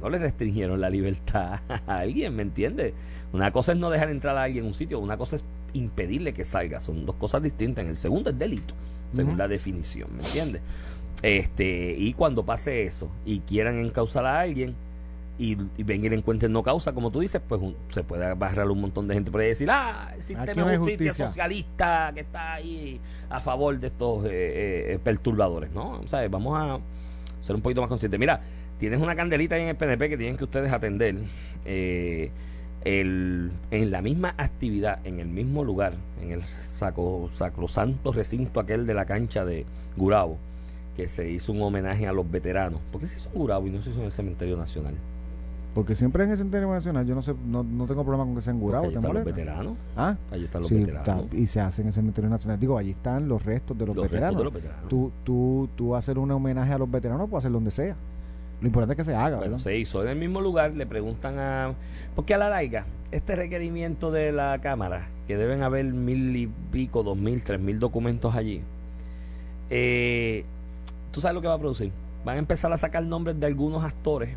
No 0.00 0.08
le 0.08 0.18
restringieron 0.18 0.80
la 0.80 0.90
libertad 0.90 1.60
a 1.68 1.98
alguien, 1.98 2.34
¿me 2.36 2.42
entiendes? 2.42 2.92
Una 3.32 3.50
cosa 3.52 3.72
es 3.72 3.78
no 3.78 3.90
dejar 3.90 4.10
entrar 4.10 4.36
a 4.36 4.42
alguien 4.42 4.64
en 4.64 4.68
un 4.68 4.74
sitio, 4.74 4.98
una 4.98 5.16
cosa 5.16 5.36
es 5.36 5.44
impedirle 5.72 6.32
que 6.34 6.44
salga, 6.44 6.80
son 6.80 7.06
dos 7.06 7.14
cosas 7.16 7.42
distintas. 7.42 7.84
En 7.84 7.90
el 7.90 7.96
segundo 7.96 8.30
es 8.30 8.38
delito, 8.38 8.74
según 9.12 9.38
la 9.38 9.46
definición, 9.48 10.08
¿me 10.16 10.24
entiendes? 10.24 10.62
Este, 11.22 11.94
y 11.98 12.12
cuando 12.14 12.44
pase 12.44 12.84
eso 12.84 13.08
y 13.26 13.40
quieran 13.40 13.78
encauzar 13.78 14.24
a 14.24 14.40
alguien 14.40 14.74
y, 15.38 15.56
y 15.76 15.82
ven 15.84 16.04
y 16.04 16.08
le 16.08 16.16
encuentren 16.16 16.50
no 16.52 16.62
causa, 16.62 16.92
como 16.92 17.10
tú 17.10 17.20
dices, 17.20 17.40
pues 17.46 17.60
un- 17.60 17.76
se 17.90 18.02
puede 18.02 18.24
agarrar 18.26 18.68
un 18.70 18.80
montón 18.80 19.06
de 19.08 19.14
gente 19.14 19.30
por 19.30 19.40
ahí 19.40 19.46
y 19.46 19.50
decir, 19.50 19.68
ah, 19.70 20.12
el 20.16 20.22
sistema 20.22 20.46
de 20.70 20.78
justicia, 20.78 21.06
justicia". 21.10 21.26
socialista 21.28 22.10
que 22.14 22.20
está 22.20 22.54
ahí 22.54 23.00
a 23.28 23.40
favor 23.40 23.78
de 23.78 23.86
estos 23.88 24.24
eh, 24.26 24.30
eh, 24.94 24.98
perturbadores, 25.02 25.70
¿no? 25.72 26.00
O 26.00 26.08
sea, 26.08 26.26
vamos 26.28 26.58
a 26.58 26.78
ser 27.44 27.54
un 27.56 27.62
poquito 27.62 27.80
más 27.80 27.88
conscientes. 27.88 28.18
Mira, 28.20 28.40
tienes 28.80 29.00
una 29.00 29.14
candelita 29.14 29.54
ahí 29.54 29.62
en 29.62 29.68
el 29.68 29.76
PNP 29.76 30.08
que 30.08 30.16
tienen 30.16 30.36
que 30.36 30.44
ustedes 30.44 30.72
atender. 30.72 31.14
Eh, 31.64 32.30
el, 32.84 33.52
en 33.70 33.90
la 33.90 34.00
misma 34.00 34.34
actividad, 34.38 35.06
en 35.06 35.20
el 35.20 35.28
mismo 35.28 35.62
lugar, 35.64 35.92
en 36.22 36.32
el 36.32 36.42
saco, 36.42 37.28
sacrosanto 37.32 38.10
recinto 38.12 38.58
aquel 38.58 38.86
de 38.86 38.94
la 38.94 39.04
cancha 39.04 39.44
de 39.44 39.66
Gurabo, 39.98 40.38
que 40.96 41.06
se 41.06 41.30
hizo 41.30 41.52
un 41.52 41.60
homenaje 41.62 42.08
a 42.08 42.12
los 42.12 42.28
veteranos. 42.30 42.80
¿Por 42.90 43.02
qué 43.02 43.06
se 43.06 43.18
hizo 43.18 43.28
en 43.34 43.38
Gurabo 43.38 43.66
y 43.66 43.70
no 43.70 43.82
se 43.82 43.90
hizo 43.90 43.98
en 44.00 44.06
el 44.06 44.12
Cementerio 44.12 44.56
Nacional? 44.56 44.94
Porque 45.74 45.94
siempre 45.94 46.24
en 46.24 46.30
el 46.30 46.36
Centenario 46.38 46.72
Nacional, 46.72 47.06
yo 47.06 47.14
no 47.14 47.22
sé, 47.22 47.32
no, 47.46 47.62
no 47.62 47.86
tengo 47.86 48.02
problema 48.02 48.24
con 48.24 48.34
que 48.34 48.40
sea 48.40 48.52
en 48.52 48.58
Porque 48.58 48.66
Gurabo, 48.78 48.84
allí 48.86 48.94
¿te 48.94 48.98
están 48.98 49.14
los 49.14 49.24
veteranos. 49.24 49.74
¿Ah? 49.94 50.16
Allí 50.32 50.44
están 50.46 50.60
los 50.62 50.68
Sí, 50.68 50.74
veteranos. 50.76 51.24
está- 51.26 51.36
y 51.36 51.46
se 51.46 51.60
hace 51.60 51.82
en 51.82 51.88
el 51.88 51.92
Cementerio 51.94 52.30
Nacional. 52.30 52.58
Digo, 52.58 52.76
allí 52.78 52.90
están 52.92 53.28
los 53.28 53.44
restos 53.44 53.76
de 53.78 53.86
los, 53.86 53.94
los 53.94 54.04
restos 54.04 54.12
veteranos. 54.20 54.38
de 54.38 54.44
los 54.44 54.52
veteranos. 54.54 54.88
Tú, 54.88 55.12
tú, 55.22 55.68
tú 55.76 55.94
hacer 55.94 56.18
un 56.18 56.30
homenaje 56.30 56.72
a 56.72 56.78
los 56.78 56.90
veteranos, 56.90 57.28
puedes 57.28 57.42
hacerlo 57.42 57.58
donde 57.58 57.70
sea. 57.70 57.94
Lo 58.60 58.66
importante 58.66 58.92
es 58.92 58.96
que 58.98 59.04
se 59.04 59.14
haga, 59.14 59.36
Bueno, 59.36 59.52
¿verdad? 59.52 59.58
se 59.58 59.76
hizo 59.78 60.02
en 60.02 60.08
el 60.08 60.16
mismo 60.16 60.40
lugar, 60.40 60.72
le 60.72 60.86
preguntan 60.86 61.38
a... 61.38 61.74
Porque 62.14 62.34
a 62.34 62.38
la 62.38 62.50
larga, 62.50 62.84
este 63.10 63.34
requerimiento 63.36 64.10
de 64.10 64.32
la 64.32 64.58
Cámara, 64.60 65.08
que 65.26 65.36
deben 65.36 65.62
haber 65.62 65.86
mil 65.86 66.36
y 66.36 66.46
pico, 66.70 67.02
dos 67.02 67.16
mil, 67.16 67.42
tres 67.42 67.60
mil 67.60 67.78
documentos 67.78 68.34
allí, 68.34 68.62
eh, 69.70 70.44
¿tú 71.12 71.20
sabes 71.20 71.34
lo 71.34 71.40
que 71.40 71.48
va 71.48 71.54
a 71.54 71.58
producir? 71.58 71.90
Van 72.24 72.36
a 72.36 72.38
empezar 72.38 72.72
a 72.72 72.76
sacar 72.76 73.02
nombres 73.02 73.40
de 73.40 73.46
algunos 73.46 73.82
actores, 73.84 74.36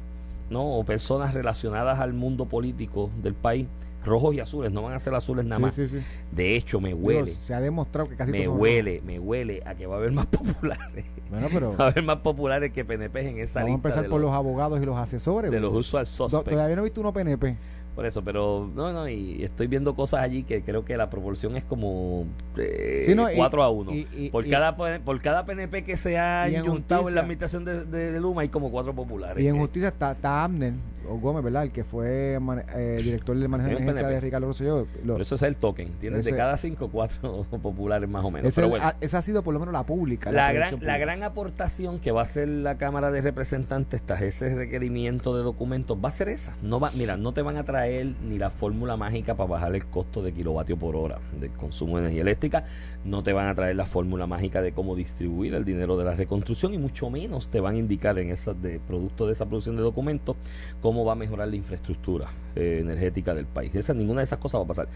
¿no? 0.49 0.77
O 0.77 0.85
personas 0.85 1.33
relacionadas 1.33 1.99
al 1.99 2.13
mundo 2.13 2.45
político 2.45 3.09
del 3.21 3.33
país, 3.33 3.67
rojos 4.05 4.35
y 4.35 4.39
azules, 4.39 4.71
no 4.71 4.81
van 4.83 4.93
a 4.93 4.99
ser 4.99 5.13
azules 5.15 5.45
nada 5.45 5.59
más. 5.59 5.73
Sí, 5.73 5.87
sí, 5.87 5.99
sí. 5.99 6.05
De 6.31 6.55
hecho, 6.55 6.79
me 6.81 6.89
Digo, 6.89 7.01
huele, 7.01 7.31
se 7.31 7.53
ha 7.53 7.59
demostrado 7.61 8.09
que 8.09 8.15
casi 8.15 8.31
me 8.31 8.39
todos 8.43 8.53
son- 8.53 8.61
huele, 8.61 9.01
me 9.05 9.19
huele 9.19 9.61
a 9.65 9.75
que 9.75 9.85
va 9.87 9.95
a 9.95 9.97
haber 9.99 10.11
más 10.11 10.25
populares. 10.31 11.05
Bueno, 11.29 11.47
pero 11.51 11.75
Va 11.77 11.85
a 11.85 11.87
haber 11.89 12.03
más 12.03 12.17
populares 12.17 12.71
que 12.71 12.85
PNP 12.85 13.29
en 13.29 13.39
esa 13.39 13.59
vamos 13.61 13.71
a 13.71 13.75
lista 13.75 13.87
empezar 13.87 14.03
de 14.03 14.09
por 14.09 14.21
los, 14.21 14.29
los 14.29 14.35
abogados 14.37 14.81
y 14.81 14.85
los 14.85 14.97
asesores. 14.97 15.49
de 15.51 15.59
los 15.59 15.73
suspects. 15.87 16.17
Todavía 16.27 16.75
no 16.75 16.81
he 16.81 16.85
visto 16.85 17.01
uno 17.01 17.11
PNP. 17.13 17.57
Por 17.95 18.05
eso, 18.07 18.23
pero 18.23 18.69
no, 18.73 18.91
no, 18.91 19.07
y 19.07 19.43
estoy 19.43 19.67
viendo 19.67 19.95
cosas 19.95 20.21
allí 20.21 20.43
que 20.43 20.63
creo 20.63 20.83
que 20.83 20.97
la 20.97 21.09
proporción 21.11 21.55
es 21.55 21.63
como 21.63 22.25
eh, 22.57 23.03
Sí, 23.05 23.13
no, 23.13 23.31
y- 23.31 23.35
4 23.35 23.61
a 23.63 23.69
1. 23.69 23.91
y- 23.93 24.07
y- 24.17 24.29
por, 24.29 24.49
cada, 24.49 24.75
por 24.75 25.21
cada 25.21 25.45
PNP 25.45 25.83
que 25.83 25.95
se 25.95 26.17
ha 26.17 26.47
en 26.47 26.65
juntado 26.65 27.07
en 27.09 27.15
la 27.15 27.21
administración 27.21 27.65
de, 27.65 27.85
de, 27.85 28.11
de 28.11 28.19
Luma 28.19 28.41
hay 28.41 28.49
como 28.49 28.71
cuatro 28.71 28.93
populares. 28.95 29.43
Y 29.43 29.47
en 29.47 29.57
justicia 29.59 29.89
está, 29.89 30.13
está 30.13 30.43
Abner, 30.43 30.73
o 31.07 31.17
Gómez, 31.17 31.43
¿verdad? 31.43 31.63
El 31.63 31.71
que 31.71 31.83
fue 31.83 32.39
eh, 32.75 32.99
director 33.03 33.37
del 33.37 33.47
manejo 33.49 33.69
de 33.69 33.75
emergencia 33.75 34.01
PNP. 34.03 34.13
de 34.15 34.19
Ricardo 34.21 34.47
Rosselló. 34.47 34.87
lo- 35.03 35.13
Pero 35.13 35.21
eso 35.21 35.35
es 35.35 35.41
el 35.43 35.55
token. 35.57 35.89
Tienes 35.99 36.21
Ese- 36.21 36.31
de 36.31 36.37
cada 36.37 36.57
cinco, 36.57 36.89
cuatro 36.89 37.45
populares 37.61 38.09
más 38.09 38.23
o 38.25 38.31
menos. 38.31 38.47
ese, 38.47 38.61
Pero 38.61 38.69
bueno. 38.69 38.85
ah, 38.87 38.95
esa 39.01 39.19
ha 39.19 39.21
sido 39.21 39.43
por 39.43 39.53
lo 39.53 39.59
menos 39.59 39.73
la 39.73 39.83
pública. 39.83 40.31
La 40.31 40.51
gran, 40.51 40.79
la 40.81 40.97
gran 40.97 41.21
aportación 41.21 41.99
que 41.99 42.11
va 42.11 42.21
a 42.21 42.23
hacer 42.23 42.47
la 42.47 42.77
Cámara 42.77 43.11
de 43.11 43.21
Representantes 43.21 44.01
tras 44.01 44.21
ese 44.21 44.55
requerimiento 44.55 45.35
de 45.37 45.43
documentos 45.43 45.97
va 46.03 46.07
a 46.09 46.11
ser 46.11 46.29
esa. 46.29 46.55
No 46.63 46.79
va, 46.79 46.91
mira, 46.95 47.17
no 47.17 47.33
te 47.33 47.41
van 47.41 47.57
a 47.57 47.63
traer 47.65 47.82
ni 47.85 48.37
la 48.37 48.49
fórmula 48.49 48.97
mágica 48.97 49.35
para 49.35 49.49
bajar 49.49 49.75
el 49.75 49.85
costo 49.85 50.21
de 50.21 50.33
kilovatio 50.33 50.77
por 50.77 50.95
hora 50.95 51.19
del 51.39 51.51
consumo 51.51 51.97
de 51.97 52.03
energía 52.03 52.21
eléctrica, 52.21 52.65
no 53.03 53.23
te 53.23 53.33
van 53.33 53.47
a 53.47 53.55
traer 53.55 53.75
la 53.75 53.85
fórmula 53.85 54.27
mágica 54.27 54.61
de 54.61 54.71
cómo 54.71 54.95
distribuir 54.95 55.53
el 55.53 55.65
dinero 55.65 55.97
de 55.97 56.05
la 56.05 56.15
reconstrucción 56.15 56.73
y 56.73 56.77
mucho 56.77 57.09
menos 57.09 57.49
te 57.49 57.59
van 57.59 57.75
a 57.75 57.77
indicar 57.77 58.17
en 58.19 58.31
esas 58.31 58.61
de 58.61 58.79
producto 58.79 59.25
de 59.25 59.33
esa 59.33 59.45
producción 59.45 59.75
de 59.75 59.81
documentos 59.81 60.35
cómo 60.81 61.05
va 61.05 61.13
a 61.13 61.15
mejorar 61.15 61.47
la 61.47 61.55
infraestructura 61.55 62.31
eh, 62.55 62.79
energética 62.81 63.33
del 63.33 63.45
país. 63.45 63.73
Esa, 63.75 63.93
ninguna 63.93 64.21
de 64.21 64.25
esas 64.25 64.39
cosas 64.39 64.59
va 64.59 64.65
a 64.65 64.67
pasar. 64.67 64.87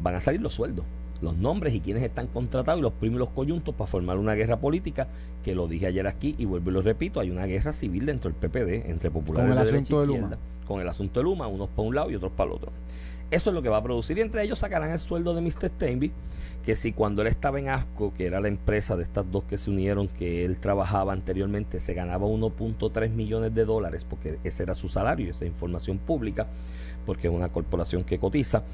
Van 0.00 0.14
a 0.14 0.20
salir 0.20 0.40
los 0.40 0.54
sueldos, 0.54 0.84
los 1.20 1.36
nombres 1.36 1.74
y 1.74 1.80
quienes 1.80 2.02
están 2.02 2.26
contratados 2.26 2.78
y 2.78 2.82
los 2.82 2.92
los 3.00 3.30
coyuntos 3.30 3.74
para 3.74 3.88
formar 3.88 4.18
una 4.18 4.34
guerra 4.34 4.58
política 4.58 5.08
que 5.44 5.54
lo 5.54 5.68
dije 5.68 5.86
ayer 5.86 6.06
aquí 6.06 6.34
y 6.38 6.44
vuelvo 6.44 6.70
y 6.70 6.74
lo 6.74 6.82
repito, 6.82 7.20
hay 7.20 7.30
una 7.30 7.46
guerra 7.46 7.72
civil 7.72 8.06
dentro 8.06 8.30
del 8.30 8.38
PPD 8.38 8.90
entre 8.90 9.10
populares 9.10 9.50
Con 9.50 9.58
el 9.58 9.64
de 9.64 9.72
derecha 9.72 9.94
asunto 9.94 10.02
e 10.02 10.06
de 10.06 10.12
izquierda, 10.12 10.36
Luma. 10.36 10.66
con 10.66 10.80
el 10.80 10.88
asunto 10.88 11.20
de 11.20 11.24
Luma, 11.24 11.46
unos 11.46 11.68
para 11.68 11.88
un 11.88 11.94
lado 11.94 12.10
y 12.10 12.16
otros 12.16 12.32
para 12.32 12.50
el 12.50 12.56
otro. 12.56 12.72
Eso 13.30 13.50
es 13.50 13.54
lo 13.54 13.62
que 13.62 13.68
va 13.68 13.78
a 13.78 13.82
producir 13.82 14.18
y 14.18 14.20
entre 14.20 14.42
ellos 14.42 14.58
sacarán 14.58 14.90
el 14.90 14.98
sueldo 14.98 15.34
de 15.34 15.40
Mr. 15.40 15.68
Steinby, 15.68 16.12
que 16.64 16.76
si 16.76 16.92
cuando 16.92 17.22
él 17.22 17.28
estaba 17.28 17.58
en 17.58 17.68
ASCO, 17.68 18.14
que 18.14 18.26
era 18.26 18.40
la 18.40 18.48
empresa 18.48 18.96
de 18.96 19.02
estas 19.02 19.30
dos 19.30 19.44
que 19.44 19.58
se 19.58 19.70
unieron, 19.70 20.08
que 20.08 20.44
él 20.44 20.58
trabajaba 20.58 21.12
anteriormente, 21.12 21.80
se 21.80 21.94
ganaba 21.94 22.26
1.3 22.26 23.10
millones 23.10 23.54
de 23.54 23.64
dólares, 23.64 24.06
porque 24.08 24.38
ese 24.44 24.62
era 24.62 24.74
su 24.74 24.88
salario, 24.88 25.30
esa 25.30 25.44
información 25.46 25.98
pública, 25.98 26.46
porque 27.04 27.28
es 27.28 27.32
una 27.32 27.48
corporación 27.50 28.04
que 28.04 28.18
cotiza. 28.18 28.64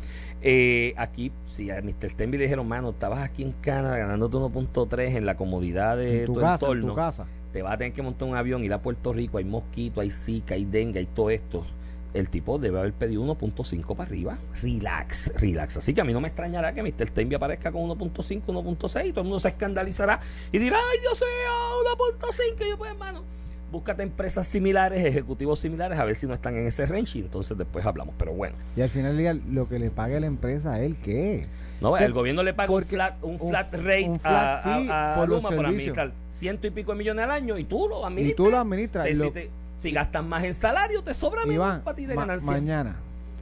Eh, 0.42 0.94
aquí, 0.96 1.32
si 1.44 1.70
a 1.70 1.82
Mr. 1.82 2.10
Steinby 2.10 2.38
le 2.38 2.44
dijeron, 2.44 2.66
mano, 2.66 2.90
estabas 2.90 3.20
aquí 3.20 3.42
en 3.42 3.52
Canadá 3.52 3.98
ganándote 3.98 4.36
1.3 4.36 5.16
en 5.16 5.26
la 5.26 5.36
comodidad 5.36 5.96
de 5.96 6.20
en 6.20 6.26
tu 6.26 6.34
tu 6.34 6.40
casa, 6.40 6.66
en 6.66 6.72
entorno, 6.72 6.92
tu 6.92 6.96
casa. 6.96 7.26
te 7.52 7.62
vas 7.62 7.74
a 7.74 7.78
tener 7.78 7.92
que 7.92 8.02
montar 8.02 8.28
un 8.28 8.36
avión, 8.36 8.64
ir 8.64 8.72
a 8.72 8.80
Puerto 8.80 9.12
Rico, 9.12 9.38
hay 9.38 9.44
mosquito, 9.44 10.00
hay 10.00 10.10
zika, 10.10 10.54
hay 10.54 10.64
dengue, 10.64 11.00
hay 11.00 11.06
todo 11.06 11.30
esto. 11.30 11.64
El 12.12 12.28
tipo 12.28 12.58
debe 12.58 12.80
haber 12.80 12.92
pedido 12.92 13.22
1.5 13.22 13.94
para 13.94 14.08
arriba. 14.08 14.38
Relax, 14.62 15.32
relax. 15.36 15.76
Así 15.76 15.94
que 15.94 16.00
a 16.00 16.04
mí 16.04 16.12
no 16.12 16.20
me 16.20 16.26
extrañará 16.28 16.74
que 16.74 16.82
Mr. 16.82 17.10
Tenby 17.10 17.36
aparezca 17.36 17.70
con 17.70 17.82
1.5, 17.82 18.42
1.6 18.46 19.06
y 19.06 19.10
todo 19.10 19.20
el 19.20 19.24
mundo 19.26 19.38
se 19.38 19.48
escandalizará 19.48 20.20
y 20.50 20.58
dirá, 20.58 20.76
ay 20.76 20.98
Dios 21.00 21.20
mío, 21.20 22.26
1.5. 22.58 22.66
Y 22.66 22.70
yo, 22.70 22.78
pues 22.78 22.90
hermano, 22.90 23.22
búscate 23.70 24.02
empresas 24.02 24.46
similares, 24.46 25.04
ejecutivos 25.04 25.60
similares, 25.60 25.98
a 25.98 26.04
ver 26.04 26.16
si 26.16 26.26
no 26.26 26.34
están 26.34 26.56
en 26.56 26.66
ese 26.66 26.86
range 26.86 27.18
y 27.18 27.22
entonces 27.22 27.56
después 27.56 27.84
hablamos. 27.86 28.14
Pero 28.18 28.32
bueno, 28.32 28.56
Y 28.76 28.80
al 28.80 28.90
final 28.90 29.16
del 29.16 29.18
día, 29.18 29.34
lo 29.52 29.68
que 29.68 29.78
le 29.78 29.90
pague 29.90 30.18
la 30.20 30.26
empresa 30.26 30.74
a 30.74 30.80
él, 30.80 30.96
¿qué? 31.02 31.46
no, 31.80 31.92
O 31.92 31.96
sea, 31.96 32.06
el 32.06 32.12
gobierno 32.12 32.42
le 32.42 32.52
paga 32.54 32.72
un 32.72 32.84
flat, 32.84 33.14
un 33.22 33.38
flat 33.38 33.72
rate 33.72 34.08
un 34.08 34.16
a- 34.16 34.18
flat 34.18 34.58
a, 34.58 34.62
fee 34.78 34.88
a 34.90 35.12
por 35.16 35.28
los 35.28 35.42
Luma 35.44 35.68
administrar 35.68 36.12
ciento 36.30 36.66
y 36.66 36.70
pico 36.70 36.92
de 36.92 36.98
millones 36.98 37.24
al 37.24 37.30
año 37.30 37.56
y 37.58 37.64
tú 37.64 37.86
lo 37.88 38.02
Y 38.02 38.04
administras. 38.06 38.36
tú 38.36 38.50
lo 38.50 38.58
administras. 38.58 39.06
Te- 39.06 39.14
lo- 39.14 39.24
si, 39.24 39.30
te- 39.30 39.50
si 39.78 39.90
gastas 39.92 40.24
más 40.24 40.44
en 40.44 40.54
salario, 40.54 41.02
te 41.02 41.14
sobra 41.14 41.46
menos 41.46 41.78
para 41.80 41.96
ti 41.96 42.04
de 42.06 42.14
ma- 42.14 42.22
ganancia. 42.26 42.50
mañana, 42.50 42.96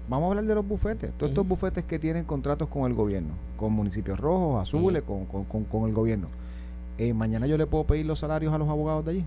vamos 0.08 0.26
a 0.26 0.28
hablar 0.30 0.44
de 0.44 0.54
los 0.54 0.66
bufetes. 0.66 1.10
Todos 1.16 1.30
estos 1.30 1.48
bufetes 1.48 1.84
que 1.84 1.98
tienen 1.98 2.24
contratos 2.24 2.68
con 2.68 2.84
el 2.88 2.94
gobierno, 2.94 3.30
con 3.56 3.72
municipios 3.72 4.20
rojos, 4.20 4.62
azules, 4.62 5.02
con, 5.02 5.24
con- 5.26 5.44
con- 5.44 5.64
con 5.64 5.88
el 5.88 5.94
gobierno. 5.94 6.28
Eh, 6.98 7.12
mañana 7.14 7.46
yo 7.46 7.56
le 7.56 7.66
puedo 7.66 7.84
pedir 7.84 8.06
los 8.06 8.18
salarios 8.20 8.52
a 8.54 8.58
los 8.58 8.68
abogados 8.68 9.04
de 9.04 9.10
allí. 9.12 9.24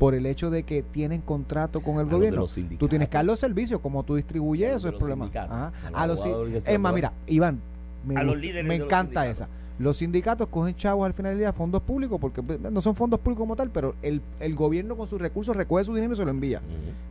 Por 0.00 0.14
el 0.14 0.24
hecho 0.24 0.48
de 0.50 0.62
que 0.62 0.82
tienen 0.82 1.20
contrato 1.20 1.82
con 1.82 1.96
el 1.96 2.08
A 2.08 2.10
gobierno. 2.10 2.46
Tú 2.78 2.88
tienes 2.88 3.10
que 3.10 3.18
dar 3.18 3.24
los 3.26 3.38
servicios, 3.38 3.80
como 3.82 4.02
tú 4.02 4.16
distribuyes, 4.16 4.72
A 4.72 4.76
eso 4.76 4.88
es 4.88 4.94
problema. 4.94 5.30
Ajá. 5.32 5.72
a 5.92 6.06
los 6.06 6.24
es 6.24 6.80
más, 6.80 6.94
mira, 6.94 7.12
Iván, 7.26 7.60
me, 8.06 8.16
A 8.16 8.22
los 8.22 8.36
líderes 8.38 8.64
me 8.64 8.78
de 8.78 8.84
encanta 8.84 9.26
esa. 9.28 9.48
Los 9.78 9.96
sindicatos 9.96 10.46
cogen 10.50 10.74
chavos 10.76 11.06
al 11.06 11.14
final 11.14 11.32
del 11.32 11.38
día, 11.38 11.54
fondos 11.54 11.80
públicos, 11.80 12.18
porque 12.20 12.42
pues, 12.42 12.60
no 12.60 12.82
son 12.82 12.94
fondos 12.94 13.18
públicos 13.18 13.40
como 13.44 13.56
tal, 13.56 13.70
pero 13.70 13.94
el, 14.02 14.20
el 14.38 14.54
gobierno 14.54 14.94
con 14.94 15.08
sus 15.08 15.18
recursos 15.18 15.56
recoge 15.56 15.84
su 15.84 15.94
dinero 15.94 16.12
y 16.12 16.16
se 16.16 16.24
lo 16.26 16.30
envía. 16.30 16.60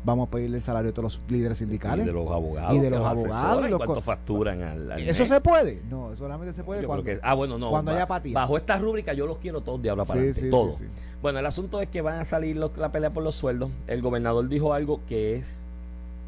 Vamos 0.06 0.28
a 0.28 0.32
pedirle 0.32 0.58
el 0.58 0.62
salario 0.62 0.90
de 0.90 0.94
todos 0.94 1.16
los 1.20 1.32
líderes 1.32 1.58
sindicales. 1.58 2.06
Y 2.06 2.08
de 2.08 2.14
los 2.14 2.30
abogados. 2.30 2.76
Y 2.76 2.80
de 2.80 2.92
los 2.92 3.04
abogados, 3.04 3.66
y 3.66 3.70
los 3.72 3.80
cuánto 3.80 4.02
facturan 4.02 4.62
al, 4.62 4.92
al 4.92 5.00
¿Eso 5.00 5.24
mes. 5.24 5.30
se 5.30 5.42
puede? 5.42 5.82
No, 5.90 6.16
solamente 6.16 6.54
se 6.54 6.64
puede 6.64 6.84
Yo 6.84 6.88
cuando... 6.88 7.04
que- 7.06 7.20
ah, 7.24 7.34
bueno, 7.34 7.58
no. 7.58 7.72
cuando 7.72 7.90
haya 7.92 8.04
apatía. 8.04 8.36
Bajo 8.36 8.56
esta 8.56 8.78
rúbrica 8.78 9.14
yo 9.14 9.26
los 9.26 9.40
quiero 9.40 9.62
todos 9.62 9.82
de 9.82 9.90
ahora 9.90 10.04
para 10.06 10.14
Sí, 10.14 10.20
adelante. 10.20 10.40
sí, 10.40 10.46
sí, 10.46 10.52
todos. 10.52 10.76
sí. 10.76 10.86
Bueno, 11.24 11.40
el 11.40 11.46
asunto 11.48 11.82
es 11.82 11.88
que 11.90 12.02
van 12.02 12.20
a 12.20 12.24
salir 12.26 12.56
los- 12.56 12.78
la 12.78 12.92
pelea 12.92 13.10
por 13.10 13.24
los 13.24 13.34
sueldos. 13.34 13.72
El 13.88 14.04
gobernador 14.04 14.48
dijo 14.48 14.76
algo 14.76 15.02
que 15.10 15.34
es 15.38 15.64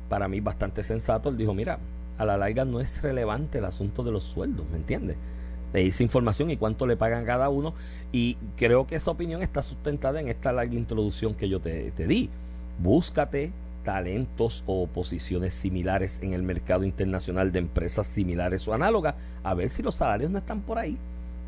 para 0.09 0.28
mí 0.28 0.39
bastante 0.39 0.82
sensato. 0.82 1.30
Él 1.30 1.38
dijo, 1.38 1.53
mira, 1.53 1.78
a 2.22 2.26
la 2.26 2.38
larga 2.38 2.65
no 2.65 2.80
es 2.80 3.01
relevante 3.01 3.57
el 3.57 3.65
asunto 3.65 4.03
de 4.03 4.11
los 4.11 4.24
sueldos, 4.24 4.67
¿me 4.69 4.78
entiendes? 4.78 5.17
Le 5.74 5.82
hice 5.82 6.03
información 6.03 6.51
y 6.51 6.57
cuánto 6.57 6.86
le 6.86 6.95
pagan 6.95 7.26
cada 7.26 7.49
uno. 7.49 7.74
Y 8.11 8.38
creo 8.57 8.86
que 8.86 8.95
esa 8.95 9.09
opinión 9.09 9.41
está 9.41 9.63
sustentada 9.63 10.19
en 10.19 10.28
esta 10.28 10.51
larga 10.51 10.76
introducción 10.76 11.34
que 11.34 11.49
yo 11.49 11.59
te, 11.59 11.91
te 11.91 12.05
di. 12.05 12.30
Búscate 12.78 13.51
talentos 13.84 14.63
o 14.67 14.86
posiciones 14.86 15.55
similares 15.55 16.19
en 16.22 16.34
el 16.34 16.43
mercado 16.43 16.84
internacional 16.84 17.51
de 17.51 17.57
empresas 17.57 18.05
similares 18.05 18.67
o 18.67 18.74
análogas, 18.76 19.15
a 19.43 19.55
ver 19.55 19.69
si 19.69 19.82
los 19.82 19.95
salarios 19.95 20.30
no 20.30 20.38
están 20.38 20.61
por 20.61 20.78
ahí. 20.78 20.99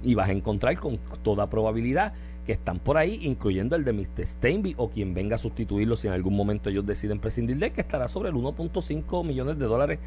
Y 0.03 0.15
vas 0.15 0.29
a 0.29 0.31
encontrar 0.31 0.79
con 0.79 0.97
toda 1.21 1.51
probabilidad 1.51 2.13
que 2.47 2.53
están 2.53 2.79
por 2.79 2.97
ahí, 2.97 3.19
incluyendo 3.21 3.75
el 3.75 3.85
de 3.85 3.93
Mr. 3.93 4.25
Steinby 4.25 4.73
o 4.77 4.89
quien 4.89 5.13
venga 5.13 5.35
a 5.35 5.39
sustituirlo 5.39 5.95
si 5.97 6.07
en 6.07 6.13
algún 6.13 6.35
momento 6.35 6.69
ellos 6.69 6.85
deciden 6.85 7.19
prescindir 7.19 7.57
de 7.57 7.67
él, 7.67 7.71
que 7.71 7.81
estará 7.81 8.07
sobre 8.07 8.29
el 8.29 8.35
1.5 8.35 9.23
millones 9.23 9.59
de 9.59 9.65
dólares 9.65 9.99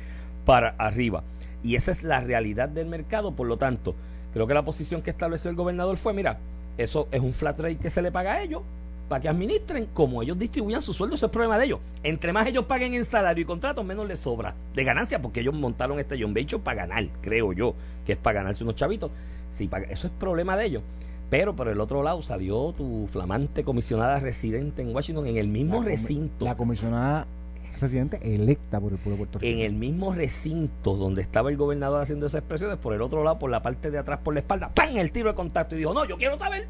para 0.47 0.71
arriba. 0.79 1.23
Y 1.63 1.77
esa 1.77 1.91
es 1.91 2.03
la 2.03 2.21
realidad 2.21 2.71
del 2.71 2.87
mercado, 2.87 3.33
por 3.33 3.47
lo 3.47 3.59
tanto, 3.59 3.95
creo 4.33 4.47
que 4.47 4.55
la 4.55 4.65
posición 4.65 5.03
que 5.03 5.11
estableció 5.11 5.51
el 5.51 5.57
gobernador 5.57 5.99
fue, 5.99 6.15
mira, 6.15 6.39
eso 6.79 7.09
es 7.11 7.21
un 7.21 7.35
flat 7.35 7.59
rate 7.59 7.77
que 7.77 7.91
se 7.91 8.01
le 8.01 8.11
paga 8.11 8.35
a 8.35 8.43
ellos 8.43 8.63
para 9.09 9.21
que 9.21 9.29
administren 9.29 9.87
como 9.93 10.23
ellos 10.23 10.39
distribuyan 10.39 10.83
su 10.83 10.93
sueldo, 10.93 11.15
eso 11.15 11.27
es 11.27 11.33
problema 11.33 11.59
de 11.59 11.67
ellos. 11.67 11.81
Entre 12.03 12.33
más 12.33 12.47
ellos 12.47 12.65
paguen 12.65 12.95
en 12.95 13.05
salario 13.05 13.43
y 13.43 13.45
contratos, 13.45 13.85
menos 13.85 14.07
les 14.07 14.19
sobra 14.19 14.55
de 14.75 14.85
ganancia, 14.85 15.21
porque 15.21 15.41
ellos 15.41 15.55
montaron 15.55 15.99
este 16.01 16.21
John 16.21 16.35
Venture 16.35 16.63
para 16.63 16.87
ganar, 16.87 17.07
creo 17.21 17.53
yo, 17.53 17.75
que 18.05 18.13
es 18.13 18.19
para 18.19 18.41
ganarse 18.41 18.65
unos 18.65 18.77
chavitos. 18.77 19.11
Sí, 19.51 19.69
eso 19.91 20.07
es 20.07 20.13
problema 20.13 20.57
de 20.57 20.67
ellos. 20.67 20.83
Pero 21.31 21.57
por 21.57 21.69
el 21.69 21.81
otro 21.81 22.03
lado 22.03 22.23
salió 22.23 22.73
tu 22.77 23.09
flamante 23.09 23.65
comisionada 23.65 24.21
residente 24.21 24.83
en 24.83 24.95
Washington 24.95 25.27
en 25.27 25.37
el 25.39 25.49
mismo 25.49 25.83
La 25.83 25.87
recinto. 25.87 26.45
La 26.45 26.57
comisionada 26.57 27.27
residente 27.81 28.19
electa 28.35 28.81
por 28.81 28.93
el 28.93 28.99
pueblo 28.99 29.13
de 29.13 29.19
Puerto 29.19 29.39
Rico. 29.39 29.53
en 29.53 29.65
el 29.65 29.73
mismo 29.73 30.13
recinto 30.15 30.97
donde 30.97 31.23
estaba 31.23 31.51
el 31.51 31.57
gobernador 31.57 32.03
haciendo 32.03 32.27
esas 32.27 32.39
expresiones, 32.41 32.77
por 32.79 32.93
el 32.95 33.03
otro 33.03 33.23
lado, 33.25 33.39
por 33.39 33.51
la 33.51 33.63
parte 33.63 33.91
de 33.91 33.99
atrás, 33.99 34.21
por 34.23 34.35
la 34.35 34.41
espalda, 34.41 34.71
¡pam! 34.75 34.97
el 34.97 35.13
tiro 35.13 35.29
de 35.31 35.35
contacto 35.35 35.75
y 35.75 35.79
dijo, 35.79 35.93
no, 35.95 36.05
yo 36.05 36.17
quiero 36.17 36.39
saber, 36.39 36.67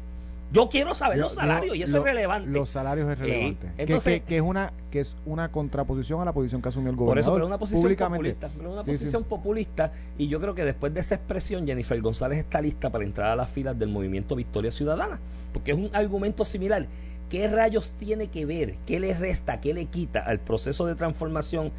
yo 0.53 0.69
quiero 0.69 0.93
saber 0.93 1.17
los 1.17 1.33
salarios 1.33 1.75
y 1.75 1.81
eso 1.83 1.91
lo- 1.91 1.97
es 1.97 2.03
relevante. 2.05 2.49
Los 2.49 2.69
salarios 2.69 3.07
es 3.09 3.13
Eh, 3.19 3.21
relevante. 3.23 3.67
Que- 3.75 3.81
entonces- 3.83 4.21
que, 4.21 4.25
que 4.25 4.35
es 4.37 4.41
una 4.41 4.71
que 4.91 5.01
es 5.01 5.15
una 5.25 5.51
contraposición 5.51 6.21
a 6.21 6.25
la 6.25 6.31
posición 6.33 6.61
que 6.61 6.69
asumió 6.69 6.89
el 6.89 6.95
Por 6.95 7.07
gobernador. 7.07 7.21
eso, 7.21 7.33
pero 7.33 7.45
es 7.45 7.47
una 7.49 7.57
posición 7.57 7.81
públicamente. 7.81 8.33
populista. 8.33 8.49
Pero 8.57 8.71
una 8.71 8.83
Sí, 8.85 8.91
sí. 8.91 8.97
posición 8.97 9.23
populista. 9.25 9.91
Y 10.17 10.27
yo 10.29 10.39
creo 10.39 10.55
que 10.55 10.63
después 10.63 10.93
de 10.93 11.01
esa 11.01 11.15
expresión, 11.15 11.67
Jennifer 11.67 11.99
González 12.01 12.39
está 12.39 12.61
lista 12.61 12.89
para 12.89 13.03
entrar 13.03 13.27
a 13.31 13.35
las 13.35 13.49
filas 13.49 13.77
del 13.77 13.89
movimiento 13.89 14.35
Victoria 14.37 14.71
Ciudadana. 14.71 15.19
Porque 15.51 15.71
es 15.71 15.77
un 15.77 15.89
argumento 15.93 16.45
similar. 16.45 16.87
¿Qué 17.29 17.47
rayos 17.47 17.93
tiene 17.99 18.27
que 18.27 18.45
ver? 18.45 18.75
¿Qué 18.85 18.99
le 18.99 19.13
resta? 19.13 19.59
¿Qué 19.59 19.73
le 19.73 19.85
quita 19.85 20.19
al 20.21 20.39
proceso 20.39 20.85
de 20.85 20.95
transformación 20.95 21.71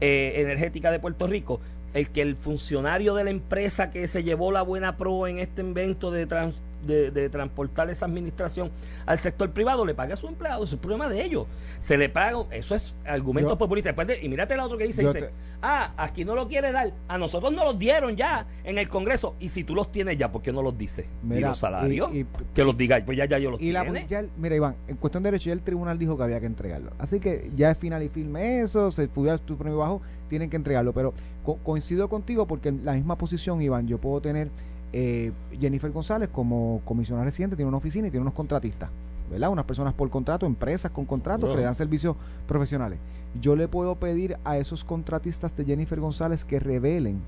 eh, 0.00 0.32
energética 0.36 0.90
de 0.90 0.98
Puerto 0.98 1.26
Rico? 1.26 1.60
El 1.94 2.10
que 2.10 2.22
el 2.22 2.36
funcionario 2.36 3.14
de 3.14 3.24
la 3.24 3.30
empresa 3.30 3.90
que 3.90 4.06
se 4.08 4.22
llevó 4.22 4.52
la 4.52 4.62
buena 4.62 4.96
pro 4.96 5.26
en 5.26 5.38
este 5.38 5.62
invento 5.62 6.10
de, 6.10 6.26
trans- 6.26 6.60
de, 6.86 7.10
de 7.10 7.28
transportar 7.28 7.90
esa 7.90 8.06
administración 8.06 8.70
al 9.06 9.18
sector 9.18 9.50
privado 9.50 9.84
le 9.84 9.94
pague 9.94 10.12
a 10.12 10.16
su 10.16 10.28
empleado. 10.28 10.64
Es 10.64 10.74
problema 10.76 11.08
de 11.08 11.24
ellos. 11.24 11.46
Se 11.80 11.96
le 11.98 12.08
paga, 12.08 12.44
eso 12.50 12.74
es 12.74 12.94
argumento 13.06 13.50
Yo- 13.50 13.58
populista. 13.58 13.88
Después 13.90 14.06
de- 14.08 14.22
y 14.22 14.28
mírate 14.28 14.54
el 14.54 14.60
otro 14.60 14.78
que 14.78 14.86
dice, 14.86 15.02
dice 15.02 15.20
te- 15.20 15.30
ah, 15.62 15.92
aquí 15.96 16.24
no 16.24 16.34
lo 16.34 16.48
quiere 16.48 16.72
dar, 16.72 16.92
a 17.08 17.18
nosotros 17.18 17.52
nos 17.52 17.64
los 17.64 17.78
dieron 17.78 18.16
ya 18.16 18.46
en 18.64 18.78
el 18.78 18.88
Congreso, 18.88 19.34
y 19.40 19.48
si 19.48 19.64
tú 19.64 19.74
los 19.74 19.90
tienes 19.92 20.16
ya, 20.16 20.30
¿por 20.32 20.42
qué 20.42 20.52
no 20.52 20.62
los 20.62 20.76
dices? 20.76 21.06
y 21.22 21.26
Mira, 21.26 21.48
los 21.48 21.58
salarios, 21.58 22.10
y- 22.12 22.20
y- 22.20 22.26
que 22.54 22.64
los 22.64 22.76
digáis, 22.76 23.04
pues 23.04 23.16
ya, 23.18 23.24
ya 23.26 23.38
yo 23.38 23.50
los 23.50 23.60
Y 23.60 23.72
la, 23.72 23.84
ya 24.06 24.24
mira, 24.36 24.54
Iván, 24.56 24.76
en 24.88 24.96
cuestión 24.96 25.22
de 25.22 25.30
derecho, 25.30 25.46
ya 25.50 25.52
el 25.54 25.62
tribunal 25.62 25.98
dijo 25.98 26.16
que 26.16 26.22
había 26.22 26.40
que 26.40 26.46
entregarlo. 26.46 26.92
Así 26.98 27.20
que 27.20 27.50
ya 27.56 27.70
es 27.70 27.78
final 27.78 28.02
y 28.02 28.08
firme 28.08 28.60
eso, 28.60 28.90
se 28.90 29.08
fue 29.08 29.36
tu 29.38 29.56
premio 29.56 29.78
bajo, 29.78 30.02
tienen 30.28 30.48
que 30.50 30.56
entregarlo. 30.56 30.92
Pero 30.92 31.12
co- 31.44 31.56
coincido 31.62 32.08
contigo 32.08 32.46
porque 32.46 32.68
en 32.68 32.84
la 32.84 32.92
misma 32.92 33.16
posición, 33.16 33.60
Iván, 33.62 33.86
yo 33.88 33.98
puedo 33.98 34.20
tener 34.20 34.50
eh, 34.98 35.30
Jennifer 35.60 35.90
González 35.90 36.30
como 36.32 36.80
comisionada 36.86 37.26
residente, 37.26 37.54
tiene 37.54 37.68
una 37.68 37.76
oficina 37.76 38.08
y 38.08 38.10
tiene 38.10 38.22
unos 38.22 38.32
contratistas, 38.32 38.88
¿verdad? 39.30 39.50
Unas 39.50 39.66
personas 39.66 39.92
por 39.92 40.08
contrato, 40.08 40.46
empresas 40.46 40.90
con 40.90 41.04
contratos 41.04 41.50
que 41.50 41.56
le 41.56 41.64
dan 41.64 41.74
servicios 41.74 42.16
profesionales. 42.48 42.98
Yo 43.38 43.56
le 43.56 43.68
puedo 43.68 43.96
pedir 43.96 44.38
a 44.42 44.56
esos 44.56 44.84
contratistas 44.84 45.54
de 45.54 45.66
Jennifer 45.66 46.00
González 46.00 46.46
que 46.46 46.58
revelen 46.60 47.20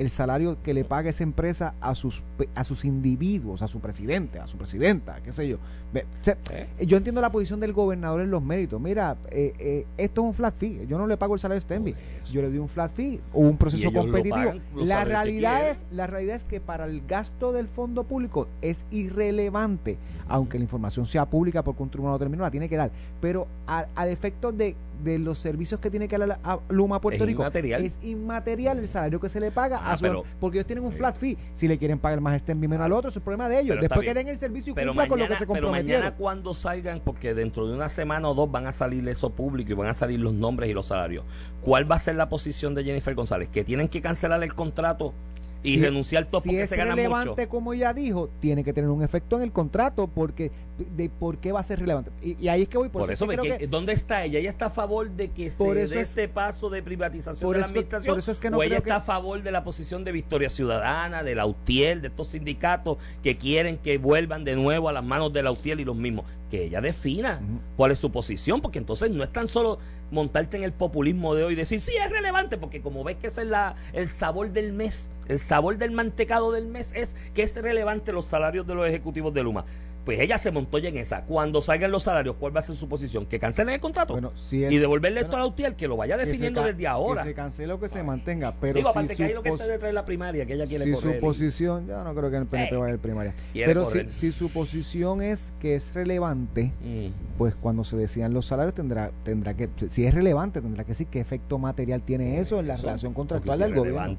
el 0.00 0.08
salario 0.08 0.56
que 0.62 0.72
le 0.72 0.82
paga 0.82 1.10
esa 1.10 1.22
empresa 1.22 1.74
a 1.78 1.94
sus 1.94 2.22
a 2.54 2.64
sus 2.64 2.86
individuos, 2.86 3.60
a 3.60 3.68
su 3.68 3.80
presidente, 3.80 4.38
a 4.38 4.46
su 4.46 4.56
presidenta, 4.56 5.20
qué 5.22 5.30
sé 5.30 5.46
yo. 5.46 5.58
¿Eh? 5.92 6.68
Yo 6.86 6.96
entiendo 6.96 7.20
la 7.20 7.30
posición 7.30 7.60
del 7.60 7.74
gobernador 7.74 8.22
en 8.22 8.30
los 8.30 8.42
méritos. 8.42 8.80
Mira, 8.80 9.18
eh, 9.30 9.52
eh, 9.58 9.86
esto 9.98 10.22
es 10.22 10.26
un 10.28 10.32
flat 10.32 10.56
fee. 10.56 10.86
Yo 10.88 10.96
no 10.96 11.06
le 11.06 11.18
pago 11.18 11.34
el 11.34 11.40
salario 11.40 11.56
de 11.56 11.60
Stenby. 11.60 11.94
Yo 12.32 12.40
le 12.40 12.48
doy 12.48 12.56
un 12.56 12.68
flat 12.70 12.90
fee 12.90 13.20
o 13.34 13.40
un 13.40 13.58
proceso 13.58 13.92
competitivo. 13.92 14.54
La 14.74 15.04
realidad 15.04 15.68
es 15.68 15.84
la 15.92 16.06
realidad 16.06 16.36
es 16.36 16.44
que 16.44 16.60
para 16.62 16.86
el 16.86 17.02
gasto 17.06 17.52
del 17.52 17.68
fondo 17.68 18.04
público 18.04 18.48
es 18.62 18.86
irrelevante, 18.90 19.98
aunque 20.28 20.56
la 20.56 20.64
información 20.64 21.04
sea 21.04 21.26
pública 21.26 21.62
porque 21.62 21.82
un 21.82 21.90
tribunal 21.90 22.18
terminó 22.18 22.42
la 22.42 22.50
tiene 22.50 22.70
que 22.70 22.76
dar, 22.76 22.90
pero 23.20 23.46
al 23.66 24.08
efecto 24.08 24.50
de 24.50 24.76
de 25.02 25.18
los 25.18 25.38
servicios 25.38 25.80
que 25.80 25.90
tiene 25.90 26.08
que 26.08 26.18
dar 26.18 26.38
a 26.42 26.58
Luma 26.68 27.00
Puerto 27.00 27.24
Rico 27.24 27.46
es 27.46 27.98
inmaterial 28.02 28.78
el 28.78 28.86
salario 28.86 29.20
que 29.20 29.28
se 29.28 29.40
le 29.40 29.50
paga 29.50 29.78
a 29.78 29.96
su, 29.96 30.24
porque 30.38 30.58
ellos 30.58 30.66
tienen 30.66 30.84
un 30.84 30.92
flat 30.92 31.16
fee. 31.16 31.36
Si 31.54 31.68
le 31.68 31.78
quieren 31.78 31.98
pagar 31.98 32.20
más 32.20 32.36
estén 32.36 32.60
menos 32.60 32.80
al 32.80 32.92
otro 32.92 33.10
es 33.10 33.16
el 33.16 33.22
problema 33.22 33.48
de 33.48 33.60
ellos. 33.60 33.78
Después 33.80 34.06
que 34.06 34.14
den 34.14 34.28
el 34.28 34.36
servicio 34.36 34.72
y 34.72 34.74
pero 34.74 34.90
cumplan 34.90 35.08
con 35.08 35.18
lo 35.18 35.28
que 35.28 35.36
se 35.36 35.46
comprometieron 35.46 35.86
pero 35.86 36.00
mañana 36.00 36.16
cuando 36.16 36.54
salgan 36.54 37.00
porque 37.00 37.34
dentro 37.34 37.66
de 37.66 37.74
una 37.74 37.88
semana 37.88 38.28
o 38.28 38.34
dos 38.34 38.50
van 38.50 38.66
a 38.66 38.72
salir 38.72 39.06
eso 39.08 39.30
público 39.30 39.72
y 39.72 39.74
van 39.74 39.88
a 39.88 39.94
salir 39.94 40.20
los 40.20 40.34
nombres 40.34 40.70
y 40.70 40.72
los 40.72 40.86
salarios 40.86 41.24
¿cuál 41.62 41.90
va 41.90 41.96
a 41.96 41.98
ser 41.98 42.14
la 42.16 42.28
posición 42.28 42.74
de 42.74 42.84
Jennifer 42.84 43.14
González? 43.14 43.48
que 43.48 43.64
tienen 43.64 43.88
que 43.88 44.00
cancelar 44.00 44.42
el 44.42 44.54
contrato 44.54 45.14
y 45.62 45.80
renunciar 45.80 46.26
todo 46.26 46.40
si 46.40 46.58
es 46.58 46.70
relevante 46.70 47.48
como 47.48 47.72
ella 47.72 47.92
dijo 47.92 48.30
tiene 48.40 48.64
que 48.64 48.72
tener 48.72 48.90
un 48.90 49.02
efecto 49.02 49.36
en 49.36 49.42
el 49.42 49.52
contrato 49.52 50.06
porque 50.06 50.50
de 50.96 51.08
por 51.08 51.38
qué 51.38 51.52
va 51.52 51.60
a 51.60 51.62
ser 51.62 51.80
relevante. 51.80 52.10
Y, 52.22 52.48
ahí 52.48 52.62
es 52.62 52.68
que 52.68 52.78
voy 52.78 52.88
por, 52.88 53.10
eso, 53.10 53.26
dónde 53.68 53.92
está 53.92 54.24
ella 54.24 54.38
ella 54.38 54.50
está 54.50 54.66
a 54.66 54.70
favor 54.70 55.10
de 55.10 55.30
que 55.30 55.50
se 55.50 55.74
dé 55.74 56.00
este 56.00 56.28
paso 56.28 56.70
de 56.70 56.82
privatización 56.82 57.50
de 57.52 57.58
la 57.58 57.66
administración 57.66 58.12
por 58.12 58.18
eso 58.18 58.32
es 58.32 58.40
que 58.40 58.50
no 58.50 58.58
o 58.58 58.62
ella 58.62 58.78
está 58.78 58.96
a 58.96 59.00
favor 59.00 59.42
de 59.42 59.52
la 59.52 59.64
posición 59.64 60.04
de 60.04 60.12
Victoria 60.12 60.50
Ciudadana 60.50 61.22
de 61.22 61.34
la 61.34 61.46
UTIEL 61.46 62.02
de 62.02 62.08
estos 62.08 62.28
sindicatos 62.28 62.98
que 63.22 63.36
quieren 63.36 63.78
que 63.78 63.98
vuelvan 63.98 64.44
de 64.44 64.56
nuevo 64.56 64.88
a 64.88 64.92
las 64.92 65.04
manos 65.04 65.32
de 65.32 65.42
la 65.42 65.50
UTIEL 65.52 65.80
y 65.80 65.84
los 65.84 65.96
mismos 65.96 66.24
que 66.50 66.64
ella 66.64 66.80
defina 66.80 67.40
cuál 67.76 67.92
es 67.92 67.98
su 67.98 68.10
posición 68.10 68.60
porque 68.60 68.78
entonces 68.78 69.10
no 69.10 69.24
es 69.24 69.32
tan 69.32 69.48
solo 69.48 69.78
montarte 70.10 70.56
en 70.56 70.64
el 70.64 70.72
populismo 70.72 71.34
de 71.34 71.44
hoy 71.44 71.52
y 71.52 71.56
decir 71.56 71.80
sí 71.80 71.92
es 71.96 72.10
relevante 72.10 72.58
porque 72.58 72.82
como 72.82 73.04
ves 73.04 73.16
que 73.16 73.28
ese 73.28 73.42
es 73.42 73.48
la, 73.48 73.76
el 73.92 74.08
sabor 74.08 74.50
del 74.50 74.72
mes 74.72 75.10
el 75.30 75.38
sabor 75.38 75.78
del 75.78 75.92
mantecado 75.92 76.50
del 76.50 76.66
mes 76.66 76.92
es 76.94 77.14
que 77.34 77.44
es 77.44 77.54
relevante 77.62 78.12
los 78.12 78.26
salarios 78.26 78.66
de 78.66 78.74
los 78.74 78.86
ejecutivos 78.88 79.32
de 79.32 79.44
Luma. 79.44 79.64
Pues 80.10 80.18
ella 80.18 80.38
se 80.38 80.50
montó 80.50 80.78
ya 80.78 80.88
en 80.88 80.96
esa. 80.96 81.22
Cuando 81.22 81.62
salgan 81.62 81.92
los 81.92 82.02
salarios, 82.02 82.34
¿cuál 82.34 82.54
va 82.54 82.58
a 82.58 82.64
ser 82.64 82.74
su 82.74 82.88
posición? 82.88 83.26
¿Que 83.26 83.38
cancelen 83.38 83.74
el 83.74 83.80
contrato? 83.80 84.18
y 84.50 84.76
devolverle 84.76 85.20
esto 85.20 85.36
a 85.36 85.38
la 85.38 85.46
UTIEL, 85.46 85.76
que 85.76 85.86
lo 85.86 85.96
vaya 85.96 86.16
definiendo 86.16 86.64
desde 86.64 86.88
ahora. 86.88 87.22
Que 87.22 87.28
se 87.28 87.34
cancele 87.36 87.72
o 87.74 87.78
que 87.78 87.86
se 87.86 88.02
mantenga. 88.02 88.56
Pero 88.60 88.74
Digo, 88.78 88.92
si 88.92 89.14
que 89.14 89.24
hay 89.24 89.34
lo 89.34 89.42
que 89.44 89.50
está 89.50 89.68
detrás 89.68 89.88
de 89.88 89.92
la 89.92 90.04
primaria, 90.04 90.44
que 90.46 90.54
ella 90.54 90.66
quiere 90.66 90.82
Si 90.82 90.96
su 90.96 91.20
posición, 91.20 91.86
ya 91.86 92.02
no 92.02 92.12
creo 92.12 92.28
que 92.28 92.38
el 92.38 92.46
PNP 92.46 92.76
vaya 92.76 92.94
a 92.94 92.98
primaria. 92.98 93.34
Pero 93.54 93.84
si, 93.84 94.10
si, 94.10 94.32
su 94.32 94.50
posición 94.50 95.22
es 95.22 95.52
que 95.60 95.76
es 95.76 95.94
relevante, 95.94 96.72
mm. 96.82 97.38
pues 97.38 97.54
cuando 97.54 97.84
se 97.84 97.96
decían 97.96 98.34
los 98.34 98.46
salarios 98.46 98.74
tendrá 98.74 99.12
tendrá 99.22 99.54
que, 99.54 99.68
si 99.86 100.06
es 100.06 100.12
relevante, 100.12 100.60
tendrá 100.60 100.82
que 100.82 100.88
decir 100.88 101.06
qué 101.06 101.20
efecto 101.20 101.56
material 101.60 102.02
tiene 102.02 102.40
eso 102.40 102.58
en 102.58 102.66
la 102.66 102.74
relación 102.74 103.14
contractual 103.14 103.60
del 103.60 103.74
gobierno. 103.76 104.18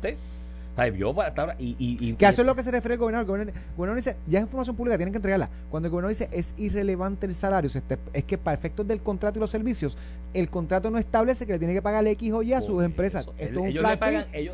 Y, 1.60 1.76
y, 1.80 2.14
que 2.14 2.26
eso 2.26 2.42
es 2.42 2.46
lo 2.46 2.56
que 2.56 2.64
se 2.64 2.72
refiere 2.72 2.94
al 2.94 3.00
gobernador. 3.00 3.42
El 3.42 3.54
gobernador, 3.76 3.96
dice, 3.96 4.16
ya 4.28 4.40
es 4.40 4.44
información 4.44 4.76
pública, 4.76 4.98
tienen 4.98 5.12
que 5.12 5.18
entregarla. 5.18 5.50
Cuando 5.70 5.88
el 5.88 5.92
gobernador 5.92 6.16
dice 6.16 6.30
es 6.32 6.54
irrelevante 6.58 7.26
el 7.26 7.34
salario, 7.34 7.70
es 8.14 8.24
que 8.24 8.38
para 8.38 8.56
efectos 8.56 8.88
del 8.88 9.02
contrato 9.02 9.40
y 9.40 9.42
los 9.42 9.50
servicios, 9.50 9.98
el 10.34 10.50
contrato 10.50 10.90
no 10.90 10.98
establece 10.98 11.46
que 11.46 11.54
le 11.54 11.60
tiene 11.60 11.74
que 11.74 11.82
pagar 11.82 12.06
X 12.08 12.32
o 12.32 12.44
Y 12.44 12.54
a 12.54 12.62
sus 12.62 12.84
empresas. 12.84 13.28
Esto 13.38 13.66
es 13.66 13.76
un 13.76 13.80
flat 13.80 14.02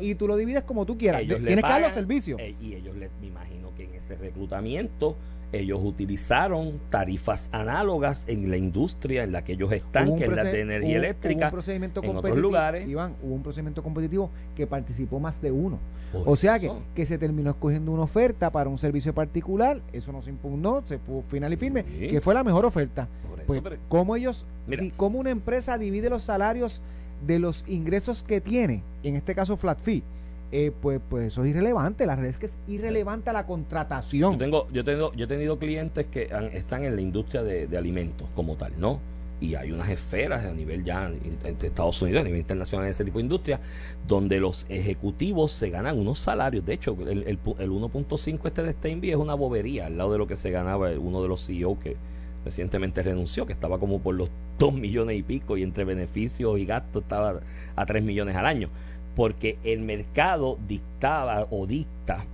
y 0.00 0.14
tú 0.14 0.28
lo 0.28 0.36
divides 0.36 0.62
como 0.62 0.84
tú 0.86 0.98
quieras. 0.98 1.22
Tienes 1.22 1.56
que 1.56 1.60
dar 1.62 1.80
los 1.80 1.92
servicios. 1.92 2.40
Eh, 2.40 2.54
y 2.60 2.74
ellos, 2.74 2.94
me 3.20 3.26
imagino 3.26 3.74
que 3.74 3.84
en 3.84 3.94
ese 3.94 4.16
reclutamiento 4.16 5.16
ellos 5.52 5.80
utilizaron 5.82 6.78
tarifas 6.90 7.48
análogas 7.52 8.24
en 8.26 8.50
la 8.50 8.56
industria 8.56 9.24
en 9.24 9.32
la 9.32 9.42
que 9.44 9.52
ellos 9.52 9.72
están, 9.72 10.16
que 10.16 10.24
es 10.24 10.30
la 10.30 10.44
de 10.44 10.60
energía 10.60 10.96
eléctrica, 10.96 11.46
un 11.46 11.52
procedimiento 11.52 12.02
en 12.02 12.16
otros 12.16 12.38
lugares. 12.38 12.88
Iván, 12.88 13.14
hubo 13.22 13.34
un 13.34 13.42
procedimiento 13.42 13.82
competitivo 13.82 14.30
que 14.54 14.66
participó 14.66 15.18
más 15.20 15.40
de 15.40 15.50
uno. 15.50 15.78
o 16.12 16.36
sea 16.36 16.58
que, 16.58 16.70
que 16.94 17.06
se 17.06 17.18
terminó 17.18 17.50
escogiendo 17.50 17.92
una 17.92 18.02
oferta 18.02 18.50
para 18.50 18.68
un 18.68 18.78
servicio 18.78 19.14
particular, 19.14 19.80
eso 19.92 20.12
no 20.12 20.22
se 20.22 20.30
impugnó, 20.30 20.82
se 20.84 20.98
fue 20.98 21.22
final 21.28 21.52
y 21.52 21.56
firme, 21.56 21.84
que 21.84 22.20
fue 22.20 22.34
la 22.34 22.44
mejor 22.44 22.64
oferta. 22.64 23.08
pues, 23.46 23.62
¿cómo 23.88 24.16
ellos, 24.16 24.46
y 24.68 24.90
cómo 24.90 25.18
una 25.18 25.30
empresa 25.30 25.78
divide 25.78 26.10
los 26.10 26.22
salarios 26.22 26.82
de 27.26 27.38
los 27.38 27.64
ingresos 27.66 28.22
que 28.22 28.40
tiene, 28.40 28.82
en 29.02 29.16
este 29.16 29.34
caso 29.34 29.56
flat 29.56 29.80
fee? 29.80 30.02
Eh, 30.50 30.72
pues, 30.80 31.00
pues 31.08 31.26
eso 31.26 31.44
es 31.44 31.50
irrelevante. 31.50 32.06
La 32.06 32.14
realidad 32.14 32.30
es 32.30 32.38
que 32.38 32.46
es 32.46 32.58
irrelevante 32.66 33.30
a 33.30 33.32
la 33.32 33.46
contratación. 33.46 34.32
Yo 34.32 34.38
tengo, 34.38 34.68
yo 34.70 34.84
tengo, 34.84 35.12
yo 35.14 35.24
he 35.26 35.28
tenido 35.28 35.58
clientes 35.58 36.06
que 36.06 36.30
están 36.52 36.84
en 36.84 36.96
la 36.96 37.02
industria 37.02 37.42
de, 37.42 37.76
alimentos 37.76 38.28
como 38.34 38.56
tal, 38.56 38.72
¿no? 38.78 39.00
Y 39.40 39.54
hay 39.54 39.70
unas 39.70 39.88
esferas 39.88 40.44
a 40.44 40.52
nivel 40.52 40.82
ya 40.82 41.12
entre 41.44 41.68
Estados 41.68 42.02
Unidos, 42.02 42.22
a 42.22 42.24
nivel 42.24 42.40
internacional 42.40 42.86
en 42.86 42.90
ese 42.90 43.04
tipo 43.04 43.18
de 43.18 43.24
industria, 43.24 43.60
donde 44.06 44.40
los 44.40 44.66
ejecutivos 44.68 45.52
se 45.52 45.70
ganan 45.70 45.96
unos 45.96 46.18
salarios. 46.18 46.64
De 46.66 46.72
hecho, 46.72 46.96
el, 47.06 47.22
el, 47.24 47.38
1.5 47.40 48.46
este 48.46 48.62
de 48.62 48.72
Steinby 48.72 49.10
es 49.10 49.16
una 49.16 49.34
bobería 49.34 49.86
al 49.86 49.96
lado 49.96 50.12
de 50.12 50.18
lo 50.18 50.26
que 50.26 50.34
se 50.34 50.50
ganaba 50.50 50.90
uno 50.98 51.22
de 51.22 51.28
los 51.28 51.46
CEO 51.46 51.78
que 51.78 51.96
recientemente 52.44 53.02
renunció, 53.02 53.46
que 53.46 53.52
estaba 53.52 53.78
como 53.78 54.00
por 54.00 54.16
los 54.16 54.30
2 54.58 54.72
millones 54.72 55.18
y 55.18 55.22
pico 55.22 55.56
y 55.56 55.62
entre 55.62 55.84
beneficios 55.84 56.58
y 56.58 56.64
gastos 56.64 57.02
estaba 57.02 57.40
a 57.76 57.86
3 57.86 58.02
millones 58.02 58.34
al 58.34 58.46
año 58.46 58.70
porque 59.18 59.58
el 59.64 59.80
mercado 59.80 60.60
dictaba 60.68 61.48
o 61.50 61.66
dicta 61.66 62.24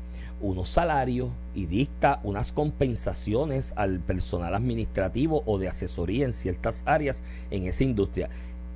unos 0.43 0.69
salarios 0.69 1.31
y 1.55 1.65
dicta 1.65 2.21
unas 2.25 2.53
compensaciones 2.53 3.73
al 3.75 4.01
personal 4.01 4.55
administrativo 4.55 5.43
o 5.47 5.57
de 5.57 5.69
asesoría 5.69 6.27
en 6.27 6.35
ciertas 6.35 6.83
áreas 6.85 7.23
en 7.51 7.67
esa 7.67 7.85
industria. 7.85 8.29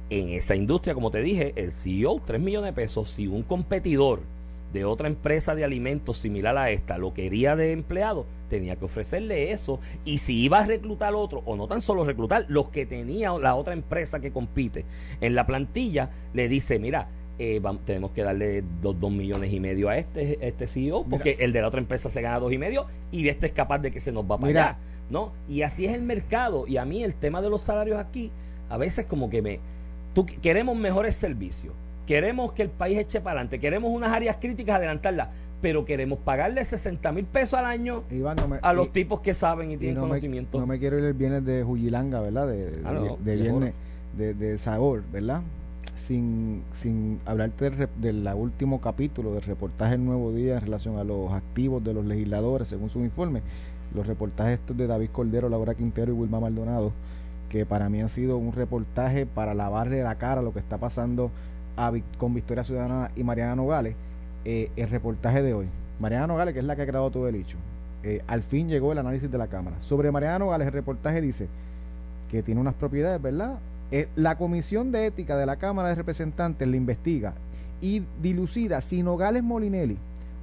En 0.09 0.31
esa 0.31 0.57
industria, 0.57 0.95
como 0.95 1.11
te 1.11 1.21
dije, 1.21 1.53
el 1.57 1.71
CEO, 1.71 2.23
3 2.25 2.41
millones 2.41 2.71
de 2.71 2.83
pesos, 2.83 3.11
si 3.11 3.27
un 3.27 3.43
competidor 3.43 4.23
de 4.73 4.87
otra 4.87 5.09
empresa 5.09 5.55
de 5.55 5.65
alimentos 5.65 6.17
similar 6.17 6.57
a 6.57 6.71
esta 6.71 6.97
lo 6.97 7.13
quería 7.13 7.57
de 7.57 7.73
empleado, 7.73 8.25
tenía 8.49 8.77
que 8.77 8.87
ofrecerle 8.87 9.53
eso. 9.53 9.81
Y 10.07 10.17
si 10.17 10.45
iba 10.45 10.61
a 10.61 10.65
reclutar 10.65 11.15
otro, 11.15 11.43
o 11.45 11.57
no 11.57 11.69
tan 11.69 11.83
solo 11.83 12.07
reclutar, 12.07 12.47
los 12.49 12.71
que 12.71 12.87
tenía 12.87 13.33
la 13.39 13.55
otra 13.55 13.75
empresa 13.75 14.21
que 14.21 14.33
compite 14.33 14.87
en 15.21 15.35
la 15.35 15.47
plantilla, 15.47 16.09
le 16.33 16.49
dice, 16.49 16.79
mira, 16.79 17.11
eh, 17.39 17.61
tenemos 17.85 18.11
que 18.11 18.23
darle 18.23 18.65
dos, 18.83 18.97
millones 19.11 19.53
y 19.53 19.61
medio 19.61 19.89
a 19.89 19.99
este, 19.99 20.47
este 20.47 20.67
CEO, 20.67 21.05
porque 21.05 21.37
el 21.41 21.53
de 21.53 21.61
la 21.61 21.69
otra 21.69 21.81
empresa 21.81 22.11
se 22.11 22.21
gana 22.21 22.39
dos 22.39 22.53
y 22.53 22.59
medio 22.59 22.87
y 23.13 23.29
este 23.29 23.47
es 23.47 23.53
capaz 23.53 23.79
de 23.79 23.91
que 23.91 24.01
se 24.01 24.13
nos 24.13 24.29
va 24.29 24.37
a 24.37 24.39
pagar. 24.39 24.77
¿no? 25.11 25.33
Y 25.49 25.63
así 25.63 25.87
es 25.87 25.95
el 25.95 26.03
mercado. 26.03 26.67
Y 26.67 26.77
a 26.77 26.85
mí 26.85 27.03
el 27.03 27.15
tema 27.15 27.41
de 27.43 27.51
los 27.51 27.63
salarios 27.63 27.99
aquí, 27.99 28.31
a 28.69 28.77
veces 28.77 29.07
como 29.07 29.31
que 29.31 29.43
me... 29.43 29.61
Tú, 30.15 30.27
queremos 30.27 30.77
mejores 30.77 31.17
servicios, 31.17 31.75
queremos 32.07 32.53
que 32.53 32.63
el 32.63 32.71
país 32.71 32.99
eche 32.99 33.21
para 33.21 33.41
adelante, 33.41 33.61
queremos 33.61 33.91
unas 33.91 34.13
áreas 34.13 34.37
críticas 34.41 34.77
adelantarlas, 34.77 35.29
pero 35.61 35.85
queremos 35.85 36.19
pagarle 36.21 36.65
60 36.65 37.13
mil 37.13 37.25
pesos 37.25 37.59
al 37.59 37.67
año 37.67 38.05
a 38.63 38.73
los 38.73 38.93
tipos 38.93 39.21
que 39.21 39.35
saben 39.35 39.71
y 39.71 39.77
tienen 39.77 40.01
conocimiento. 40.01 40.59
no 40.59 40.67
me 40.67 40.79
quiero 40.79 40.99
ir 40.99 41.05
el 41.05 41.15
viernes 41.15 41.45
de 41.45 41.63
Jujilanga, 41.63 42.21
¿verdad? 42.21 42.49
De, 42.49 42.71
de, 42.71 42.83
ah, 42.85 43.17
viernes 43.23 43.75
de, 44.17 44.35
de 44.35 44.59
sabor, 44.59 45.03
¿verdad? 45.13 45.43
Sin, 45.99 46.63
sin 46.73 47.21
hablarte 47.27 47.71
del, 48.01 48.27
último 48.35 48.81
capítulo 48.81 49.33
del 49.35 49.43
reportaje 49.43 49.95
El 49.95 50.05
Nuevo 50.05 50.33
Día 50.33 50.55
en 50.55 50.61
relación 50.63 50.99
a 50.99 51.05
los 51.05 51.33
activos 51.33 51.83
de 51.85 51.93
los 51.93 52.05
legisladores, 52.05 52.69
según 52.69 52.89
su 52.89 53.01
informe, 53.01 53.43
los 53.95 54.07
reportajes 54.07 54.61
estos 54.61 54.77
de 54.77 54.87
David 54.87 55.11
Cordero, 55.13 55.49
Laura 55.49 55.75
Quintero 55.75 56.13
y 56.13 56.15
Wilma 56.15 56.41
Maldonado, 56.41 56.93
que 57.49 57.67
para 57.67 57.89
mí 57.89 58.01
han 58.01 58.09
sido 58.09 58.37
un 58.37 58.53
reportaje 58.53 59.27
para 59.27 59.55
lavarle 59.55 60.03
la 60.03 60.15
cara 60.17 60.41
a 60.41 60.45
lo 60.45 60.53
que 60.53 60.61
está 60.61 60.79
pasando 60.79 61.31
con 62.19 62.35
Victoria 62.35 62.65
Ciudadana 62.65 63.11
y 63.17 63.23
Mariana 63.23 63.57
Nogales. 63.57 63.95
Eh, 64.45 64.71
el 64.77 64.89
reportaje 64.89 65.43
de 65.43 65.55
hoy, 65.55 65.67
Mariana 66.01 66.27
Nogales, 66.27 66.55
que 66.55 66.61
es 66.61 66.67
la 66.67 66.77
que 66.77 66.83
ha 66.83 66.87
creado 66.87 67.11
todo 67.11 67.29
el 67.29 67.35
hecho, 67.35 67.57
eh, 68.03 68.23
al 68.27 68.43
fin 68.43 68.69
llegó 68.69 68.93
el 68.93 68.99
análisis 68.99 69.31
de 69.31 69.39
la 69.39 69.49
Cámara. 69.49 69.77
Sobre 69.81 70.11
Mariana 70.11 70.41
Nogales, 70.41 70.67
el 70.67 70.73
reportaje 70.73 71.21
dice 71.21 71.49
que 72.31 72.43
tiene 72.43 72.61
unas 72.61 72.75
propiedades, 72.75 73.21
¿verdad? 73.21 73.59
Eh, 73.91 74.09
la 74.17 74.37
Comisión 74.37 74.93
de 74.93 75.07
Ética 75.07 75.37
de 75.37 75.47
la 75.47 75.57
Cámara 75.57 75.89
de 75.89 75.95
Representantes 75.95 76.69
le 76.69 76.77
investiga 76.77 77.33
y 77.81 78.03
dilucida 78.21 78.81
si 78.81 79.03
Nogales 79.03 79.43
Molinelli 79.43 79.97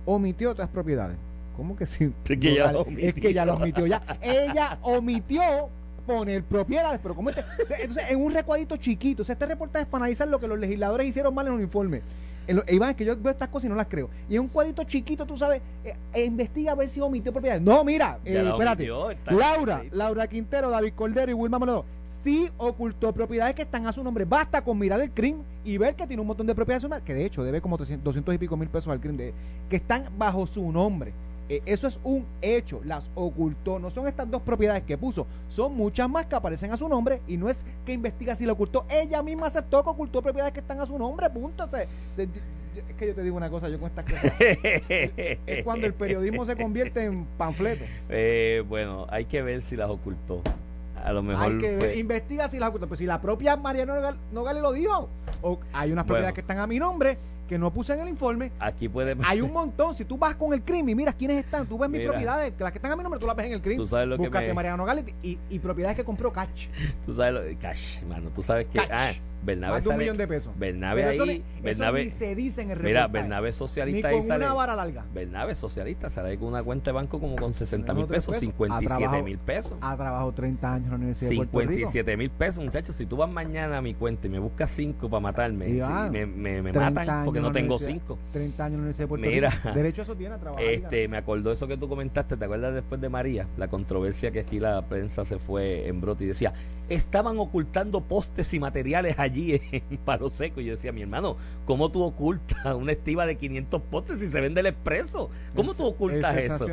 omitió 0.05 0.51
otras 0.51 0.69
propiedades. 0.69 1.15
¿Cómo 1.55 1.75
que 1.75 1.85
sí? 1.85 2.11
Es 2.29 2.39
que, 2.39 2.55
ya 2.55 2.73
es 2.97 3.13
que 3.13 3.33
ya 3.33 3.45
lo 3.45 3.55
omitió 3.55 3.85
ya. 3.85 4.01
Ella 4.21 4.79
omitió 4.81 5.69
poner 6.07 6.43
propiedades, 6.43 6.99
pero 7.01 7.15
como 7.15 7.29
este, 7.29 7.43
entonces 7.79 8.03
en 8.09 8.21
un 8.21 8.31
recuadrito 8.31 8.77
chiquito, 8.77 9.23
o 9.23 9.25
sea, 9.25 9.33
este 9.33 9.45
reportaje 9.45 9.83
es 9.83 9.89
para 9.89 10.03
analizar 10.03 10.27
lo 10.27 10.39
que 10.39 10.47
los 10.47 10.59
legisladores 10.59 11.07
hicieron 11.07 11.33
mal 11.33 11.47
en 11.47 11.53
un 11.53 11.61
informe. 11.61 12.01
En 12.47 12.61
Iván, 12.67 12.91
es 12.91 12.95
que 12.95 13.05
yo 13.05 13.17
veo 13.17 13.31
estas 13.31 13.49
cosas 13.49 13.65
y 13.65 13.69
no 13.69 13.75
las 13.75 13.87
creo. 13.87 14.07
Y 14.29 14.35
en 14.35 14.41
un 14.41 14.47
cuadrito 14.49 14.83
chiquito, 14.83 15.25
tú 15.25 15.35
sabes, 15.35 15.63
eh, 15.83 16.25
investiga 16.25 16.73
a 16.73 16.75
ver 16.75 16.87
si 16.87 17.01
omitió 17.01 17.31
propiedades. 17.31 17.63
No, 17.63 17.83
mira, 17.83 18.19
eh, 18.23 18.47
espérate. 18.47 18.87
Laura, 19.25 19.83
Laura 19.91 20.27
Quintero, 20.27 20.69
David 20.69 20.93
Cordero 20.95 21.31
y 21.31 21.33
Wilma 21.33 21.57
Moledo 21.57 21.85
sí 22.25 22.49
ocultó 22.57 23.13
propiedades 23.13 23.53
que 23.53 23.61
están 23.61 23.85
a 23.85 23.93
su 23.93 24.03
nombre. 24.03 24.25
Basta 24.25 24.63
con 24.63 24.79
mirar 24.79 24.99
el 24.99 25.11
crimen 25.11 25.43
y 25.63 25.77
ver 25.77 25.95
que 25.95 26.07
tiene 26.07 26.21
un 26.21 26.27
montón 26.27 26.47
de 26.47 26.55
propiedades, 26.55 27.03
que 27.03 27.13
de 27.13 27.23
hecho 27.23 27.43
debe 27.43 27.61
como 27.61 27.77
200 27.77 28.33
y 28.33 28.37
pico 28.39 28.57
mil 28.57 28.67
pesos 28.67 28.91
al 28.91 28.99
crimen, 28.99 29.31
que 29.69 29.75
están 29.75 30.05
bajo 30.17 30.47
su 30.47 30.71
nombre. 30.71 31.13
Eh, 31.47 31.61
eso 31.67 31.87
es 31.87 31.99
un 32.03 32.25
hecho, 32.41 32.81
las 32.83 33.11
ocultó. 33.13 33.77
No 33.77 33.91
son 33.91 34.07
estas 34.07 34.29
dos 34.31 34.41
propiedades 34.41 34.81
que 34.81 34.97
puso, 34.97 35.27
son 35.47 35.75
muchas 35.75 36.09
más 36.09 36.25
que 36.25 36.33
aparecen 36.33 36.71
a 36.71 36.77
su 36.77 36.89
nombre 36.89 37.21
y 37.27 37.37
no 37.37 37.47
es 37.47 37.63
que 37.85 37.93
investiga 37.93 38.35
si 38.35 38.47
lo 38.47 38.53
ocultó. 38.53 38.87
Ella 38.89 39.21
misma 39.21 39.45
aceptó 39.45 39.83
que 39.83 39.91
ocultó 39.91 40.23
propiedades 40.23 40.51
que 40.51 40.61
están 40.61 40.79
a 40.79 40.87
su 40.87 40.97
nombre, 40.97 41.29
punto. 41.29 41.69
es 41.75 41.87
que 42.97 43.07
yo 43.07 43.13
te 43.13 43.21
digo 43.21 43.37
una 43.37 43.51
cosa, 43.51 43.69
yo 43.69 43.79
con 43.79 43.89
estas 43.89 44.05
cosas. 44.05 44.33
es 44.39 45.63
cuando 45.63 45.85
el 45.85 45.93
periodismo 45.93 46.43
se 46.43 46.55
convierte 46.55 47.03
en 47.03 47.25
panfleto. 47.37 47.85
Eh, 48.09 48.63
bueno, 48.67 49.05
hay 49.11 49.25
que 49.25 49.43
ver 49.43 49.61
si 49.61 49.75
las 49.75 49.91
ocultó. 49.91 50.41
A 51.05 51.13
lo 51.13 51.21
mejor. 51.21 51.43
Hay 51.43 51.57
que 51.59 51.75
ver, 51.77 51.97
investiga 51.97 52.49
si 52.49 52.57
las 52.57 52.69
ocultó. 52.69 52.87
Pero 52.87 52.97
si 52.97 53.05
la 53.05 53.21
propia 53.21 53.55
Mariano 53.55 53.93
Nogales 54.31 54.61
lo 54.61 54.71
dijo, 54.71 55.07
o 55.43 55.59
hay 55.71 55.91
unas 55.91 56.05
propiedades 56.05 56.33
que 56.33 56.41
están 56.41 56.57
a 56.57 56.65
mi 56.65 56.79
nombre 56.79 57.17
que 57.47 57.57
no 57.57 57.71
puse 57.71 57.93
en 57.93 57.99
el 58.01 58.09
informe. 58.09 58.51
Aquí 58.59 58.89
puede. 58.89 59.15
Hay 59.25 59.41
un 59.41 59.53
montón. 59.53 59.93
Si 59.93 60.05
tú 60.05 60.17
vas 60.17 60.35
con 60.35 60.53
el 60.53 60.63
crimen 60.63 60.89
y 60.89 60.95
miras 60.95 61.15
quiénes 61.15 61.43
están, 61.43 61.67
tú 61.67 61.77
ves 61.77 61.89
mis 61.89 62.05
propiedades, 62.05 62.53
las 62.57 62.71
que 62.71 62.77
están 62.77 62.91
a 62.91 62.95
mi 62.95 63.03
nombre, 63.03 63.19
tú 63.19 63.27
las 63.27 63.35
ves 63.35 63.47
en 63.47 63.53
el 63.53 63.61
crimen. 63.61 63.79
Tú 63.79 63.85
sabes 63.85 64.07
lo 64.07 64.17
Búscate 64.17 64.53
Mariano 64.53 64.85
Galetti 64.85 65.13
y, 65.21 65.39
y, 65.49 65.59
propiedades 65.59 65.95
que 65.95 66.03
compró 66.03 66.31
Cash. 66.31 66.67
Tú 67.05 67.13
sabes 67.13 67.33
lo 67.33 67.59
Cash, 67.59 68.03
mano. 68.03 68.29
Tú 68.29 68.41
sabes 68.41 68.65
que. 68.65 68.79
Ah, 68.79 69.13
Bernabe 69.45 69.73
Más 69.73 69.83
de 69.83 69.89
un 69.91 69.97
millón 69.97 70.17
de 70.17 70.27
pesos. 70.27 70.53
Bernabe 70.57 71.03
ahí. 71.05 71.15
Eso, 71.15 71.61
Bernabe, 71.61 72.01
eso 72.01 72.17
se 72.17 72.35
dice 72.35 72.61
en 72.63 72.71
el 72.71 72.79
Mira, 72.81 73.07
Bernabe 73.07 73.53
socialista 73.53 74.09
ni 74.09 74.17
con 74.17 74.25
una 74.25 74.53
vara 74.53 74.75
larga. 74.75 75.05
Bernabe 75.13 75.55
socialista 75.55 76.09
sale 76.09 76.29
ahí 76.29 76.37
con 76.37 76.47
una 76.47 76.63
cuenta 76.63 76.89
de 76.89 76.93
banco 76.93 77.19
como 77.19 77.35
con 77.35 77.53
60 77.53 77.93
mil 77.93 78.05
pesos, 78.07 78.37
57 78.37 79.21
mil 79.21 79.37
pesos. 79.37 79.77
Ha 79.81 79.95
trabajado 79.95 80.31
30 80.33 80.73
años 80.73 80.85
en 80.85 80.91
la 80.91 80.95
Universidad 80.97 81.29
57 81.29 82.17
mil 82.17 82.29
pesos, 82.31 82.63
muchachos. 82.63 82.95
Si 82.95 83.05
tú 83.05 83.17
vas 83.17 83.29
mañana 83.29 83.77
a 83.77 83.81
mi 83.81 83.93
cuenta 83.93 84.27
y 84.27 84.29
me 84.31 84.39
buscas 84.39 84.71
5 84.71 85.09
para 85.09 85.21
matarme, 85.21 85.67
me, 86.11 86.25
me, 86.25 86.61
me 86.61 86.73
matan 86.73 87.25
porque 87.41 87.47
no 87.47 87.51
tengo 87.51 87.79
5. 87.79 88.17
30 88.31 88.63
años 88.65 88.73
en 88.73 88.77
la 88.77 88.83
Universidad 88.83 89.03
de 89.03 89.07
Puerto 89.07 89.27
Mira, 89.27 89.49
Rico. 89.49 89.71
Derecho 89.73 90.01
a 90.01 90.03
eso 90.03 90.15
tiene 90.15 90.35
a 90.35 90.37
trabajar. 90.37 90.65
Este, 90.65 91.07
me 91.07 91.17
acordó 91.17 91.51
eso 91.51 91.67
que 91.67 91.77
tú 91.77 91.87
comentaste, 91.87 92.37
¿te 92.37 92.45
acuerdas 92.45 92.73
después 92.73 93.01
de 93.01 93.09
María? 93.09 93.47
La 93.57 93.67
controversia 93.67 94.31
que 94.31 94.41
aquí 94.41 94.59
la 94.59 94.81
prensa 94.83 95.25
se 95.25 95.39
fue 95.39 95.87
en 95.87 96.01
brote 96.01 96.23
y 96.23 96.27
decía, 96.27 96.53
estaban 96.89 97.39
ocultando 97.39 98.01
postes 98.01 98.53
y 98.53 98.59
materiales 98.59 99.19
allí 99.19 99.61
en 99.71 99.97
Palo 99.97 100.29
Seco. 100.29 100.61
Y 100.61 100.65
yo 100.65 100.71
decía, 100.71 100.91
mi 100.91 101.01
hermano, 101.01 101.37
¿cómo 101.65 101.91
tú 101.91 102.03
ocultas 102.03 102.65
una 102.75 102.91
estiva 102.91 103.25
de 103.25 103.37
500 103.37 103.81
postes 103.83 104.19
si 104.19 104.27
se 104.27 104.41
vende 104.41 104.61
el 104.61 104.67
expreso? 104.67 105.29
¿Cómo 105.55 105.73
tú 105.73 105.85
ocultas 105.85 106.35
eso? 106.35 106.65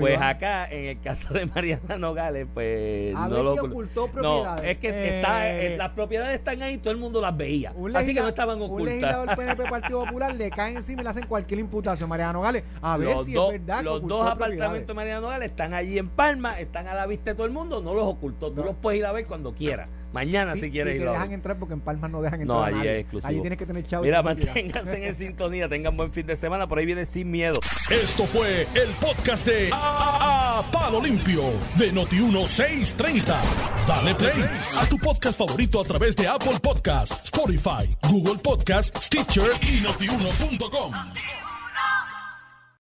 Pues 0.00 0.20
acá, 0.20 0.66
en 0.70 0.86
el 0.86 1.00
caso 1.00 1.34
de 1.34 1.46
Mariana 1.46 1.98
Nogales, 1.98 2.46
pues 2.52 3.14
no 3.14 3.42
lo 3.42 3.54
ocultó 3.54 4.08
propiedades. 4.08 4.62
No, 4.62 4.68
es 4.68 4.78
que 4.78 4.88
eh, 4.88 5.16
está, 5.16 5.50
eh, 5.50 5.76
las 5.76 5.90
propiedades 5.90 6.38
están 6.38 6.62
ahí, 6.62 6.78
todo 6.78 6.92
el 6.92 6.98
mundo 6.98 7.20
las 7.20 7.36
veía. 7.36 7.74
Así 7.94 8.14
que 8.14 8.20
no 8.20 8.28
estaban 8.28 8.60
ocultas. 8.60 8.94
Un 8.94 9.00
legislador 9.00 9.26
PNP 9.36 9.64
Partido 9.70 10.04
Popular 10.04 10.34
le 10.34 10.50
cae 10.50 10.74
encima 10.74 11.02
y 11.02 11.04
le 11.04 11.10
hacen 11.10 11.26
cualquier 11.26 11.60
imputación. 11.60 12.08
Mariana 12.08 12.34
Nogales, 12.34 12.64
a 12.80 12.96
ver 12.96 13.16
si 13.24 13.36
es 13.36 13.48
verdad. 13.48 13.82
Los 13.82 14.06
dos 14.06 14.26
apartamentos 14.28 14.88
de 14.88 14.94
Mariana 14.94 15.20
Nogales 15.20 15.50
están 15.50 15.74
allí 15.74 15.98
en 15.98 16.08
Palma, 16.08 16.58
están 16.60 16.86
a 16.86 16.94
la 16.94 17.06
vista 17.06 17.30
de 17.30 17.34
todo 17.36 17.46
el 17.46 17.52
mundo, 17.52 17.82
no 17.82 17.94
los 17.94 18.06
ocultó. 18.06 18.52
Tú 18.52 18.62
los 18.62 18.76
puedes 18.76 19.00
ir 19.00 19.06
a 19.06 19.12
ver 19.12 19.26
cuando 19.26 19.54
quieras. 19.56 19.88
Mañana 20.12 20.54
si 20.54 20.70
quieres 20.70 20.94
si 20.94 21.02
ir. 21.02 21.08
dejan 21.08 21.32
entrar 21.32 21.58
porque 21.58 21.74
en 21.74 21.80
Palma 21.80 22.08
no 22.08 22.22
dejan 22.22 22.40
entrar. 22.40 22.58
No, 22.58 22.64
allí 22.64 22.88
es 22.88 23.00
exclusivo. 23.00 23.28
Allí 23.28 23.40
tienes 23.40 23.58
que 23.58 23.66
tener 23.66 23.86
chavo. 23.86 24.04
Mira, 24.04 24.22
manténganse 24.22 25.06
en 25.06 25.14
sintonía, 25.16 25.68
tengan 25.68 25.96
buen 25.96 26.12
fin 26.12 26.26
de 26.26 26.36
semana, 26.36 26.66
por 26.66 26.78
ahí 26.78 26.86
viene 26.86 27.04
sin 27.04 27.30
miedo. 27.30 27.60
Esto 27.90 28.24
fue 28.26 28.62
el 28.62 28.88
podcast 29.00 29.46
de 29.46 29.68
a, 29.72 30.64
Palo 30.72 31.02
Limpio 31.02 31.42
de 31.76 31.92
Noti 31.92 32.16
1630. 32.16 33.38
Dale 33.86 34.14
play 34.14 34.44
a 34.78 34.86
tu 34.86 34.96
podcast 34.96 35.38
favorito 35.38 35.80
a 35.80 35.84
través 35.84 36.16
de 36.16 36.26
Apple 36.26 36.58
Podcasts, 36.62 37.24
Spotify, 37.24 37.86
Google 38.08 38.40
Podcasts, 38.42 39.04
Stitcher 39.04 39.50
y 39.62 39.82
notiuno.com. 39.82 41.45